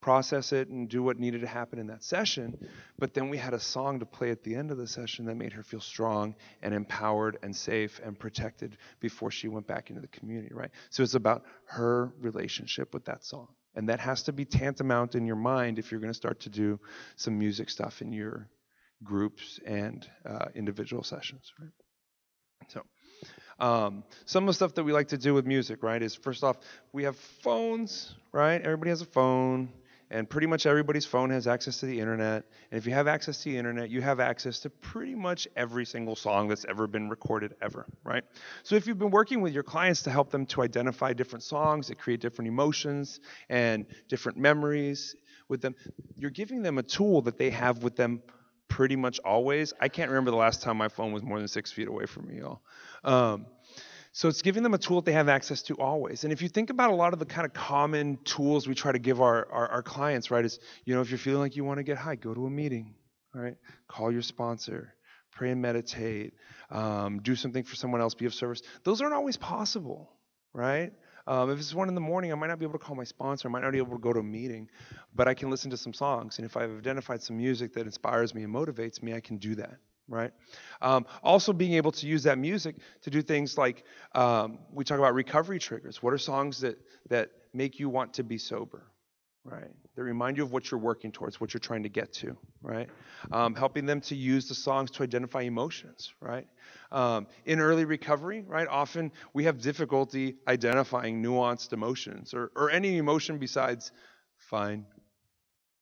Process 0.00 0.52
it 0.52 0.66
and 0.66 0.88
do 0.88 1.04
what 1.04 1.20
needed 1.20 1.42
to 1.42 1.46
happen 1.46 1.78
in 1.78 1.86
that 1.86 2.02
session. 2.02 2.58
But 2.98 3.14
then 3.14 3.28
we 3.28 3.38
had 3.38 3.54
a 3.54 3.60
song 3.60 4.00
to 4.00 4.06
play 4.06 4.32
at 4.32 4.42
the 4.42 4.56
end 4.56 4.72
of 4.72 4.76
the 4.76 4.88
session 4.88 5.26
that 5.26 5.36
made 5.36 5.52
her 5.52 5.62
feel 5.62 5.80
strong 5.80 6.34
and 6.62 6.74
empowered 6.74 7.38
and 7.44 7.54
safe 7.54 8.00
and 8.04 8.18
protected 8.18 8.76
before 8.98 9.30
she 9.30 9.46
went 9.46 9.68
back 9.68 9.90
into 9.90 10.02
the 10.02 10.08
community, 10.08 10.52
right? 10.52 10.72
So 10.90 11.04
it's 11.04 11.14
about 11.14 11.44
her 11.66 12.12
relationship 12.18 12.92
with 12.92 13.04
that 13.04 13.24
song. 13.24 13.46
And 13.76 13.88
that 13.88 14.00
has 14.00 14.24
to 14.24 14.32
be 14.32 14.44
tantamount 14.44 15.14
in 15.14 15.26
your 15.26 15.36
mind 15.36 15.78
if 15.78 15.92
you're 15.92 16.00
going 16.00 16.12
to 16.12 16.14
start 16.14 16.40
to 16.40 16.48
do 16.48 16.80
some 17.14 17.38
music 17.38 17.70
stuff 17.70 18.02
in 18.02 18.12
your 18.12 18.48
groups 19.02 19.60
and 19.66 20.08
uh, 20.24 20.46
individual 20.54 21.02
sessions. 21.02 21.52
Right? 21.60 21.70
So, 22.68 22.82
um, 23.58 24.04
some 24.24 24.44
of 24.44 24.48
the 24.48 24.54
stuff 24.54 24.74
that 24.74 24.84
we 24.84 24.92
like 24.92 25.08
to 25.08 25.18
do 25.18 25.34
with 25.34 25.46
music, 25.46 25.82
right, 25.82 26.02
is 26.02 26.14
first 26.14 26.44
off, 26.44 26.58
we 26.92 27.04
have 27.04 27.16
phones, 27.16 28.14
right? 28.32 28.60
Everybody 28.60 28.90
has 28.90 29.00
a 29.00 29.06
phone, 29.06 29.72
and 30.10 30.28
pretty 30.28 30.46
much 30.46 30.66
everybody's 30.66 31.06
phone 31.06 31.30
has 31.30 31.46
access 31.46 31.80
to 31.80 31.86
the 31.86 31.98
internet. 31.98 32.44
And 32.70 32.78
if 32.78 32.86
you 32.86 32.92
have 32.92 33.08
access 33.08 33.38
to 33.42 33.50
the 33.50 33.56
internet, 33.56 33.90
you 33.90 34.02
have 34.02 34.20
access 34.20 34.60
to 34.60 34.70
pretty 34.70 35.14
much 35.14 35.48
every 35.56 35.84
single 35.84 36.14
song 36.14 36.48
that's 36.48 36.64
ever 36.68 36.86
been 36.86 37.08
recorded 37.08 37.54
ever, 37.60 37.86
right? 38.04 38.24
So 38.62 38.76
if 38.76 38.86
you've 38.86 38.98
been 38.98 39.10
working 39.10 39.40
with 39.40 39.52
your 39.52 39.62
clients 39.62 40.02
to 40.02 40.10
help 40.10 40.30
them 40.30 40.46
to 40.46 40.62
identify 40.62 41.12
different 41.12 41.42
songs 41.42 41.88
that 41.88 41.98
create 41.98 42.20
different 42.20 42.48
emotions 42.48 43.20
and 43.48 43.86
different 44.08 44.38
memories 44.38 45.16
with 45.48 45.60
them, 45.60 45.74
you're 46.16 46.30
giving 46.30 46.62
them 46.62 46.78
a 46.78 46.82
tool 46.82 47.22
that 47.22 47.38
they 47.38 47.50
have 47.50 47.82
with 47.82 47.96
them 47.96 48.22
pretty 48.68 48.96
much 48.96 49.20
always. 49.24 49.72
I 49.80 49.88
can't 49.88 50.10
remember 50.10 50.30
the 50.30 50.36
last 50.36 50.62
time 50.62 50.76
my 50.76 50.88
phone 50.88 51.12
was 51.12 51.22
more 51.22 51.38
than 51.38 51.48
six 51.48 51.72
feet 51.72 51.88
away 51.88 52.06
from 52.06 52.28
me, 52.28 52.38
y'all. 52.38 52.60
Um, 53.04 53.46
so 54.12 54.28
it's 54.28 54.40
giving 54.40 54.62
them 54.62 54.72
a 54.72 54.78
tool 54.78 55.02
that 55.02 55.04
they 55.04 55.12
have 55.12 55.28
access 55.28 55.60
to 55.64 55.74
always. 55.74 56.24
And 56.24 56.32
if 56.32 56.40
you 56.40 56.48
think 56.48 56.70
about 56.70 56.90
a 56.90 56.94
lot 56.94 57.12
of 57.12 57.18
the 57.18 57.26
kind 57.26 57.44
of 57.44 57.52
common 57.52 58.18
tools 58.24 58.66
we 58.66 58.74
try 58.74 58.90
to 58.92 58.98
give 58.98 59.20
our, 59.20 59.46
our, 59.52 59.68
our 59.68 59.82
clients, 59.82 60.30
right, 60.30 60.44
is, 60.44 60.58
you 60.86 60.94
know, 60.94 61.02
if 61.02 61.10
you're 61.10 61.18
feeling 61.18 61.40
like 61.40 61.54
you 61.54 61.64
want 61.64 61.78
to 61.78 61.82
get 61.82 61.98
high, 61.98 62.14
go 62.14 62.32
to 62.32 62.46
a 62.46 62.50
meeting, 62.50 62.94
right? 63.34 63.56
Call 63.88 64.10
your 64.10 64.22
sponsor, 64.22 64.94
pray 65.32 65.50
and 65.50 65.60
meditate, 65.60 66.32
um, 66.70 67.20
do 67.20 67.36
something 67.36 67.62
for 67.62 67.76
someone 67.76 68.00
else, 68.00 68.14
be 68.14 68.24
of 68.24 68.32
service. 68.32 68.62
Those 68.84 69.02
aren't 69.02 69.12
always 69.12 69.36
possible, 69.36 70.10
right? 70.54 70.92
Um, 71.26 71.50
if 71.50 71.58
it's 71.58 71.74
one 71.74 71.88
in 71.88 71.94
the 71.94 72.00
morning, 72.00 72.32
I 72.32 72.34
might 72.36 72.46
not 72.46 72.58
be 72.58 72.64
able 72.64 72.78
to 72.78 72.84
call 72.84 72.96
my 72.96 73.04
sponsor. 73.04 73.48
I 73.48 73.50
might 73.50 73.62
not 73.62 73.72
be 73.72 73.78
able 73.78 73.92
to 73.92 73.98
go 73.98 74.12
to 74.12 74.20
a 74.20 74.24
meeting, 74.24 74.68
but 75.14 75.26
I 75.26 75.34
can 75.34 75.50
listen 75.50 75.70
to 75.70 75.76
some 75.76 75.92
songs. 75.92 76.38
And 76.38 76.46
if 76.46 76.56
I've 76.56 76.78
identified 76.78 77.22
some 77.22 77.36
music 77.36 77.72
that 77.74 77.86
inspires 77.86 78.34
me 78.34 78.44
and 78.44 78.54
motivates 78.54 79.02
me, 79.02 79.14
I 79.14 79.20
can 79.20 79.36
do 79.38 79.54
that. 79.56 79.78
Right. 80.08 80.30
Um, 80.80 81.04
also, 81.20 81.52
being 81.52 81.72
able 81.72 81.90
to 81.90 82.06
use 82.06 82.22
that 82.22 82.38
music 82.38 82.76
to 83.02 83.10
do 83.10 83.22
things 83.22 83.58
like 83.58 83.82
um, 84.14 84.60
we 84.72 84.84
talk 84.84 84.98
about 84.98 85.14
recovery 85.14 85.58
triggers. 85.58 86.00
What 86.00 86.12
are 86.12 86.18
songs 86.18 86.60
that 86.60 86.78
that 87.08 87.30
make 87.52 87.80
you 87.80 87.88
want 87.88 88.14
to 88.14 88.22
be 88.22 88.38
sober? 88.38 88.84
right? 89.46 89.70
That 89.94 90.02
remind 90.02 90.36
you 90.36 90.42
of 90.42 90.52
what 90.52 90.70
you're 90.70 90.80
working 90.80 91.12
towards, 91.12 91.40
what 91.40 91.54
you're 91.54 91.60
trying 91.60 91.84
to 91.84 91.88
get 91.88 92.12
to, 92.14 92.36
right? 92.62 92.88
Um, 93.30 93.54
helping 93.54 93.86
them 93.86 94.00
to 94.02 94.16
use 94.16 94.48
the 94.48 94.54
songs 94.54 94.90
to 94.92 95.02
identify 95.02 95.42
emotions, 95.42 96.12
right? 96.20 96.46
Um, 96.92 97.26
in 97.44 97.60
early 97.60 97.84
recovery, 97.84 98.44
right, 98.46 98.68
often 98.68 99.12
we 99.34 99.44
have 99.44 99.58
difficulty 99.58 100.36
identifying 100.46 101.22
nuanced 101.22 101.72
emotions 101.72 102.34
or, 102.34 102.52
or 102.56 102.70
any 102.70 102.98
emotion 102.98 103.38
besides 103.38 103.92
fine, 104.36 104.86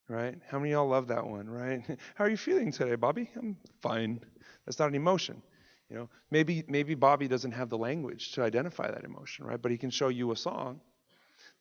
right? 0.09 0.37
How 0.49 0.59
many 0.59 0.71
of 0.73 0.75
y'all 0.79 0.89
love 0.89 1.09
that 1.09 1.27
one, 1.27 1.49
right? 1.49 1.83
How 2.15 2.25
are 2.25 2.31
you 2.31 2.37
feeling 2.37 2.73
today, 2.73 2.95
Bobby? 2.95 3.31
I'm 3.37 3.57
fine. 3.83 4.21
That's 4.67 4.79
not 4.79 4.89
an 4.89 4.95
emotion. 4.95 5.43
You 5.91 5.97
know, 5.97 6.11
maybe 6.31 6.65
maybe 6.69 6.95
Bobby 6.95 7.29
doesn't 7.29 7.53
have 7.53 7.69
the 7.69 7.79
language 7.79 8.33
to 8.33 8.43
identify 8.43 8.91
that 8.91 9.05
emotion, 9.05 9.45
right? 9.45 9.61
But 9.61 9.71
he 9.71 9.79
can 9.79 9.91
show 9.91 10.09
you 10.09 10.33
a 10.33 10.37
song 10.37 10.81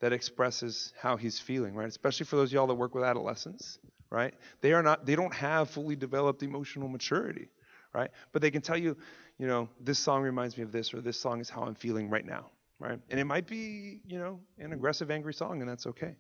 that 0.02 0.14
expresses 0.14 0.94
how 1.02 1.18
he's 1.18 1.40
feeling, 1.40 1.76
right? 1.76 1.88
Especially 1.88 2.26
for 2.26 2.36
those 2.36 2.54
y'all 2.54 2.68
that 2.68 2.76
work 2.76 2.96
with 2.96 3.04
adolescents, 3.04 3.80
right? 4.12 4.34
They 4.62 4.74
are 4.74 4.84
not 4.84 5.06
they 5.06 5.16
don't 5.16 5.34
have 5.34 5.70
fully 5.70 5.96
developed 5.96 6.44
emotional 6.44 6.90
maturity, 6.90 7.50
right? 7.94 8.12
But 8.34 8.42
they 8.42 8.52
can 8.52 8.62
tell 8.62 8.78
you, 8.78 8.98
you 9.38 9.48
know, 9.48 9.70
this 9.80 10.00
song 10.00 10.22
reminds 10.22 10.58
me 10.58 10.64
of 10.64 10.72
this 10.72 10.94
or 10.94 11.02
this 11.02 11.20
song 11.20 11.42
is 11.42 11.50
how 11.50 11.64
I'm 11.64 11.76
feeling 11.76 12.10
right 12.10 12.26
now, 12.26 12.48
right? 12.80 13.00
And 13.10 13.20
it 13.20 13.26
might 13.26 13.48
be, 13.48 14.02
you 14.06 14.20
know, 14.20 14.40
an 14.60 14.74
aggressive 14.74 15.12
angry 15.12 15.34
song 15.34 15.62
and 15.62 15.70
that's 15.70 15.88
okay. 15.88 16.16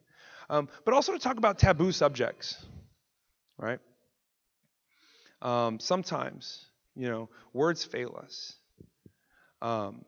Um, 0.49 0.67
but 0.85 0.93
also 0.93 1.13
to 1.13 1.19
talk 1.19 1.37
about 1.37 1.59
taboo 1.59 1.91
subjects, 1.91 2.65
right? 3.57 3.79
Um, 5.41 5.79
sometimes, 5.79 6.65
you 6.95 7.09
know, 7.09 7.29
words 7.53 7.83
fail 7.83 8.19
us. 8.21 8.55
Um, 9.61 10.03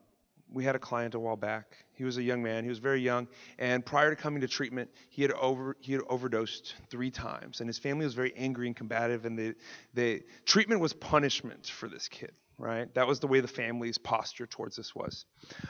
we 0.52 0.64
had 0.64 0.76
a 0.76 0.80
client 0.80 1.16
a 1.16 1.20
while 1.20 1.36
back. 1.36 1.76
He 1.94 2.04
was 2.04 2.18
a 2.18 2.24
young 2.24 2.42
man. 2.44 2.64
He 2.64 2.70
was 2.70 2.80
very 2.80 3.02
young, 3.02 3.28
and 3.58 3.86
prior 3.86 4.10
to 4.10 4.16
coming 4.16 4.42
to 4.42 4.48
treatment, 4.48 4.90
he 5.10 5.22
had 5.22 5.32
over 5.32 5.76
he 5.80 5.92
had 5.92 6.02
overdosed 6.08 6.76
three 6.90 7.12
times, 7.12 7.60
and 7.60 7.68
his 7.68 7.80
family 7.80 8.06
was 8.06 8.14
very 8.14 8.34
angry 8.36 8.68
and 8.68 8.76
combative. 8.76 9.26
And 9.26 9.38
the 9.38 9.56
the 9.94 10.24
treatment 10.46 10.82
was 10.82 10.94
punishment 10.94 11.68
for 11.68 11.90
this 11.90 12.08
kid. 12.08 12.32
Right, 12.58 12.94
that 12.94 13.06
was 13.06 13.20
the 13.20 13.28
way 13.28 13.42
the 13.42 13.50
family's 13.50 13.98
posture 13.98 14.46
towards 14.46 14.78
this 14.78 14.96
was. 14.96 15.26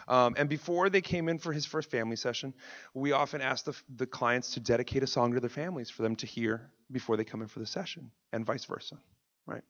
Um, 0.07 0.35
and 0.37 0.47
before 0.47 0.91
they 0.91 1.01
came 1.01 1.29
in 1.29 1.39
for 1.39 1.51
his 1.51 1.65
first 1.65 1.89
family 1.89 2.15
session, 2.15 2.53
we 2.93 3.11
often 3.11 3.41
asked 3.41 3.65
the, 3.65 3.75
the 3.95 4.05
clients 4.05 4.53
to 4.53 4.59
dedicate 4.59 5.01
a 5.01 5.07
song 5.07 5.33
to 5.33 5.39
their 5.39 5.49
families 5.49 5.89
for 5.89 6.03
them 6.03 6.15
to 6.17 6.27
hear 6.27 6.69
before 6.91 7.17
they 7.17 7.23
come 7.23 7.41
in 7.41 7.47
for 7.47 7.57
the 7.57 7.65
session, 7.65 8.11
and 8.31 8.45
vice 8.45 8.65
versa. 8.65 8.99
Right, 9.47 9.63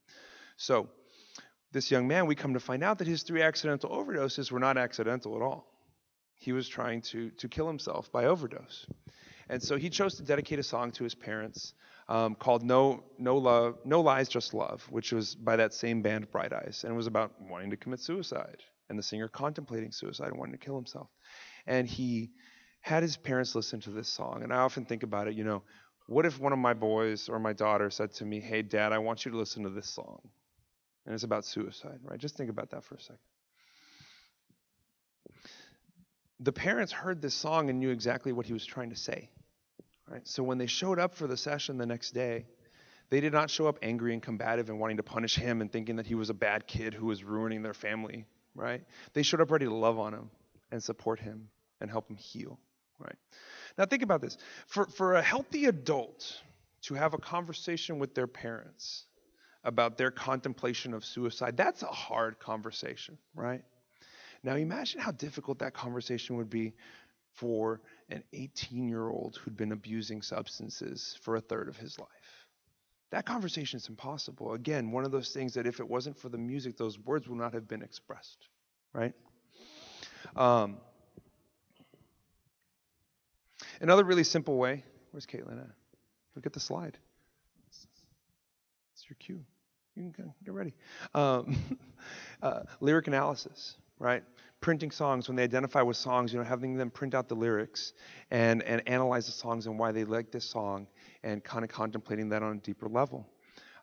so 0.57 0.89
this 1.71 1.91
young 1.91 2.07
man, 2.07 2.25
we 2.25 2.35
come 2.35 2.53
to 2.53 2.59
find 2.59 2.83
out 2.83 2.99
that 2.99 3.07
his 3.07 3.23
three 3.23 3.41
accidental 3.41 3.89
overdoses 3.89 4.51
were 4.51 4.59
not 4.59 4.77
accidental 4.77 5.35
at 5.35 5.41
all. 5.41 5.67
He 6.35 6.51
was 6.51 6.67
trying 6.67 7.01
to, 7.03 7.29
to 7.31 7.47
kill 7.47 7.67
himself 7.67 8.11
by 8.11 8.25
overdose. 8.25 8.87
And 9.49 9.61
so 9.61 9.77
he 9.77 9.89
chose 9.89 10.15
to 10.15 10.23
dedicate 10.23 10.59
a 10.59 10.63
song 10.63 10.91
to 10.91 11.03
his 11.03 11.15
parents 11.15 11.73
um, 12.07 12.35
called 12.35 12.63
no, 12.63 13.03
no, 13.17 13.37
Love, 13.37 13.77
no 13.85 14.01
Lies, 14.01 14.29
Just 14.29 14.53
Love, 14.53 14.85
which 14.89 15.11
was 15.11 15.35
by 15.35 15.55
that 15.55 15.73
same 15.73 16.01
band, 16.01 16.31
Bright 16.31 16.53
Eyes. 16.53 16.83
And 16.83 16.93
it 16.93 16.95
was 16.95 17.07
about 17.07 17.33
wanting 17.41 17.71
to 17.71 17.77
commit 17.77 17.99
suicide 17.99 18.61
and 18.89 18.99
the 18.99 19.03
singer 19.03 19.27
contemplating 19.27 19.91
suicide 19.91 20.29
and 20.29 20.37
wanting 20.37 20.53
to 20.53 20.63
kill 20.63 20.75
himself. 20.75 21.09
And 21.65 21.87
he 21.87 22.31
had 22.81 23.01
his 23.01 23.17
parents 23.17 23.55
listen 23.55 23.81
to 23.81 23.89
this 23.89 24.07
song. 24.07 24.41
And 24.43 24.53
I 24.53 24.57
often 24.57 24.85
think 24.85 25.03
about 25.03 25.27
it, 25.27 25.33
you 25.35 25.43
know, 25.43 25.63
what 26.07 26.25
if 26.25 26.39
one 26.39 26.53
of 26.53 26.59
my 26.59 26.75
boys 26.75 27.29
or 27.29 27.39
my 27.39 27.53
daughter 27.53 27.89
said 27.89 28.13
to 28.15 28.25
me, 28.25 28.39
Hey, 28.39 28.61
dad, 28.61 28.93
I 28.93 28.99
want 28.99 29.25
you 29.25 29.31
to 29.31 29.37
listen 29.37 29.63
to 29.63 29.69
this 29.69 29.89
song? 29.89 30.19
and 31.05 31.13
it's 31.13 31.23
about 31.23 31.45
suicide, 31.45 31.99
right? 32.03 32.19
Just 32.19 32.35
think 32.35 32.49
about 32.49 32.71
that 32.71 32.83
for 32.83 32.95
a 32.95 32.99
second. 32.99 33.17
The 36.39 36.51
parents 36.51 36.91
heard 36.91 37.21
this 37.21 37.33
song 37.33 37.69
and 37.69 37.79
knew 37.79 37.91
exactly 37.91 38.33
what 38.33 38.45
he 38.45 38.53
was 38.53 38.65
trying 38.65 38.89
to 38.89 38.95
say, 38.95 39.29
right? 40.07 40.27
So 40.27 40.43
when 40.43 40.57
they 40.57 40.67
showed 40.67 40.99
up 40.99 41.15
for 41.15 41.27
the 41.27 41.37
session 41.37 41.77
the 41.77 41.85
next 41.85 42.11
day, 42.11 42.45
they 43.09 43.21
did 43.21 43.33
not 43.33 43.49
show 43.49 43.67
up 43.67 43.77
angry 43.81 44.13
and 44.13 44.21
combative 44.21 44.69
and 44.69 44.79
wanting 44.79 44.97
to 44.97 45.03
punish 45.03 45.35
him 45.35 45.61
and 45.61 45.71
thinking 45.71 45.97
that 45.97 46.07
he 46.07 46.15
was 46.15 46.29
a 46.29 46.33
bad 46.33 46.67
kid 46.67 46.93
who 46.93 47.05
was 47.05 47.23
ruining 47.23 47.61
their 47.61 47.73
family, 47.73 48.25
right? 48.55 48.83
They 49.13 49.23
showed 49.23 49.41
up 49.41 49.51
ready 49.51 49.65
to 49.65 49.73
love 49.73 49.99
on 49.99 50.13
him 50.13 50.29
and 50.71 50.83
support 50.83 51.19
him 51.19 51.49
and 51.81 51.89
help 51.89 52.09
him 52.09 52.15
heal, 52.15 52.59
right? 52.99 53.15
Now 53.77 53.85
think 53.85 54.01
about 54.01 54.21
this. 54.21 54.37
For, 54.67 54.87
for 54.87 55.15
a 55.15 55.21
healthy 55.21 55.65
adult 55.65 56.41
to 56.83 56.93
have 56.95 57.13
a 57.13 57.17
conversation 57.17 57.99
with 57.99 58.15
their 58.15 58.27
parents 58.27 59.05
about 59.63 59.97
their 59.97 60.11
contemplation 60.11 60.93
of 60.93 61.03
suicide. 61.03 61.57
That's 61.57 61.81
a 61.81 61.87
hard 61.87 62.39
conversation, 62.39 63.17
right? 63.33 63.63
Now 64.43 64.55
imagine 64.55 65.01
how 65.01 65.11
difficult 65.11 65.59
that 65.59 65.73
conversation 65.73 66.37
would 66.37 66.49
be 66.49 66.73
for 67.33 67.81
an 68.09 68.23
18 68.33 68.87
year 68.87 69.07
old 69.09 69.37
who'd 69.37 69.57
been 69.57 69.71
abusing 69.71 70.21
substances 70.21 71.17
for 71.21 71.35
a 71.35 71.41
third 71.41 71.67
of 71.67 71.77
his 71.77 71.99
life. 71.99 72.09
That 73.11 73.25
conversation 73.25 73.77
is 73.77 73.87
impossible. 73.87 74.53
Again, 74.53 74.91
one 74.91 75.05
of 75.05 75.11
those 75.11 75.29
things 75.29 75.53
that 75.53 75.67
if 75.67 75.79
it 75.79 75.87
wasn't 75.87 76.17
for 76.17 76.29
the 76.29 76.37
music, 76.37 76.77
those 76.77 76.99
words 76.99 77.27
would 77.27 77.37
not 77.37 77.53
have 77.53 77.67
been 77.67 77.81
expressed, 77.81 78.47
right? 78.93 79.13
Um, 80.35 80.77
another 83.79 84.03
really 84.03 84.23
simple 84.23 84.57
way. 84.57 84.83
Where's 85.11 85.25
Caitlin 85.25 85.59
at? 85.59 85.69
Look 86.35 86.45
at 86.45 86.53
the 86.53 86.59
slide. 86.59 86.97
It's 87.69 89.09
your 89.09 89.17
cue. 89.19 89.45
You 89.95 90.11
can 90.11 90.33
get 90.43 90.53
ready. 90.53 90.73
Um, 91.13 91.57
uh, 92.41 92.61
lyric 92.81 93.07
analysis, 93.07 93.77
right? 93.99 94.23
Printing 94.61 94.91
songs 94.91 95.27
when 95.27 95.35
they 95.35 95.43
identify 95.43 95.81
with 95.81 95.97
songs, 95.97 96.33
you 96.33 96.39
know, 96.39 96.45
having 96.45 96.75
them 96.75 96.89
print 96.89 97.13
out 97.13 97.27
the 97.27 97.35
lyrics 97.35 97.93
and 98.31 98.63
and 98.63 98.81
analyze 98.87 99.25
the 99.25 99.31
songs 99.31 99.67
and 99.67 99.77
why 99.77 99.91
they 99.91 100.03
like 100.03 100.31
this 100.31 100.45
song, 100.45 100.87
and 101.23 101.43
kind 101.43 101.63
of 101.63 101.69
contemplating 101.69 102.29
that 102.29 102.41
on 102.43 102.57
a 102.57 102.59
deeper 102.59 102.87
level. 102.87 103.27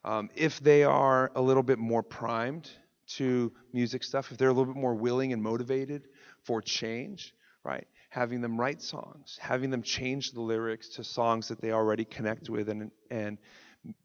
Um, 0.04 0.30
if 0.34 0.60
they 0.60 0.82
are 0.82 1.30
a 1.36 1.42
little 1.42 1.62
bit 1.62 1.78
more 1.78 2.02
primed 2.02 2.68
to 3.06 3.52
music 3.72 4.02
stuff, 4.02 4.32
if 4.32 4.38
they're 4.38 4.48
a 4.48 4.52
little 4.52 4.72
bit 4.72 4.80
more 4.80 4.94
willing 4.94 5.32
and 5.32 5.42
motivated 5.42 6.08
for 6.42 6.60
change, 6.60 7.34
right? 7.62 7.86
Having 8.10 8.40
them 8.40 8.58
write 8.58 8.82
songs, 8.82 9.38
having 9.40 9.70
them 9.70 9.82
change 9.82 10.32
the 10.32 10.40
lyrics 10.40 10.88
to 10.90 11.04
songs 11.04 11.48
that 11.48 11.60
they 11.60 11.70
already 11.70 12.04
connect 12.04 12.50
with 12.50 12.68
and 12.68 12.90
and 13.10 13.38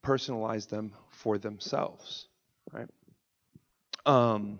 personalize 0.04 0.68
them 0.68 0.94
for 1.10 1.38
themselves, 1.38 2.28
right? 2.72 2.90
Um, 4.06 4.60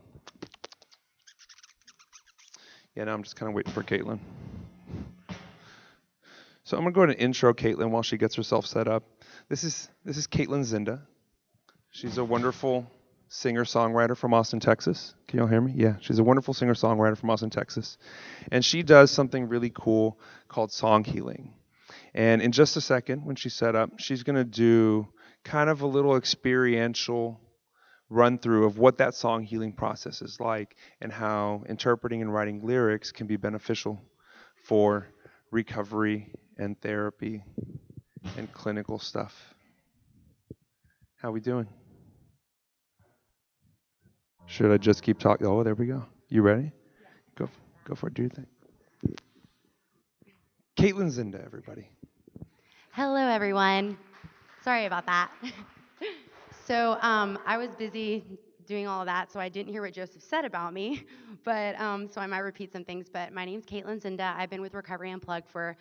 yeah, 2.98 3.04
now 3.04 3.14
I'm 3.14 3.22
just 3.22 3.36
kind 3.36 3.48
of 3.48 3.54
waiting 3.54 3.72
for 3.72 3.84
Caitlin. 3.84 4.18
So 6.64 6.76
I'm 6.76 6.84
gonna 6.84 6.94
go 6.94 7.02
ahead 7.02 7.12
and 7.12 7.20
intro 7.20 7.54
Caitlin 7.54 7.92
while 7.92 8.02
she 8.02 8.18
gets 8.18 8.34
herself 8.34 8.66
set 8.66 8.88
up. 8.88 9.04
This 9.50 9.64
is 9.64 9.88
this 10.04 10.18
is 10.18 10.26
Caitlin 10.26 10.66
Zinda. 10.66 11.02
She's 11.92 12.18
a 12.18 12.26
wonderful 12.26 12.88
singer-songwriter 13.28 14.18
from 14.18 14.34
Austin, 14.34 14.60
Texas. 14.60 15.14
Can 15.28 15.38
y'all 15.38 15.48
hear 15.48 15.62
me? 15.62 15.74
Yeah, 15.76 15.98
she's 16.00 16.18
a 16.18 16.24
wonderful 16.24 16.56
singer-songwriter 16.56 17.16
from 17.16 17.30
Austin, 17.30 17.52
Texas, 17.52 18.00
and 18.52 18.66
she 18.66 18.82
does 18.82 19.12
something 19.12 19.48
really 19.48 19.70
cool 19.70 20.20
called 20.48 20.72
song 20.72 21.04
healing. 21.04 21.54
And 22.16 22.42
in 22.42 22.52
just 22.52 22.78
a 22.78 22.82
second, 22.82 23.26
when 23.26 23.36
she's 23.36 23.54
set 23.54 23.76
up, 23.76 24.00
she's 24.00 24.24
gonna 24.24 24.44
do 24.44 25.08
kind 25.44 25.70
of 25.70 25.82
a 25.82 25.88
little 25.88 26.16
experiential 26.16 27.40
run 28.10 28.38
through 28.38 28.66
of 28.66 28.78
what 28.78 28.98
that 28.98 29.14
song 29.14 29.44
healing 29.44 29.74
process 29.74 30.22
is 30.22 30.40
like 30.40 30.76
and 31.02 31.12
how 31.12 31.64
interpreting 31.68 32.22
and 32.22 32.34
writing 32.34 32.66
lyrics 32.66 33.12
can 33.12 33.28
be 33.28 33.36
beneficial 33.36 34.02
for 34.64 35.08
recovery 35.52 36.32
and 36.58 36.80
therapy 36.82 37.44
and 38.38 38.52
clinical 38.54 39.00
stuff. 39.00 39.54
How 41.18 41.32
we 41.32 41.40
doing? 41.40 41.68
Should 44.46 44.72
I 44.72 44.78
just 44.78 45.04
keep 45.04 45.20
talking? 45.20 45.46
Oh, 45.46 45.64
there 45.64 45.76
we 45.76 45.88
go. 45.88 46.06
You 46.30 46.42
ready? 46.42 46.72
Go, 47.36 47.50
go 47.84 47.96
for 47.96 48.08
it. 48.08 48.14
Do 48.14 48.24
your 48.24 48.32
thing. 48.32 48.48
Caitlin 50.78 51.12
Zinda, 51.12 51.44
everybody. 51.44 51.90
Hello, 52.92 53.28
everyone. 53.28 53.98
Sorry 54.64 54.86
about 54.86 55.06
that. 55.08 55.32
so 56.68 56.98
um, 57.02 57.40
I 57.46 57.58
was 57.58 57.70
busy 57.78 58.26
doing 58.66 58.88
all 58.88 59.06
that, 59.06 59.32
so 59.32 59.40
I 59.40 59.48
didn't 59.48 59.72
hear 59.72 59.82
what 59.82 59.94
Joseph 59.94 60.22
said 60.22 60.44
about 60.44 60.74
me. 60.74 61.06
But 61.44 61.80
um, 61.80 62.10
so 62.10 62.20
I 62.20 62.28
might 62.28 62.40
repeat 62.40 62.74
some 62.74 62.84
things. 62.84 63.08
But 63.10 63.32
my 63.32 63.46
name's 63.46 63.66
Caitlin 63.66 64.02
Zinda. 64.02 64.36
I've 64.36 64.50
been 64.50 64.60
with 64.60 64.74
Recovery 64.74 65.12
Unplugged 65.12 65.48
for 65.48 65.78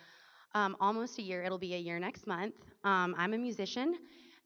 um, 0.53 0.77
almost 0.79 1.19
a 1.19 1.21
year. 1.21 1.43
It'll 1.43 1.57
be 1.57 1.73
a 1.73 1.77
year 1.77 1.99
next 1.99 2.25
month. 2.25 2.53
Um, 2.85 3.13
I'm 3.17 3.33
a 3.33 3.37
musician 3.37 3.97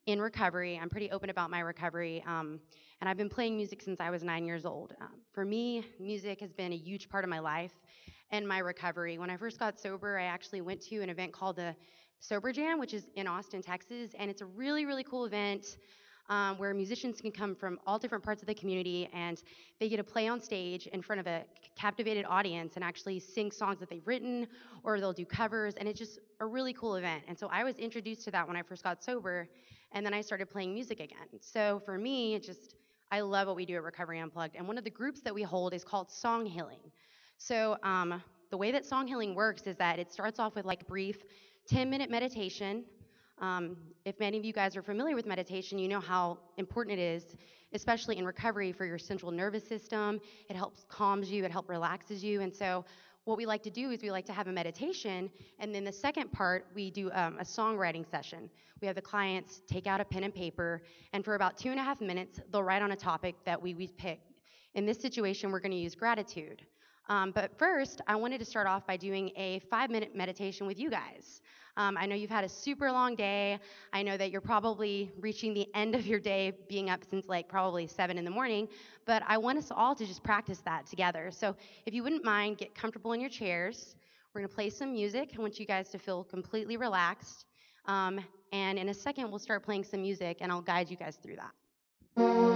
in 0.07 0.19
recovery. 0.19 0.79
I'm 0.81 0.89
pretty 0.89 1.11
open 1.11 1.29
about 1.29 1.51
my 1.51 1.59
recovery. 1.59 2.23
Um, 2.25 2.59
and 3.01 3.09
I've 3.09 3.17
been 3.17 3.29
playing 3.29 3.55
music 3.55 3.83
since 3.83 3.99
I 3.99 4.09
was 4.09 4.23
nine 4.23 4.45
years 4.45 4.65
old. 4.65 4.95
Um, 4.99 5.19
for 5.31 5.45
me, 5.45 5.85
music 5.99 6.39
has 6.39 6.53
been 6.53 6.73
a 6.73 6.77
huge 6.77 7.07
part 7.07 7.23
of 7.23 7.29
my 7.29 7.39
life 7.39 7.73
and 8.31 8.47
my 8.47 8.59
recovery. 8.59 9.19
When 9.19 9.29
I 9.29 9.37
first 9.37 9.59
got 9.59 9.79
sober, 9.79 10.17
I 10.17 10.23
actually 10.23 10.61
went 10.61 10.81
to 10.83 11.01
an 11.01 11.09
event 11.09 11.33
called 11.33 11.57
the 11.57 11.75
Sober 12.19 12.51
Jam, 12.51 12.79
which 12.79 12.95
is 12.95 13.05
in 13.15 13.27
Austin, 13.27 13.61
Texas, 13.61 14.11
and 14.17 14.31
it's 14.31 14.41
a 14.41 14.47
really, 14.47 14.87
really 14.87 15.03
cool 15.03 15.25
event 15.25 15.77
um, 16.32 16.57
where 16.57 16.73
musicians 16.73 17.19
can 17.19 17.29
come 17.29 17.53
from 17.53 17.77
all 17.86 17.99
different 17.99 18.23
parts 18.23 18.41
of 18.41 18.47
the 18.47 18.53
community 18.55 19.09
and 19.13 19.43
they 19.79 19.89
get 19.89 19.97
to 19.97 20.03
play 20.03 20.29
on 20.29 20.39
stage 20.39 20.88
in 20.88 21.01
front 21.01 21.19
of 21.19 21.27
a 21.27 21.43
captivated 21.75 22.25
audience 22.27 22.75
and 22.75 22.86
actually 22.86 23.19
sing 23.19 23.51
songs 23.51 23.79
that 23.79 23.89
they've 23.89 24.07
written 24.07 24.47
or 24.84 24.99
they'll 24.99 25.11
do 25.11 25.25
covers, 25.25 25.75
and 25.75 25.89
it's 25.89 25.99
just 25.99 26.19
a 26.39 26.45
really 26.45 26.71
cool 26.73 26.95
event. 26.95 27.23
And 27.27 27.38
so 27.38 27.49
I 27.51 27.65
was 27.65 27.75
introduced 27.77 28.23
to 28.25 28.32
that 28.32 28.47
when 28.47 28.55
I 28.55 28.63
first 28.63 28.84
got 28.84 29.03
sober, 29.03 29.49
and 29.91 30.05
then 30.05 30.13
I 30.13 30.21
started 30.21 30.49
playing 30.49 30.73
music 30.73 31.01
again. 31.01 31.27
So 31.41 31.82
for 31.86 31.97
me, 31.97 32.36
it 32.36 32.43
just 32.43 32.75
I 33.11 33.19
love 33.19 33.47
what 33.47 33.57
we 33.57 33.65
do 33.65 33.75
at 33.75 33.84
Recovery 33.84 34.19
Unplugged, 34.19 34.55
and 34.55 34.65
one 34.65 34.77
of 34.77 34.86
the 34.86 34.89
groups 34.89 35.19
that 35.21 35.36
we 35.36 35.43
hold 35.43 35.73
is 35.73 35.84
called 35.84 36.09
Song 36.09 36.45
Healing. 36.45 36.79
So 37.38 37.75
um, 37.84 38.23
the 38.51 38.57
way 38.57 38.71
that 38.71 38.86
song 38.86 39.05
healing 39.05 39.36
works 39.36 39.63
is 39.63 39.75
that 39.77 39.99
it 39.99 40.13
starts 40.13 40.39
off 40.39 40.55
with 40.55 40.63
like 40.63 40.88
brief 40.88 41.23
10 41.67 41.89
minute 41.89 42.09
meditation. 42.09 42.86
Um, 43.41 43.75
if 44.05 44.19
many 44.19 44.37
of 44.37 44.45
you 44.45 44.53
guys 44.53 44.77
are 44.77 44.83
familiar 44.83 45.15
with 45.15 45.25
meditation, 45.25 45.79
you 45.79 45.87
know 45.87 45.99
how 45.99 46.37
important 46.57 46.99
it 46.99 47.01
is, 47.01 47.35
especially 47.73 48.17
in 48.17 48.25
recovery, 48.25 48.71
for 48.71 48.85
your 48.85 48.99
central 48.99 49.31
nervous 49.31 49.67
system. 49.67 50.21
It 50.47 50.55
helps 50.55 50.85
calms 50.87 51.31
you, 51.31 51.43
it 51.43 51.51
helps 51.51 51.67
relaxes 51.67 52.23
you. 52.23 52.41
And 52.41 52.55
so, 52.55 52.85
what 53.25 53.37
we 53.37 53.45
like 53.45 53.61
to 53.63 53.69
do 53.69 53.91
is 53.91 54.01
we 54.01 54.09
like 54.09 54.25
to 54.25 54.33
have 54.33 54.47
a 54.47 54.51
meditation, 54.51 55.29
and 55.59 55.75
then 55.75 55.83
the 55.83 55.91
second 55.91 56.31
part, 56.31 56.65
we 56.73 56.89
do 56.89 57.11
um, 57.13 57.37
a 57.39 57.43
songwriting 57.43 58.09
session. 58.09 58.49
We 58.81 58.87
have 58.87 58.95
the 58.95 59.01
clients 59.01 59.61
take 59.67 59.85
out 59.85 60.01
a 60.01 60.05
pen 60.05 60.23
and 60.23 60.33
paper, 60.33 60.81
and 61.13 61.23
for 61.23 61.35
about 61.35 61.55
two 61.55 61.69
and 61.69 61.79
a 61.79 61.83
half 61.83 62.01
minutes, 62.01 62.39
they'll 62.51 62.63
write 62.63 62.81
on 62.81 62.91
a 62.91 62.95
topic 62.95 63.35
that 63.45 63.61
we, 63.61 63.75
we 63.75 63.87
pick. 63.87 64.21
In 64.73 64.87
this 64.87 64.99
situation, 64.99 65.51
we're 65.51 65.59
going 65.59 65.71
to 65.71 65.77
use 65.77 65.93
gratitude. 65.93 66.63
Um, 67.09 67.31
but 67.31 67.57
first, 67.59 68.01
I 68.07 68.15
wanted 68.15 68.39
to 68.39 68.45
start 68.45 68.65
off 68.67 68.87
by 68.87 68.97
doing 68.97 69.31
a 69.35 69.59
five 69.69 69.91
minute 69.91 70.15
meditation 70.15 70.65
with 70.65 70.79
you 70.79 70.89
guys. 70.89 71.41
Um, 71.78 71.97
I 71.97 72.05
know 72.05 72.15
you've 72.15 72.30
had 72.30 72.43
a 72.43 72.49
super 72.49 72.91
long 72.91 73.15
day. 73.15 73.59
I 73.93 74.03
know 74.03 74.17
that 74.17 74.32
you're 74.32 74.41
probably 74.41 75.11
reaching 75.19 75.53
the 75.53 75.67
end 75.74 75.95
of 75.95 76.05
your 76.05 76.19
day, 76.19 76.53
being 76.67 76.89
up 76.89 77.03
since 77.09 77.28
like 77.28 77.47
probably 77.47 77.88
7 77.88 78.17
in 78.17 78.26
the 78.26 78.32
morning. 78.32 78.67
But 79.05 79.24
I 79.28 79.38
want 79.38 79.57
us 79.57 79.72
all 79.72 79.95
to 79.95 80.05
just 80.05 80.24
practice 80.24 80.59
that 80.65 80.86
together. 80.86 81.32
So 81.32 81.55
if 81.86 81.93
you 81.93 82.03
wouldn't 82.03 82.24
mind, 82.24 82.57
get 82.57 82.76
comfortable 82.76 83.13
in 83.13 83.22
your 83.22 83.30
chairs. 83.30 83.95
We're 84.34 84.41
going 84.41 84.49
to 84.49 84.55
play 84.55 84.69
some 84.69 84.93
music. 84.93 85.34
I 85.38 85.41
want 85.41 85.59
you 85.59 85.65
guys 85.65 85.89
to 85.89 85.97
feel 85.97 86.24
completely 86.24 86.78
relaxed. 86.78 87.45
Um, 87.86 88.20
and 88.54 88.78
in 88.78 88.89
a 88.89 88.93
second, 88.93 89.29
we'll 89.29 89.39
start 89.39 89.63
playing 89.63 89.83
some 89.83 90.01
music, 90.01 90.37
and 90.41 90.51
I'll 90.51 90.62
guide 90.62 90.89
you 90.89 90.97
guys 90.97 91.17
through 91.21 91.37
that. 91.37 92.50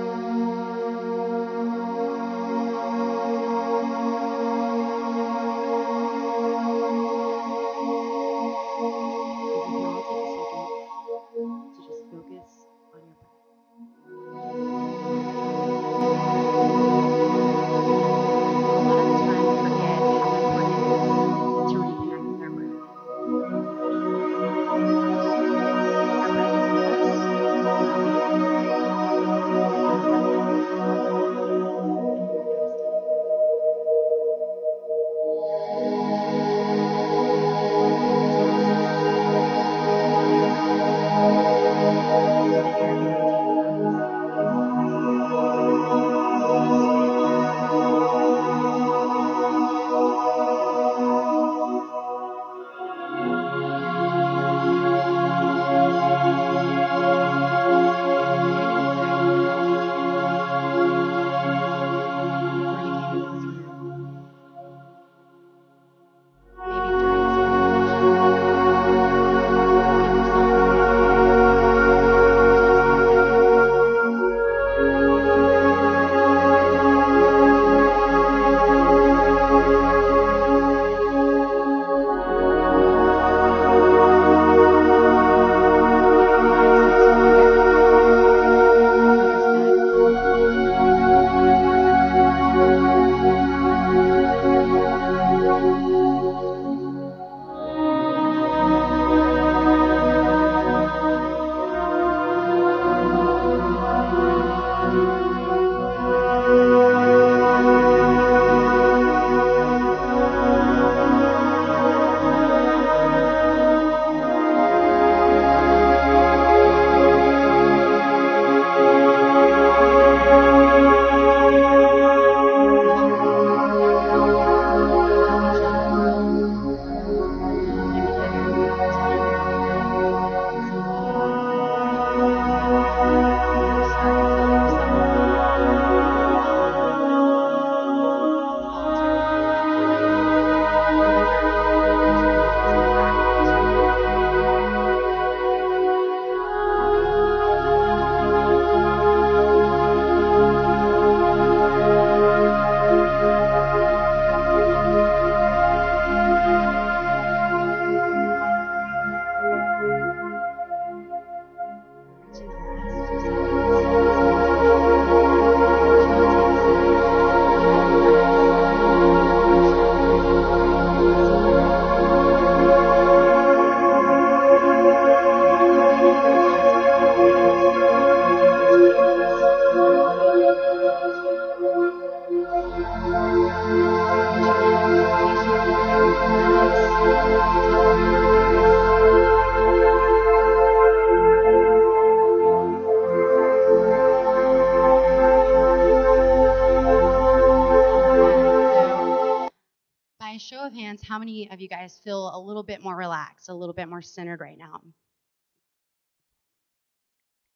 You 201.66 201.70
guys 201.70 202.00
feel 202.04 202.32
a 202.36 202.40
little 202.40 202.62
bit 202.62 202.84
more 202.84 202.96
relaxed, 202.96 203.50
a 203.50 203.54
little 203.54 203.74
bit 203.74 203.90
more 203.90 204.02
centered 204.02 204.40
right 204.40 204.58
now. 204.58 204.82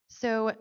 So, 0.07 0.51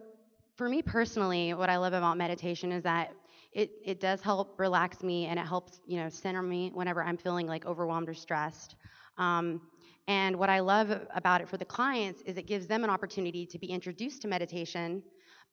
for 0.57 0.69
me 0.69 0.83
personally, 0.83 1.55
what 1.55 1.71
I 1.71 1.79
love 1.79 1.95
about 1.95 2.19
meditation 2.19 2.73
is 2.73 2.83
that 2.83 3.15
it, 3.53 3.71
it 3.83 4.01
does 4.01 4.21
help 4.21 4.59
relax 4.59 5.03
me 5.03 5.27
and 5.27 5.39
it 5.39 5.47
helps, 5.47 5.81
you 5.87 5.97
know, 5.97 6.11
center 6.11 6.43
me 6.43 6.71
whenever 6.75 7.03
I'm 7.03 7.17
feeling 7.17 7.47
like 7.47 7.65
overwhelmed 7.65 8.09
or 8.11 8.15
stressed. 8.15 8.77
Um, 9.17 9.63
and 10.09 10.37
what 10.37 10.51
I 10.51 10.61
love 10.61 10.91
about 11.15 11.41
it 11.41 11.49
for 11.49 11.57
the 11.57 11.65
clients 11.65 12.21
is 12.27 12.37
it 12.37 12.47
gives 12.47 12.67
them 12.67 12.85
an 12.85 12.91
opportunity 12.91 13.47
to 13.47 13.59
be 13.59 13.69
introduced 13.69 14.21
to 14.23 14.29
meditation, 14.29 15.03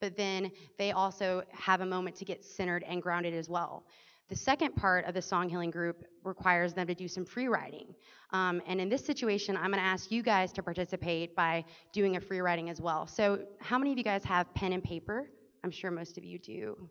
but 0.01 0.17
then 0.17 0.51
they 0.77 0.91
also 0.91 1.43
have 1.53 1.80
a 1.80 1.85
moment 1.85 2.17
to 2.17 2.26
get 2.26 2.43
centered 2.43 2.84
and 2.84 3.01
grounded 3.01 3.34
as 3.34 3.47
well. 3.47 3.85
The 4.27 4.35
second 4.35 4.76
part 4.76 5.06
of 5.06 5.14
the 5.14 5.22
song 5.22 5.49
healing 5.49 5.69
group 5.69 6.03
requires 6.23 6.73
them 6.73 6.88
to 6.88 6.95
do 6.95 7.07
some 7.07 7.26
free 7.26 7.47
writing. 7.47 7.93
Um, 8.31 8.60
and 8.65 8.81
in 8.81 8.89
this 8.89 9.06
situation, 9.06 9.56
I'm 9.56 9.69
going 9.69 9.73
to 9.73 9.88
ask 9.88 10.11
you 10.11 10.23
guys 10.23 10.52
to 10.53 10.64
participate 10.64 11.35
by 11.35 11.64
doing 11.93 12.15
a 12.15 12.19
free 12.19 12.39
writing 12.39 12.72
as 12.72 12.81
well. 12.81 13.06
So, 13.06 13.45
how 13.60 13.77
many 13.77 13.91
of 13.91 13.97
you 13.99 14.03
guys 14.03 14.23
have 14.23 14.52
pen 14.56 14.73
and 14.73 14.84
paper? 14.84 15.30
I'm 15.64 15.69
sure 15.69 15.91
most 15.91 16.18
of 16.18 16.23
you 16.23 16.39
do. 16.39 16.89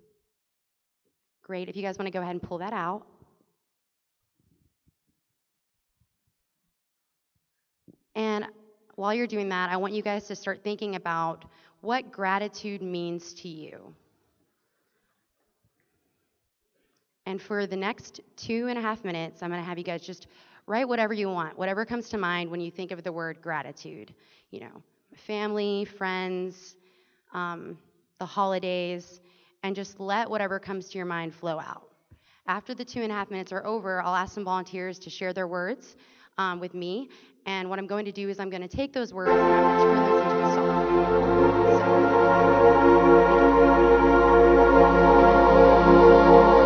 Great. 1.42 1.68
If 1.68 1.76
you 1.76 1.82
guys 1.82 1.98
want 1.98 2.06
to 2.06 2.12
go 2.12 2.20
ahead 2.22 2.32
and 2.32 2.42
pull 2.42 2.58
that 2.58 2.72
out. 2.72 3.06
And 8.14 8.46
while 8.94 9.12
you're 9.12 9.26
doing 9.26 9.48
that, 9.48 9.70
I 9.70 9.76
want 9.76 9.92
you 9.92 10.02
guys 10.02 10.28
to 10.28 10.36
start 10.36 10.62
thinking 10.62 10.94
about 10.94 11.44
what 11.80 12.12
gratitude 12.12 12.80
means 12.80 13.34
to 13.34 13.48
you. 13.48 13.94
And 17.26 17.40
for 17.40 17.66
the 17.66 17.76
next 17.76 18.20
two 18.36 18.66
and 18.68 18.78
a 18.78 18.82
half 18.82 19.04
minutes, 19.04 19.42
I'm 19.42 19.50
going 19.50 19.60
to 19.60 19.66
have 19.66 19.78
you 19.78 19.84
guys 19.84 20.02
just 20.02 20.26
write 20.66 20.86
whatever 20.88 21.14
you 21.14 21.28
want, 21.28 21.58
whatever 21.58 21.84
comes 21.84 22.08
to 22.10 22.18
mind 22.18 22.50
when 22.50 22.60
you 22.60 22.70
think 22.70 22.90
of 22.90 23.02
the 23.02 23.12
word 23.12 23.40
gratitude. 23.42 24.14
You 24.50 24.60
know, 24.60 24.82
family, 25.14 25.84
friends, 25.84 26.76
um, 27.32 27.78
the 28.18 28.26
holidays, 28.26 29.20
and 29.62 29.74
just 29.74 29.98
let 30.00 30.28
whatever 30.28 30.58
comes 30.58 30.88
to 30.90 30.98
your 30.98 31.06
mind 31.06 31.34
flow 31.34 31.58
out. 31.58 31.88
After 32.46 32.74
the 32.74 32.84
two 32.84 33.00
and 33.00 33.10
a 33.10 33.14
half 33.14 33.30
minutes 33.30 33.52
are 33.52 33.64
over, 33.64 34.02
I'll 34.02 34.14
ask 34.14 34.34
some 34.34 34.44
volunteers 34.44 34.98
to 35.00 35.10
share 35.10 35.32
their 35.32 35.48
words 35.48 35.96
um, 36.36 36.60
with 36.60 36.74
me. 36.74 37.08
And 37.46 37.70
what 37.70 37.78
I'm 37.78 37.86
going 37.86 38.04
to 38.04 38.12
do 38.12 38.28
is 38.28 38.38
I'm 38.38 38.50
going 38.50 38.62
to 38.62 38.68
take 38.68 38.92
those 38.92 39.14
words 39.14 39.30
and 39.30 39.40
I'm 39.40 39.62
going 39.62 39.78
to 39.78 39.84
turn 39.84 39.96
those 40.04 40.20
into 40.20 40.42
a 40.42 40.54
song. 40.54 40.86
So. 46.58 46.63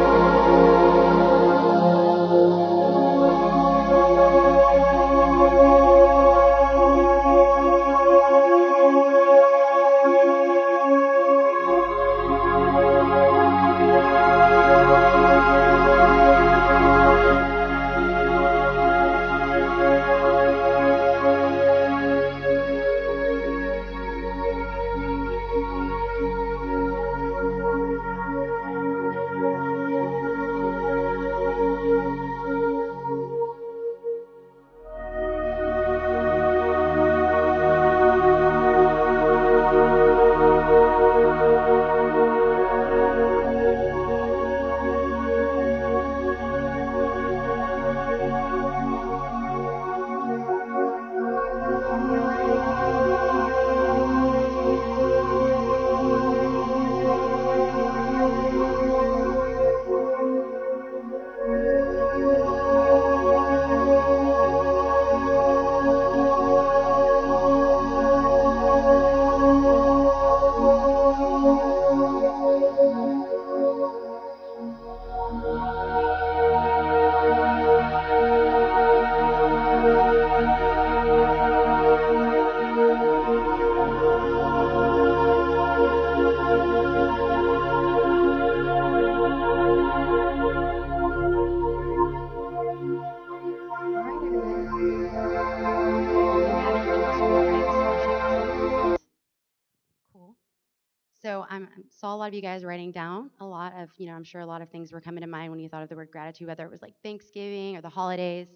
You 102.39 102.43
guys 102.43 102.65
writing 102.65 102.93
down 102.93 103.31
a 103.40 103.44
lot 103.44 103.73
of, 103.77 103.90
you 103.98 104.06
know, 104.06 104.12
I'm 104.12 104.23
sure 104.23 104.40
a 104.40 104.47
lot 104.47 104.62
of 104.62 104.70
things 104.70 104.93
were 104.93 105.01
coming 105.01 105.23
to 105.23 105.27
mind 105.27 105.51
when 105.51 105.59
you 105.59 105.69
thought 105.69 105.82
of 105.82 105.89
the 105.89 105.97
word 105.97 106.09
gratitude, 106.12 106.47
whether 106.47 106.65
it 106.65 106.70
was 106.70 106.81
like 106.81 106.94
Thanksgiving 107.02 107.77
or 107.77 107.81
the 107.81 107.89
holidays. 107.89 108.47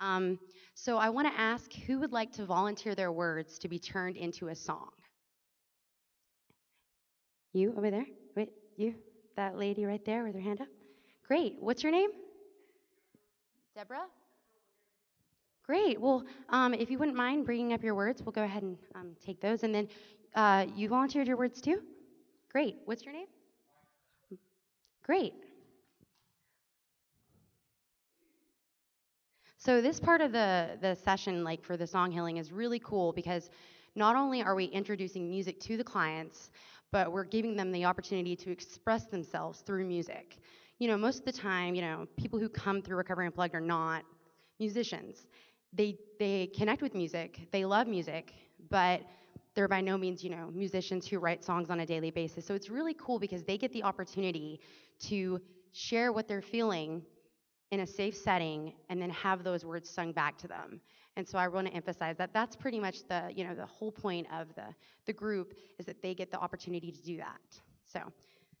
Um, 0.00 0.38
so 0.74 0.96
I 0.96 1.08
want 1.08 1.26
to 1.26 1.36
ask 1.36 1.72
who 1.72 1.98
would 1.98 2.12
like 2.12 2.30
to 2.34 2.46
volunteer 2.46 2.94
their 2.94 3.10
words 3.10 3.58
to 3.58 3.68
be 3.68 3.80
turned 3.80 4.16
into 4.16 4.46
a 4.46 4.54
song? 4.54 4.90
You 7.52 7.74
over 7.76 7.90
there? 7.90 8.06
Wait, 8.36 8.50
you? 8.76 8.94
That 9.36 9.58
lady 9.58 9.84
right 9.84 10.04
there 10.04 10.22
with 10.22 10.34
her 10.34 10.40
hand 10.40 10.60
up? 10.60 10.68
Great. 11.26 11.56
What's 11.58 11.82
your 11.82 11.90
name? 11.90 12.10
Deborah? 13.74 14.06
Great. 15.64 16.00
Well, 16.00 16.22
um, 16.50 16.74
if 16.74 16.92
you 16.92 16.98
wouldn't 16.98 17.16
mind 17.16 17.44
bringing 17.44 17.72
up 17.72 17.82
your 17.82 17.96
words, 17.96 18.22
we'll 18.22 18.30
go 18.32 18.44
ahead 18.44 18.62
and 18.62 18.78
um, 18.94 19.16
take 19.24 19.40
those. 19.40 19.64
And 19.64 19.74
then 19.74 19.88
uh, 20.36 20.66
you 20.76 20.88
volunteered 20.88 21.26
your 21.26 21.36
words 21.36 21.60
too? 21.60 21.80
Great. 22.56 22.78
What's 22.86 23.04
your 23.04 23.12
name? 23.12 23.26
Great. 25.02 25.34
So 29.58 29.82
this 29.82 30.00
part 30.00 30.22
of 30.22 30.32
the 30.32 30.78
the 30.80 30.94
session 30.94 31.44
like 31.44 31.62
for 31.62 31.76
the 31.76 31.86
song 31.86 32.10
healing 32.10 32.38
is 32.38 32.52
really 32.52 32.78
cool 32.78 33.12
because 33.12 33.50
not 33.94 34.16
only 34.16 34.42
are 34.42 34.54
we 34.54 34.64
introducing 34.64 35.28
music 35.28 35.60
to 35.60 35.76
the 35.76 35.84
clients, 35.84 36.48
but 36.92 37.12
we're 37.12 37.24
giving 37.24 37.56
them 37.56 37.72
the 37.72 37.84
opportunity 37.84 38.34
to 38.36 38.50
express 38.50 39.04
themselves 39.04 39.60
through 39.60 39.84
music. 39.84 40.38
You 40.78 40.88
know, 40.88 40.96
most 40.96 41.18
of 41.18 41.24
the 41.26 41.32
time, 41.32 41.74
you 41.74 41.82
know, 41.82 42.06
people 42.16 42.38
who 42.38 42.48
come 42.48 42.80
through 42.80 42.96
Recovery 42.96 43.26
Unplugged 43.26 43.54
are 43.54 43.60
not 43.60 44.02
musicians. 44.58 45.26
They 45.74 45.98
they 46.18 46.46
connect 46.56 46.80
with 46.80 46.94
music, 46.94 47.48
they 47.52 47.66
love 47.66 47.86
music, 47.86 48.32
but 48.70 49.02
they're 49.56 49.66
by 49.66 49.80
no 49.80 49.96
means, 49.96 50.22
you 50.22 50.30
know, 50.30 50.50
musicians 50.52 51.08
who 51.08 51.18
write 51.18 51.42
songs 51.42 51.70
on 51.70 51.80
a 51.80 51.86
daily 51.86 52.10
basis. 52.10 52.46
So 52.46 52.54
it's 52.54 52.68
really 52.68 52.94
cool 52.94 53.18
because 53.18 53.42
they 53.42 53.56
get 53.56 53.72
the 53.72 53.82
opportunity 53.82 54.60
to 55.08 55.40
share 55.72 56.12
what 56.12 56.28
they're 56.28 56.42
feeling 56.42 57.02
in 57.70 57.80
a 57.80 57.86
safe 57.86 58.14
setting 58.14 58.74
and 58.90 59.00
then 59.00 59.10
have 59.10 59.42
those 59.42 59.64
words 59.64 59.88
sung 59.88 60.12
back 60.12 60.36
to 60.38 60.46
them. 60.46 60.80
And 61.16 61.26
so 61.26 61.38
I 61.38 61.48
want 61.48 61.66
to 61.66 61.72
emphasize 61.72 62.16
that 62.18 62.34
that's 62.34 62.54
pretty 62.54 62.78
much 62.78 63.08
the, 63.08 63.32
you 63.34 63.44
know, 63.44 63.54
the 63.54 63.64
whole 63.64 63.90
point 63.90 64.26
of 64.30 64.54
the, 64.54 64.66
the 65.06 65.12
group 65.14 65.54
is 65.78 65.86
that 65.86 66.02
they 66.02 66.14
get 66.14 66.30
the 66.30 66.38
opportunity 66.38 66.92
to 66.92 67.02
do 67.02 67.16
that. 67.16 67.40
So 67.86 68.00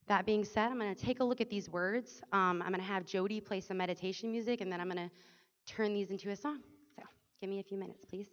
that 0.08 0.24
being 0.24 0.44
said, 0.44 0.70
I'm 0.70 0.78
going 0.78 0.94
to 0.94 1.00
take 1.00 1.20
a 1.20 1.24
look 1.24 1.42
at 1.42 1.50
these 1.50 1.68
words. 1.68 2.22
Um, 2.32 2.62
I'm 2.62 2.70
going 2.70 2.80
to 2.80 2.86
have 2.86 3.04
Jody 3.04 3.40
play 3.40 3.60
some 3.60 3.76
meditation 3.76 4.32
music, 4.32 4.62
and 4.62 4.72
then 4.72 4.80
I'm 4.80 4.88
going 4.88 5.10
to 5.10 5.10
turn 5.66 5.92
these 5.92 6.10
into 6.10 6.30
a 6.30 6.36
song. 6.36 6.60
So 6.96 7.02
give 7.40 7.50
me 7.50 7.60
a 7.60 7.62
few 7.62 7.76
minutes, 7.76 8.04
please. 8.06 8.28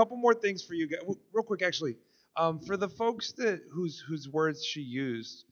Couple 0.00 0.16
more 0.16 0.34
things 0.34 0.62
for 0.62 0.74
you 0.74 0.88
guys. 0.88 1.00
Real 1.32 1.42
quick, 1.44 1.62
actually, 1.62 1.96
um, 2.36 2.60
for 2.60 2.76
the 2.76 2.88
folks 2.88 3.32
that 3.32 3.60
whose 3.72 4.02
whose 4.08 4.28
words 4.28 4.64
she 4.64 4.80
used, 4.80 5.44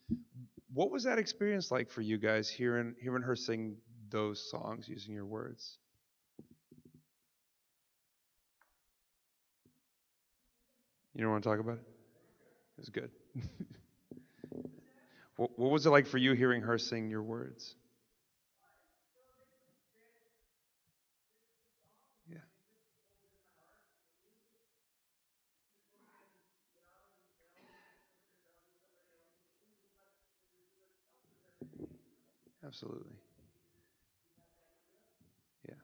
what 0.73 0.91
was 0.91 1.05
that 1.05 1.19
experience 1.19 1.71
like 1.71 1.91
for 1.91 2.01
you 2.03 2.19
guys 2.19 2.49
hearing 2.49 2.95
hearing 3.03 3.23
her 3.23 3.37
sing 3.37 3.77
those 4.11 4.51
songs 4.51 4.89
using 4.89 5.15
your 5.15 5.27
words? 5.27 5.79
You 11.15 11.23
don't 11.23 11.33
want 11.33 11.45
to 11.45 11.51
talk 11.51 11.61
about 11.61 11.79
it? 11.79 11.85
It 12.79 12.81
was 12.81 12.91
good. 12.91 13.11
what, 15.37 15.59
what 15.59 15.71
was 15.71 15.87
it 15.87 15.91
like 15.91 16.07
for 16.07 16.19
you 16.19 16.33
hearing 16.35 16.63
her 16.63 16.79
sing 16.79 17.09
your 17.11 17.23
words? 17.23 17.75
Yeah. 22.31 22.39
Absolutely. 32.69 33.17
Yeah. 35.69 35.75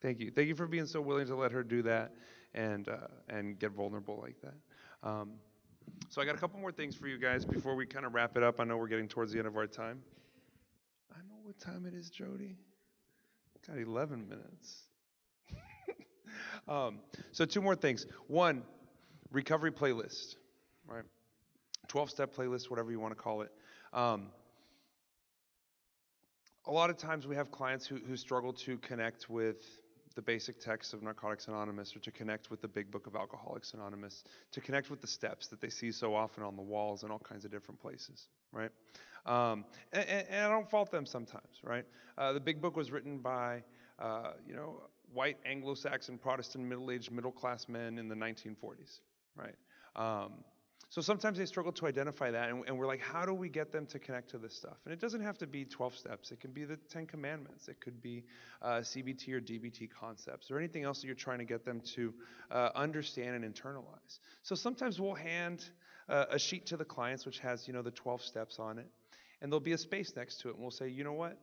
Thank 0.00 0.20
you. 0.20 0.30
Thank 0.30 0.48
you 0.48 0.54
for 0.54 0.66
being 0.66 0.86
so 0.86 1.00
willing 1.00 1.26
to 1.26 1.36
let 1.36 1.52
her 1.52 1.62
do 1.62 1.82
that 1.82 2.12
and 2.54 2.88
uh, 2.88 3.08
and 3.28 3.58
get 3.58 3.72
vulnerable 3.72 4.18
like 4.22 4.40
that. 4.42 4.54
Um, 5.02 5.32
so 6.08 6.20
I 6.20 6.24
got 6.24 6.34
a 6.34 6.38
couple 6.38 6.60
more 6.60 6.72
things 6.72 6.94
for 6.94 7.06
you 7.06 7.18
guys 7.18 7.44
before 7.44 7.74
we 7.74 7.86
kind 7.86 8.04
of 8.04 8.14
wrap 8.14 8.36
it 8.36 8.42
up. 8.42 8.60
I 8.60 8.64
know 8.64 8.76
we're 8.76 8.88
getting 8.88 9.08
towards 9.08 9.32
the 9.32 9.38
end 9.38 9.46
of 9.46 9.56
our 9.56 9.66
time. 9.66 10.02
I 11.12 11.18
know 11.28 11.38
what 11.42 11.58
time 11.58 11.86
it 11.86 11.94
is, 11.94 12.10
Jody. 12.10 12.56
Got 13.66 13.78
11 13.78 14.28
minutes. 14.28 14.82
um, 16.68 16.98
so 17.32 17.44
two 17.44 17.60
more 17.60 17.76
things. 17.76 18.06
One, 18.26 18.62
recovery 19.30 19.72
playlist, 19.72 20.36
right? 20.86 21.04
12-step 21.88 22.34
playlist, 22.34 22.70
whatever 22.70 22.90
you 22.90 23.00
want 23.00 23.16
to 23.16 23.20
call 23.20 23.42
it. 23.42 23.52
Um, 23.92 24.28
a 26.66 26.72
lot 26.72 26.90
of 26.90 26.96
times 26.96 27.26
we 27.26 27.36
have 27.36 27.50
clients 27.50 27.86
who, 27.86 27.96
who 27.96 28.16
struggle 28.16 28.52
to 28.52 28.78
connect 28.78 29.30
with 29.30 29.64
the 30.20 30.32
basic 30.32 30.60
text 30.60 30.92
of 30.92 31.02
Narcotics 31.02 31.48
Anonymous 31.48 31.96
or 31.96 32.00
to 32.00 32.10
connect 32.10 32.50
with 32.50 32.60
the 32.60 32.68
big 32.68 32.90
book 32.90 33.06
of 33.06 33.16
Alcoholics 33.16 33.72
Anonymous, 33.72 34.24
to 34.52 34.60
connect 34.60 34.90
with 34.90 35.00
the 35.00 35.06
steps 35.06 35.46
that 35.46 35.62
they 35.62 35.70
see 35.70 35.90
so 35.90 36.14
often 36.14 36.44
on 36.44 36.56
the 36.56 36.62
walls 36.62 37.04
in 37.04 37.10
all 37.10 37.18
kinds 37.18 37.46
of 37.46 37.50
different 37.50 37.80
places, 37.80 38.28
right? 38.52 38.68
Um, 39.24 39.64
and, 39.94 40.06
and, 40.06 40.44
I 40.44 40.50
don't 40.50 40.68
fault 40.68 40.90
them 40.90 41.06
sometimes, 41.06 41.62
right? 41.64 41.86
Uh, 42.18 42.34
the 42.34 42.40
big 42.40 42.60
book 42.60 42.76
was 42.76 42.90
written 42.90 43.16
by, 43.16 43.62
uh, 43.98 44.32
you 44.46 44.54
know, 44.54 44.82
white 45.10 45.38
Anglo-Saxon 45.46 46.18
Protestant 46.18 46.66
middle-aged 46.66 47.10
middle-class 47.10 47.66
men 47.66 47.96
in 47.96 48.06
the 48.06 48.14
1940s, 48.14 49.00
right? 49.34 49.54
Um, 49.96 50.32
so 50.90 51.00
sometimes 51.00 51.38
they 51.38 51.46
struggle 51.46 51.70
to 51.70 51.86
identify 51.86 52.32
that, 52.32 52.48
and, 52.50 52.64
and, 52.66 52.76
we're 52.76 52.88
like, 52.88 53.00
how 53.00 53.24
do 53.24 53.32
we 53.32 53.48
get 53.48 53.70
them 53.70 53.86
to 53.86 54.00
connect 54.00 54.28
to 54.30 54.38
this 54.38 54.56
stuff? 54.56 54.76
And 54.84 54.92
it 54.92 54.98
doesn't 54.98 55.20
have 55.20 55.38
to 55.38 55.46
be 55.46 55.64
12 55.64 55.96
steps. 55.96 56.32
It 56.32 56.40
can 56.40 56.50
be 56.50 56.64
the 56.64 56.76
10 56.76 57.06
commandments. 57.06 57.68
It 57.68 57.80
could 57.80 58.02
be 58.02 58.24
uh, 58.60 58.78
CBT 58.78 59.28
or 59.28 59.40
DBT 59.40 59.88
concepts 59.88 60.50
or 60.50 60.58
anything 60.58 60.82
else 60.82 61.00
that 61.00 61.06
you're 61.06 61.14
trying 61.14 61.38
to 61.38 61.44
get 61.44 61.64
them 61.64 61.80
to 61.94 62.12
uh, 62.50 62.70
understand 62.74 63.36
and 63.36 63.54
internalize. 63.54 64.18
So 64.42 64.56
sometimes 64.56 65.00
we'll 65.00 65.14
hand 65.14 65.64
uh, 66.08 66.24
a 66.28 66.40
sheet 66.40 66.66
to 66.66 66.76
the 66.76 66.84
clients 66.84 67.24
which 67.24 67.38
has, 67.38 67.68
you 67.68 67.72
know, 67.72 67.82
the 67.82 67.92
12 67.92 68.20
steps 68.22 68.58
on 68.58 68.80
it, 68.80 68.88
and 69.40 69.52
there'll 69.52 69.60
be 69.60 69.74
a 69.74 69.78
space 69.78 70.12
next 70.16 70.40
to 70.40 70.48
it, 70.48 70.54
and 70.54 70.60
we'll 70.62 70.72
say, 70.72 70.88
you 70.88 71.04
know 71.04 71.12
what? 71.12 71.38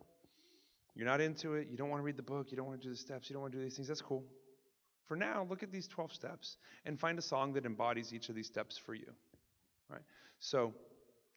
You're 0.93 1.07
not 1.07 1.21
into 1.21 1.53
it. 1.53 1.69
You 1.71 1.77
don't 1.77 1.89
want 1.89 2.01
to 2.01 2.05
read 2.05 2.17
the 2.17 2.23
book. 2.23 2.47
You 2.51 2.57
don't 2.57 2.67
want 2.67 2.81
to 2.81 2.85
do 2.85 2.91
the 2.91 2.99
steps. 2.99 3.29
You 3.29 3.35
don't 3.35 3.43
want 3.43 3.53
to 3.53 3.59
do 3.59 3.63
these 3.63 3.77
things. 3.77 3.87
That's 3.87 4.01
cool. 4.01 4.25
For 5.07 5.15
now, 5.15 5.47
look 5.49 5.63
at 5.63 5.71
these 5.71 5.87
12 5.87 6.11
steps 6.11 6.57
and 6.85 6.99
find 6.99 7.17
a 7.17 7.21
song 7.21 7.53
that 7.53 7.65
embodies 7.65 8.13
each 8.13 8.27
of 8.27 8.35
these 8.35 8.47
steps 8.47 8.77
for 8.77 8.93
you 8.93 9.13
right? 9.89 10.01
So 10.39 10.73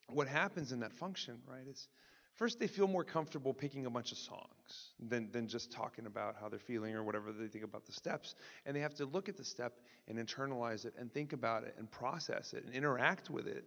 what 0.09 0.29
happens 0.29 0.73
in 0.73 0.81
that 0.81 0.93
function, 0.93 1.39
right, 1.47 1.67
is 1.69 1.89
first 2.37 2.59
they 2.59 2.67
feel 2.67 2.87
more 2.87 3.05
comfortable 3.05 3.55
picking 3.55 3.87
a 3.87 3.91
bunch 3.91 4.13
of 4.13 4.19
songs 4.19 4.93
than, 4.99 5.31
than 5.33 5.47
just 5.47 5.71
talking 5.73 6.07
about 6.07 6.37
how 6.41 6.49
they're 6.49 6.59
feeling 6.59 6.95
or 6.95 7.05
whatever 7.05 7.33
they 7.33 7.49
think 7.49 7.65
about 7.65 7.87
the 7.87 7.93
steps. 7.93 8.35
And 8.67 8.75
they 8.75 8.81
have 8.81 8.95
to 8.95 9.07
look 9.07 9.29
at 9.29 9.37
the 9.37 9.45
step 9.45 9.75
and 10.09 10.19
internalize 10.19 10.85
it 10.85 10.95
and 10.99 11.13
think 11.13 11.33
about 11.33 11.65
it 11.65 11.75
and 11.79 11.91
process 11.91 12.53
it 12.53 12.65
and 12.65 12.75
interact 12.75 13.31
with 13.31 13.47
it 13.47 13.65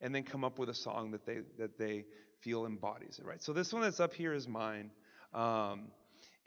and 0.00 0.14
then 0.14 0.22
come 0.22 0.44
up 0.44 0.58
with 0.58 0.68
a 0.68 0.74
song 0.74 1.10
that 1.12 1.24
they 1.24 1.38
that 1.58 1.78
they 1.78 2.04
feel 2.40 2.66
embodies 2.66 3.18
it, 3.18 3.24
right? 3.24 3.42
So 3.42 3.52
this 3.52 3.72
one 3.72 3.82
that's 3.82 4.00
up 4.00 4.12
here 4.12 4.34
is 4.34 4.46
mine. 4.46 4.90
Um, 5.32 5.88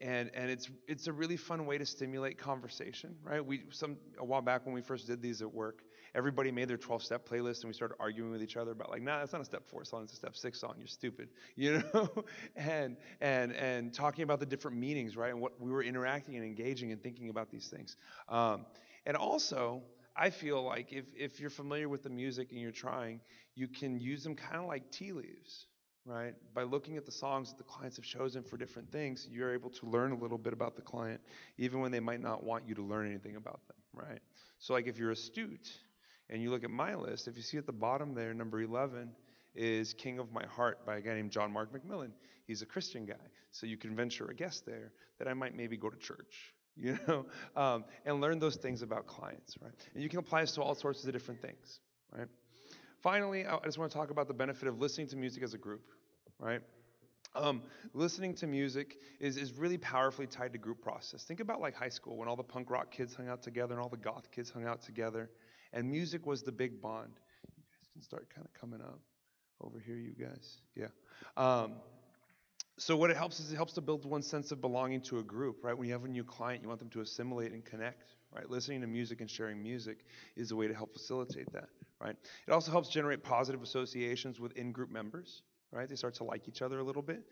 and 0.01 0.31
and 0.33 0.49
it's 0.49 0.69
it's 0.87 1.07
a 1.07 1.13
really 1.13 1.37
fun 1.37 1.65
way 1.65 1.77
to 1.77 1.85
stimulate 1.85 2.37
conversation, 2.37 3.15
right? 3.23 3.45
We 3.45 3.63
some 3.71 3.97
a 4.17 4.23
while 4.23 4.41
back 4.41 4.65
when 4.65 4.73
we 4.73 4.81
first 4.81 5.07
did 5.07 5.21
these 5.21 5.41
at 5.41 5.53
work, 5.53 5.83
everybody 6.15 6.51
made 6.51 6.67
their 6.67 6.77
12 6.77 7.03
step 7.03 7.27
playlist 7.27 7.61
and 7.61 7.69
we 7.69 7.73
started 7.73 7.95
arguing 7.99 8.31
with 8.31 8.43
each 8.43 8.57
other 8.57 8.71
about 8.71 8.89
like, 8.89 9.01
nah, 9.01 9.19
that's 9.19 9.33
not 9.33 9.41
a 9.41 9.45
step 9.45 9.67
four 9.67 9.83
song, 9.85 10.03
it's 10.03 10.13
a 10.13 10.15
step 10.15 10.35
six 10.35 10.59
song. 10.59 10.75
You're 10.77 10.87
stupid, 10.87 11.29
you 11.55 11.83
know? 11.93 12.09
and 12.55 12.97
and 13.21 13.53
and 13.53 13.93
talking 13.93 14.23
about 14.23 14.39
the 14.39 14.45
different 14.45 14.77
meanings, 14.77 15.15
right? 15.15 15.31
And 15.31 15.41
what 15.41 15.59
we 15.59 15.71
were 15.71 15.83
interacting 15.83 16.35
and 16.35 16.45
engaging 16.45 16.91
and 16.91 17.01
thinking 17.01 17.29
about 17.29 17.51
these 17.51 17.67
things. 17.67 17.95
Um, 18.27 18.65
and 19.05 19.15
also, 19.15 19.81
I 20.15 20.29
feel 20.29 20.63
like 20.63 20.91
if 20.91 21.05
if 21.15 21.39
you're 21.39 21.49
familiar 21.49 21.89
with 21.89 22.03
the 22.03 22.09
music 22.09 22.51
and 22.51 22.59
you're 22.59 22.71
trying, 22.71 23.21
you 23.55 23.67
can 23.67 23.99
use 23.99 24.23
them 24.23 24.35
kind 24.35 24.57
of 24.57 24.65
like 24.65 24.91
tea 24.91 25.13
leaves, 25.13 25.67
right? 26.05 26.33
By 26.53 26.63
looking 26.63 26.97
at 26.97 27.05
the 27.05 27.11
songs 27.11 27.49
that 27.49 27.57
the 27.57 27.63
clients 27.63 27.97
have 27.97 28.05
chosen 28.05 28.43
for 28.43 28.57
different 28.57 28.91
things, 28.91 29.27
you're 29.31 29.53
able 29.53 29.69
to 29.71 29.85
learn 29.85 30.11
a 30.11 30.17
little 30.17 30.37
bit 30.37 30.53
about 30.53 30.75
the 30.75 30.81
client, 30.81 31.21
even 31.57 31.79
when 31.79 31.91
they 31.91 31.99
might 31.99 32.21
not 32.21 32.43
want 32.43 32.67
you 32.67 32.75
to 32.75 32.81
learn 32.81 33.07
anything 33.07 33.35
about 33.35 33.61
them, 33.67 33.77
right? 33.93 34.19
So, 34.57 34.73
like 34.73 34.87
if 34.87 34.97
you're 34.97 35.11
astute 35.11 35.69
and 36.29 36.41
you 36.41 36.51
look 36.51 36.63
at 36.63 36.69
my 36.69 36.95
list, 36.95 37.27
if 37.27 37.35
you 37.35 37.41
see 37.41 37.57
at 37.57 37.65
the 37.65 37.71
bottom 37.71 38.13
there, 38.13 38.33
number 38.33 38.61
11 38.61 39.09
is 39.55 39.93
King 39.93 40.19
of 40.19 40.31
My 40.31 40.45
Heart 40.45 40.85
by 40.85 40.97
a 40.97 41.01
guy 41.01 41.13
named 41.15 41.31
John 41.31 41.51
Mark 41.51 41.73
McMillan. 41.73 42.11
He's 42.45 42.61
a 42.61 42.65
Christian 42.65 43.05
guy, 43.05 43.15
so 43.51 43.65
you 43.65 43.77
can 43.77 43.95
venture 43.95 44.27
a 44.29 44.33
guess 44.33 44.61
there 44.61 44.91
that 45.17 45.27
I 45.27 45.33
might 45.33 45.55
maybe 45.55 45.77
go 45.77 45.89
to 45.89 45.97
church, 45.97 46.53
you 46.75 46.97
know, 47.07 47.25
um, 47.55 47.85
and 48.05 48.21
learn 48.21 48.39
those 48.39 48.55
things 48.55 48.81
about 48.81 49.07
clients, 49.07 49.55
right? 49.61 49.71
And 49.93 50.03
you 50.03 50.09
can 50.09 50.19
apply 50.19 50.41
this 50.41 50.53
to 50.53 50.61
all 50.61 50.75
sorts 50.75 51.03
of 51.03 51.11
different 51.11 51.41
things, 51.41 51.79
right? 52.15 52.27
Finally, 53.01 53.45
I 53.45 53.57
just 53.63 53.77
want 53.77 53.91
to 53.91 53.97
talk 53.97 54.11
about 54.11 54.27
the 54.27 54.33
benefit 54.33 54.67
of 54.67 54.79
listening 54.79 55.07
to 55.07 55.15
music 55.15 55.41
as 55.43 55.53
a 55.53 55.57
group, 55.57 55.89
right? 56.37 56.61
Um, 57.35 57.61
listening 57.93 58.33
to 58.35 58.47
music 58.47 58.97
is, 59.19 59.37
is 59.37 59.53
really 59.53 59.77
powerfully 59.77 60.25
tied 60.25 60.51
to 60.53 60.57
group 60.57 60.81
process. 60.81 61.23
Think 61.23 61.39
about 61.39 61.61
like 61.61 61.75
high 61.75 61.89
school 61.89 62.17
when 62.17 62.27
all 62.27 62.35
the 62.35 62.43
punk 62.43 62.71
rock 62.71 62.91
kids 62.91 63.13
hung 63.13 63.27
out 63.27 63.43
together 63.43 63.75
and 63.75 63.83
all 63.83 63.89
the 63.89 63.97
goth 63.97 64.31
kids 64.31 64.49
hung 64.49 64.65
out 64.65 64.81
together, 64.81 65.29
and 65.73 65.89
music 65.89 66.25
was 66.25 66.43
the 66.43 66.51
big 66.51 66.81
bond. 66.81 67.19
You 67.57 67.63
guys 67.63 67.89
can 67.93 68.01
start 68.01 68.27
kind 68.33 68.45
of 68.45 68.53
coming 68.59 68.81
up 68.81 68.99
over 69.61 69.79
here, 69.79 69.97
you 69.97 70.13
guys. 70.13 70.61
Yeah. 70.75 70.87
Um, 71.37 71.73
so 72.77 72.95
what 72.95 73.11
it 73.11 73.17
helps 73.17 73.41
is 73.41 73.51
it 73.51 73.55
helps 73.57 73.73
to 73.73 73.81
build 73.81 74.05
one 74.05 74.21
sense 74.21 74.51
of 74.51 74.61
belonging 74.61 75.01
to 75.01 75.19
a 75.19 75.23
group, 75.23 75.63
right? 75.63 75.77
When 75.77 75.85
you 75.87 75.93
have 75.93 76.05
a 76.05 76.07
new 76.07 76.23
client, 76.23 76.61
you 76.61 76.69
want 76.69 76.79
them 76.79 76.89
to 76.91 77.01
assimilate 77.01 77.51
and 77.51 77.63
connect, 77.63 78.15
right? 78.33 78.49
Listening 78.49 78.79
to 78.81 78.87
music 78.87 79.19
and 79.19 79.29
sharing 79.29 79.61
music 79.61 80.05
is 80.37 80.51
a 80.51 80.55
way 80.55 80.67
to 80.69 80.73
help 80.73 80.93
facilitate 80.93 81.51
that, 81.51 81.67
right? 81.99 82.15
It 82.47 82.51
also 82.51 82.71
helps 82.71 82.87
generate 82.87 83.21
positive 83.21 83.61
associations 83.61 84.39
with 84.39 84.53
in-group 84.53 84.89
members, 84.89 85.41
right? 85.71 85.87
They 85.87 85.95
start 85.95 86.15
to 86.15 86.23
like 86.23 86.47
each 86.47 86.61
other 86.61 86.79
a 86.79 86.83
little 86.83 87.01
bit, 87.01 87.23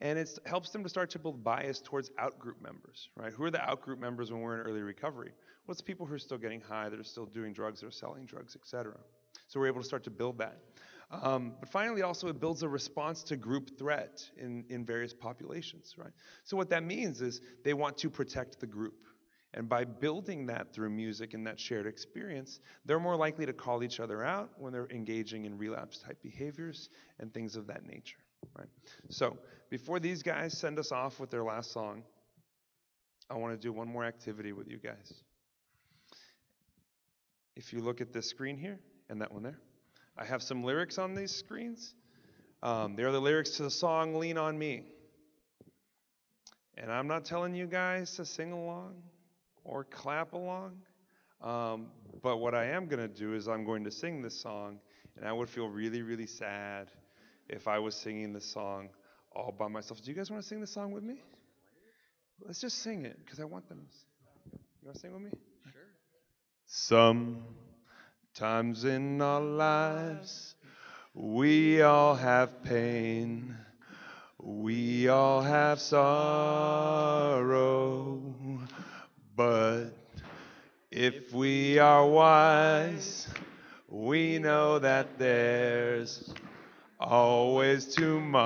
and 0.00 0.18
it 0.18 0.38
helps 0.44 0.70
them 0.70 0.82
to 0.82 0.88
start 0.88 1.10
to 1.10 1.18
build 1.18 1.42
bias 1.42 1.80
towards 1.80 2.10
out-group 2.18 2.60
members, 2.62 3.08
right? 3.16 3.32
Who 3.32 3.44
are 3.44 3.50
the 3.50 3.62
out-group 3.62 3.98
members 3.98 4.32
when 4.32 4.40
we're 4.40 4.60
in 4.60 4.66
early 4.66 4.82
recovery? 4.82 5.32
What's 5.66 5.80
the 5.80 5.84
people 5.84 6.06
who 6.06 6.14
are 6.14 6.18
still 6.18 6.38
getting 6.38 6.60
high, 6.60 6.88
that 6.88 6.98
are 6.98 7.04
still 7.04 7.26
doing 7.26 7.52
drugs, 7.52 7.80
that 7.80 7.86
are 7.86 7.92
selling 7.92 8.26
drugs, 8.26 8.56
etc. 8.56 8.94
So 9.48 9.60
we're 9.60 9.68
able 9.68 9.80
to 9.80 9.86
start 9.86 10.04
to 10.04 10.10
build 10.10 10.38
that. 10.38 10.58
Um, 11.10 11.54
but 11.60 11.68
finally, 11.68 12.02
also, 12.02 12.26
it 12.28 12.40
builds 12.40 12.62
a 12.62 12.68
response 12.68 13.22
to 13.24 13.36
group 13.36 13.78
threat 13.78 14.28
in, 14.36 14.64
in 14.68 14.84
various 14.84 15.14
populations, 15.14 15.94
right? 15.96 16.10
So, 16.42 16.56
what 16.56 16.68
that 16.70 16.82
means 16.82 17.20
is 17.20 17.40
they 17.62 17.74
want 17.74 17.96
to 17.98 18.10
protect 18.10 18.58
the 18.58 18.66
group. 18.66 18.94
And 19.56 19.70
by 19.70 19.84
building 19.84 20.46
that 20.46 20.74
through 20.74 20.90
music 20.90 21.32
and 21.32 21.46
that 21.46 21.58
shared 21.58 21.86
experience, 21.86 22.60
they're 22.84 23.00
more 23.00 23.16
likely 23.16 23.46
to 23.46 23.54
call 23.54 23.82
each 23.82 24.00
other 24.00 24.22
out 24.22 24.50
when 24.58 24.70
they're 24.70 24.88
engaging 24.90 25.46
in 25.46 25.56
relapse 25.56 25.98
type 25.98 26.22
behaviors 26.22 26.90
and 27.18 27.32
things 27.32 27.56
of 27.56 27.66
that 27.68 27.86
nature, 27.86 28.18
right? 28.56 28.68
So, 29.08 29.38
before 29.70 29.98
these 29.98 30.22
guys 30.22 30.56
send 30.56 30.78
us 30.78 30.92
off 30.92 31.18
with 31.18 31.30
their 31.30 31.42
last 31.42 31.72
song, 31.72 32.02
I 33.30 33.34
want 33.34 33.54
to 33.54 33.58
do 33.58 33.72
one 33.72 33.88
more 33.88 34.04
activity 34.04 34.52
with 34.52 34.68
you 34.68 34.76
guys. 34.76 35.14
If 37.56 37.72
you 37.72 37.80
look 37.80 38.02
at 38.02 38.12
this 38.12 38.28
screen 38.28 38.58
here 38.58 38.78
and 39.08 39.22
that 39.22 39.32
one 39.32 39.42
there, 39.42 39.58
I 40.18 40.26
have 40.26 40.42
some 40.42 40.62
lyrics 40.64 40.98
on 40.98 41.14
these 41.14 41.34
screens. 41.34 41.94
Um, 42.62 42.94
they're 42.94 43.10
the 43.10 43.20
lyrics 43.20 43.52
to 43.52 43.62
the 43.62 43.70
song 43.70 44.16
Lean 44.16 44.36
on 44.36 44.58
Me. 44.58 44.84
And 46.76 46.92
I'm 46.92 47.08
not 47.08 47.24
telling 47.24 47.54
you 47.54 47.66
guys 47.66 48.14
to 48.16 48.26
sing 48.26 48.52
along 48.52 48.96
or 49.66 49.84
clap 49.84 50.32
along. 50.32 50.78
Um, 51.42 51.88
but 52.22 52.38
what 52.38 52.54
I 52.54 52.66
am 52.66 52.86
going 52.86 53.00
to 53.00 53.08
do 53.08 53.34
is 53.34 53.48
I'm 53.48 53.64
going 53.64 53.84
to 53.84 53.90
sing 53.90 54.22
this 54.22 54.40
song, 54.40 54.78
and 55.16 55.28
I 55.28 55.32
would 55.32 55.50
feel 55.50 55.68
really, 55.68 56.02
really 56.02 56.26
sad 56.26 56.90
if 57.48 57.68
I 57.68 57.78
was 57.78 57.94
singing 57.94 58.32
this 58.32 58.44
song 58.44 58.88
all 59.34 59.52
by 59.52 59.68
myself. 59.68 60.02
Do 60.02 60.10
you 60.10 60.16
guys 60.16 60.30
want 60.30 60.42
to 60.42 60.48
sing 60.48 60.60
this 60.60 60.72
song 60.72 60.92
with 60.92 61.02
me? 61.02 61.22
Let's 62.44 62.60
just 62.60 62.78
sing 62.78 63.04
it 63.04 63.18
because 63.24 63.40
I 63.40 63.44
want 63.44 63.68
them. 63.68 63.86
You 64.52 64.58
want 64.84 64.94
to 64.94 65.00
sing 65.00 65.12
with 65.12 65.22
me? 65.22 65.30
Sure. 65.72 65.82
Sometimes 68.34 68.84
in 68.84 69.20
our 69.20 69.40
lives, 69.40 70.54
we 71.14 71.82
all 71.82 72.14
have 72.14 72.62
pain. 72.62 73.56
We 74.38 75.08
all 75.08 75.40
have 75.40 75.80
sorrow. 75.80 77.06
But 79.36 79.90
if 80.90 81.32
we 81.34 81.78
are 81.78 82.08
wise, 82.08 83.28
we 83.86 84.38
know 84.38 84.78
that 84.78 85.18
there's 85.18 86.32
always 86.98 87.84
tomorrow. 87.84 88.40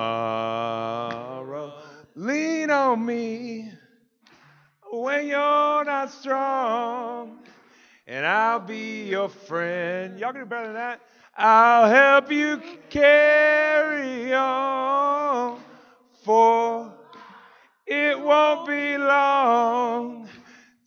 Lean 2.17 2.73
on 2.73 3.07
me 3.07 3.71
when 4.91 5.29
you're 5.29 5.85
not 5.85 6.11
strong, 6.11 7.39
and 8.09 8.27
I'll 8.27 8.59
be 8.59 9.05
your 9.05 9.29
friend. 9.29 10.19
Y'all 10.19 10.33
can 10.33 10.41
do 10.41 10.47
better 10.47 10.67
than 10.67 10.75
that. 10.75 11.03
I'll 11.37 11.89
help 11.89 12.33
you 12.33 12.61
carry 12.89 14.35
on, 14.35 15.61
for 16.25 16.93
it 17.87 18.19
won't 18.19 18.67
be 18.67 18.99
long 18.99 20.29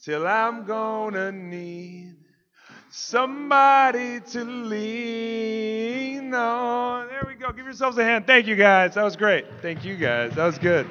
till 0.04 0.28
I'm 0.28 0.66
gonna 0.66 1.32
need 1.32 2.18
somebody 2.90 4.20
to 4.20 4.44
lean 4.44 6.34
on. 6.34 7.08
There 7.08 7.24
we 7.26 7.36
go. 7.36 7.54
Give 7.54 7.64
yourselves 7.66 7.98
a 7.98 8.04
hand. 8.04 8.28
Thank 8.28 8.46
you 8.48 8.58
guys. 8.58 8.96
That 8.96 9.04
was 9.04 9.16
great. 9.16 9.46
Thank 9.62 9.86
you 9.86 9.96
guys. 9.96 10.36
That 10.36 10.46
was 10.46 10.60
good. 10.60 10.86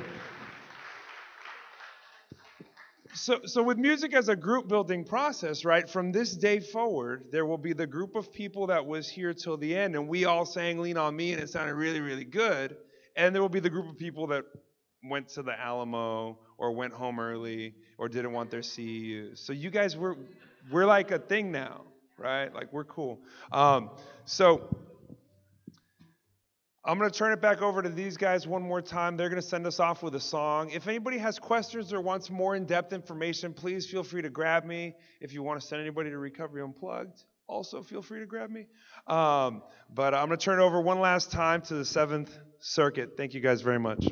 So, 3.14 3.40
so 3.44 3.62
with 3.62 3.76
music 3.76 4.14
as 4.14 4.30
a 4.30 4.36
group 4.36 4.66
building 4.66 5.04
process, 5.04 5.66
right, 5.66 5.88
from 5.88 6.10
this 6.10 6.34
day 6.34 6.60
forward, 6.60 7.26
there 7.30 7.44
will 7.44 7.58
be 7.58 7.74
the 7.74 7.86
group 7.86 8.16
of 8.16 8.32
people 8.32 8.66
that 8.68 8.86
was 8.86 9.06
here 9.08 9.34
till 9.34 9.58
the 9.58 9.76
end, 9.76 9.94
and 9.94 10.08
we 10.08 10.24
all 10.24 10.46
sang 10.46 10.78
Lean 10.78 10.96
on 10.96 11.14
Me, 11.14 11.32
and 11.32 11.42
it 11.42 11.50
sounded 11.50 11.74
really, 11.74 12.00
really 12.00 12.24
good. 12.24 12.78
And 13.14 13.34
there 13.34 13.42
will 13.42 13.50
be 13.50 13.60
the 13.60 13.68
group 13.68 13.88
of 13.88 13.98
people 13.98 14.26
that 14.28 14.44
went 15.04 15.28
to 15.28 15.42
the 15.42 15.58
Alamo 15.58 16.38
or 16.58 16.72
went 16.72 16.92
home 16.92 17.18
early 17.18 17.74
or 17.98 18.08
didn't 18.08 18.32
want 18.32 18.50
their 18.50 18.60
CEUs. 18.60 19.38
So 19.38 19.52
you 19.52 19.70
guys, 19.70 19.96
we're, 19.96 20.16
we're 20.70 20.86
like 20.86 21.10
a 21.10 21.18
thing 21.18 21.50
now, 21.50 21.82
right? 22.18 22.52
Like 22.54 22.72
we're 22.72 22.84
cool. 22.84 23.20
Um, 23.50 23.90
so 24.24 24.76
I'm 26.84 26.98
going 26.98 27.10
to 27.10 27.16
turn 27.16 27.32
it 27.32 27.40
back 27.40 27.62
over 27.62 27.80
to 27.82 27.88
these 27.88 28.16
guys 28.16 28.46
one 28.46 28.62
more 28.62 28.82
time. 28.82 29.16
They're 29.16 29.28
going 29.28 29.40
to 29.40 29.46
send 29.46 29.66
us 29.66 29.78
off 29.78 30.02
with 30.02 30.14
a 30.16 30.20
song. 30.20 30.70
If 30.70 30.88
anybody 30.88 31.18
has 31.18 31.38
questions 31.38 31.92
or 31.92 32.00
wants 32.00 32.30
more 32.30 32.56
in 32.56 32.64
depth 32.64 32.92
information, 32.92 33.52
please 33.54 33.86
feel 33.86 34.02
free 34.02 34.22
to 34.22 34.30
grab 34.30 34.64
me. 34.64 34.94
If 35.20 35.32
you 35.32 35.42
want 35.42 35.60
to 35.60 35.66
send 35.66 35.80
anybody 35.80 36.10
to 36.10 36.18
Recovery 36.18 36.62
Unplugged, 36.62 37.22
also 37.46 37.82
feel 37.82 38.02
free 38.02 38.20
to 38.20 38.26
grab 38.26 38.50
me. 38.50 38.66
Um, 39.06 39.62
but 39.94 40.14
I'm 40.14 40.26
going 40.26 40.38
to 40.38 40.44
turn 40.44 40.60
it 40.60 40.62
over 40.62 40.80
one 40.80 41.00
last 41.00 41.30
time 41.30 41.62
to 41.62 41.74
the 41.74 41.84
Seventh 41.84 42.36
Circuit. 42.58 43.16
Thank 43.16 43.34
you 43.34 43.40
guys 43.40 43.62
very 43.62 43.78
much. 43.78 44.04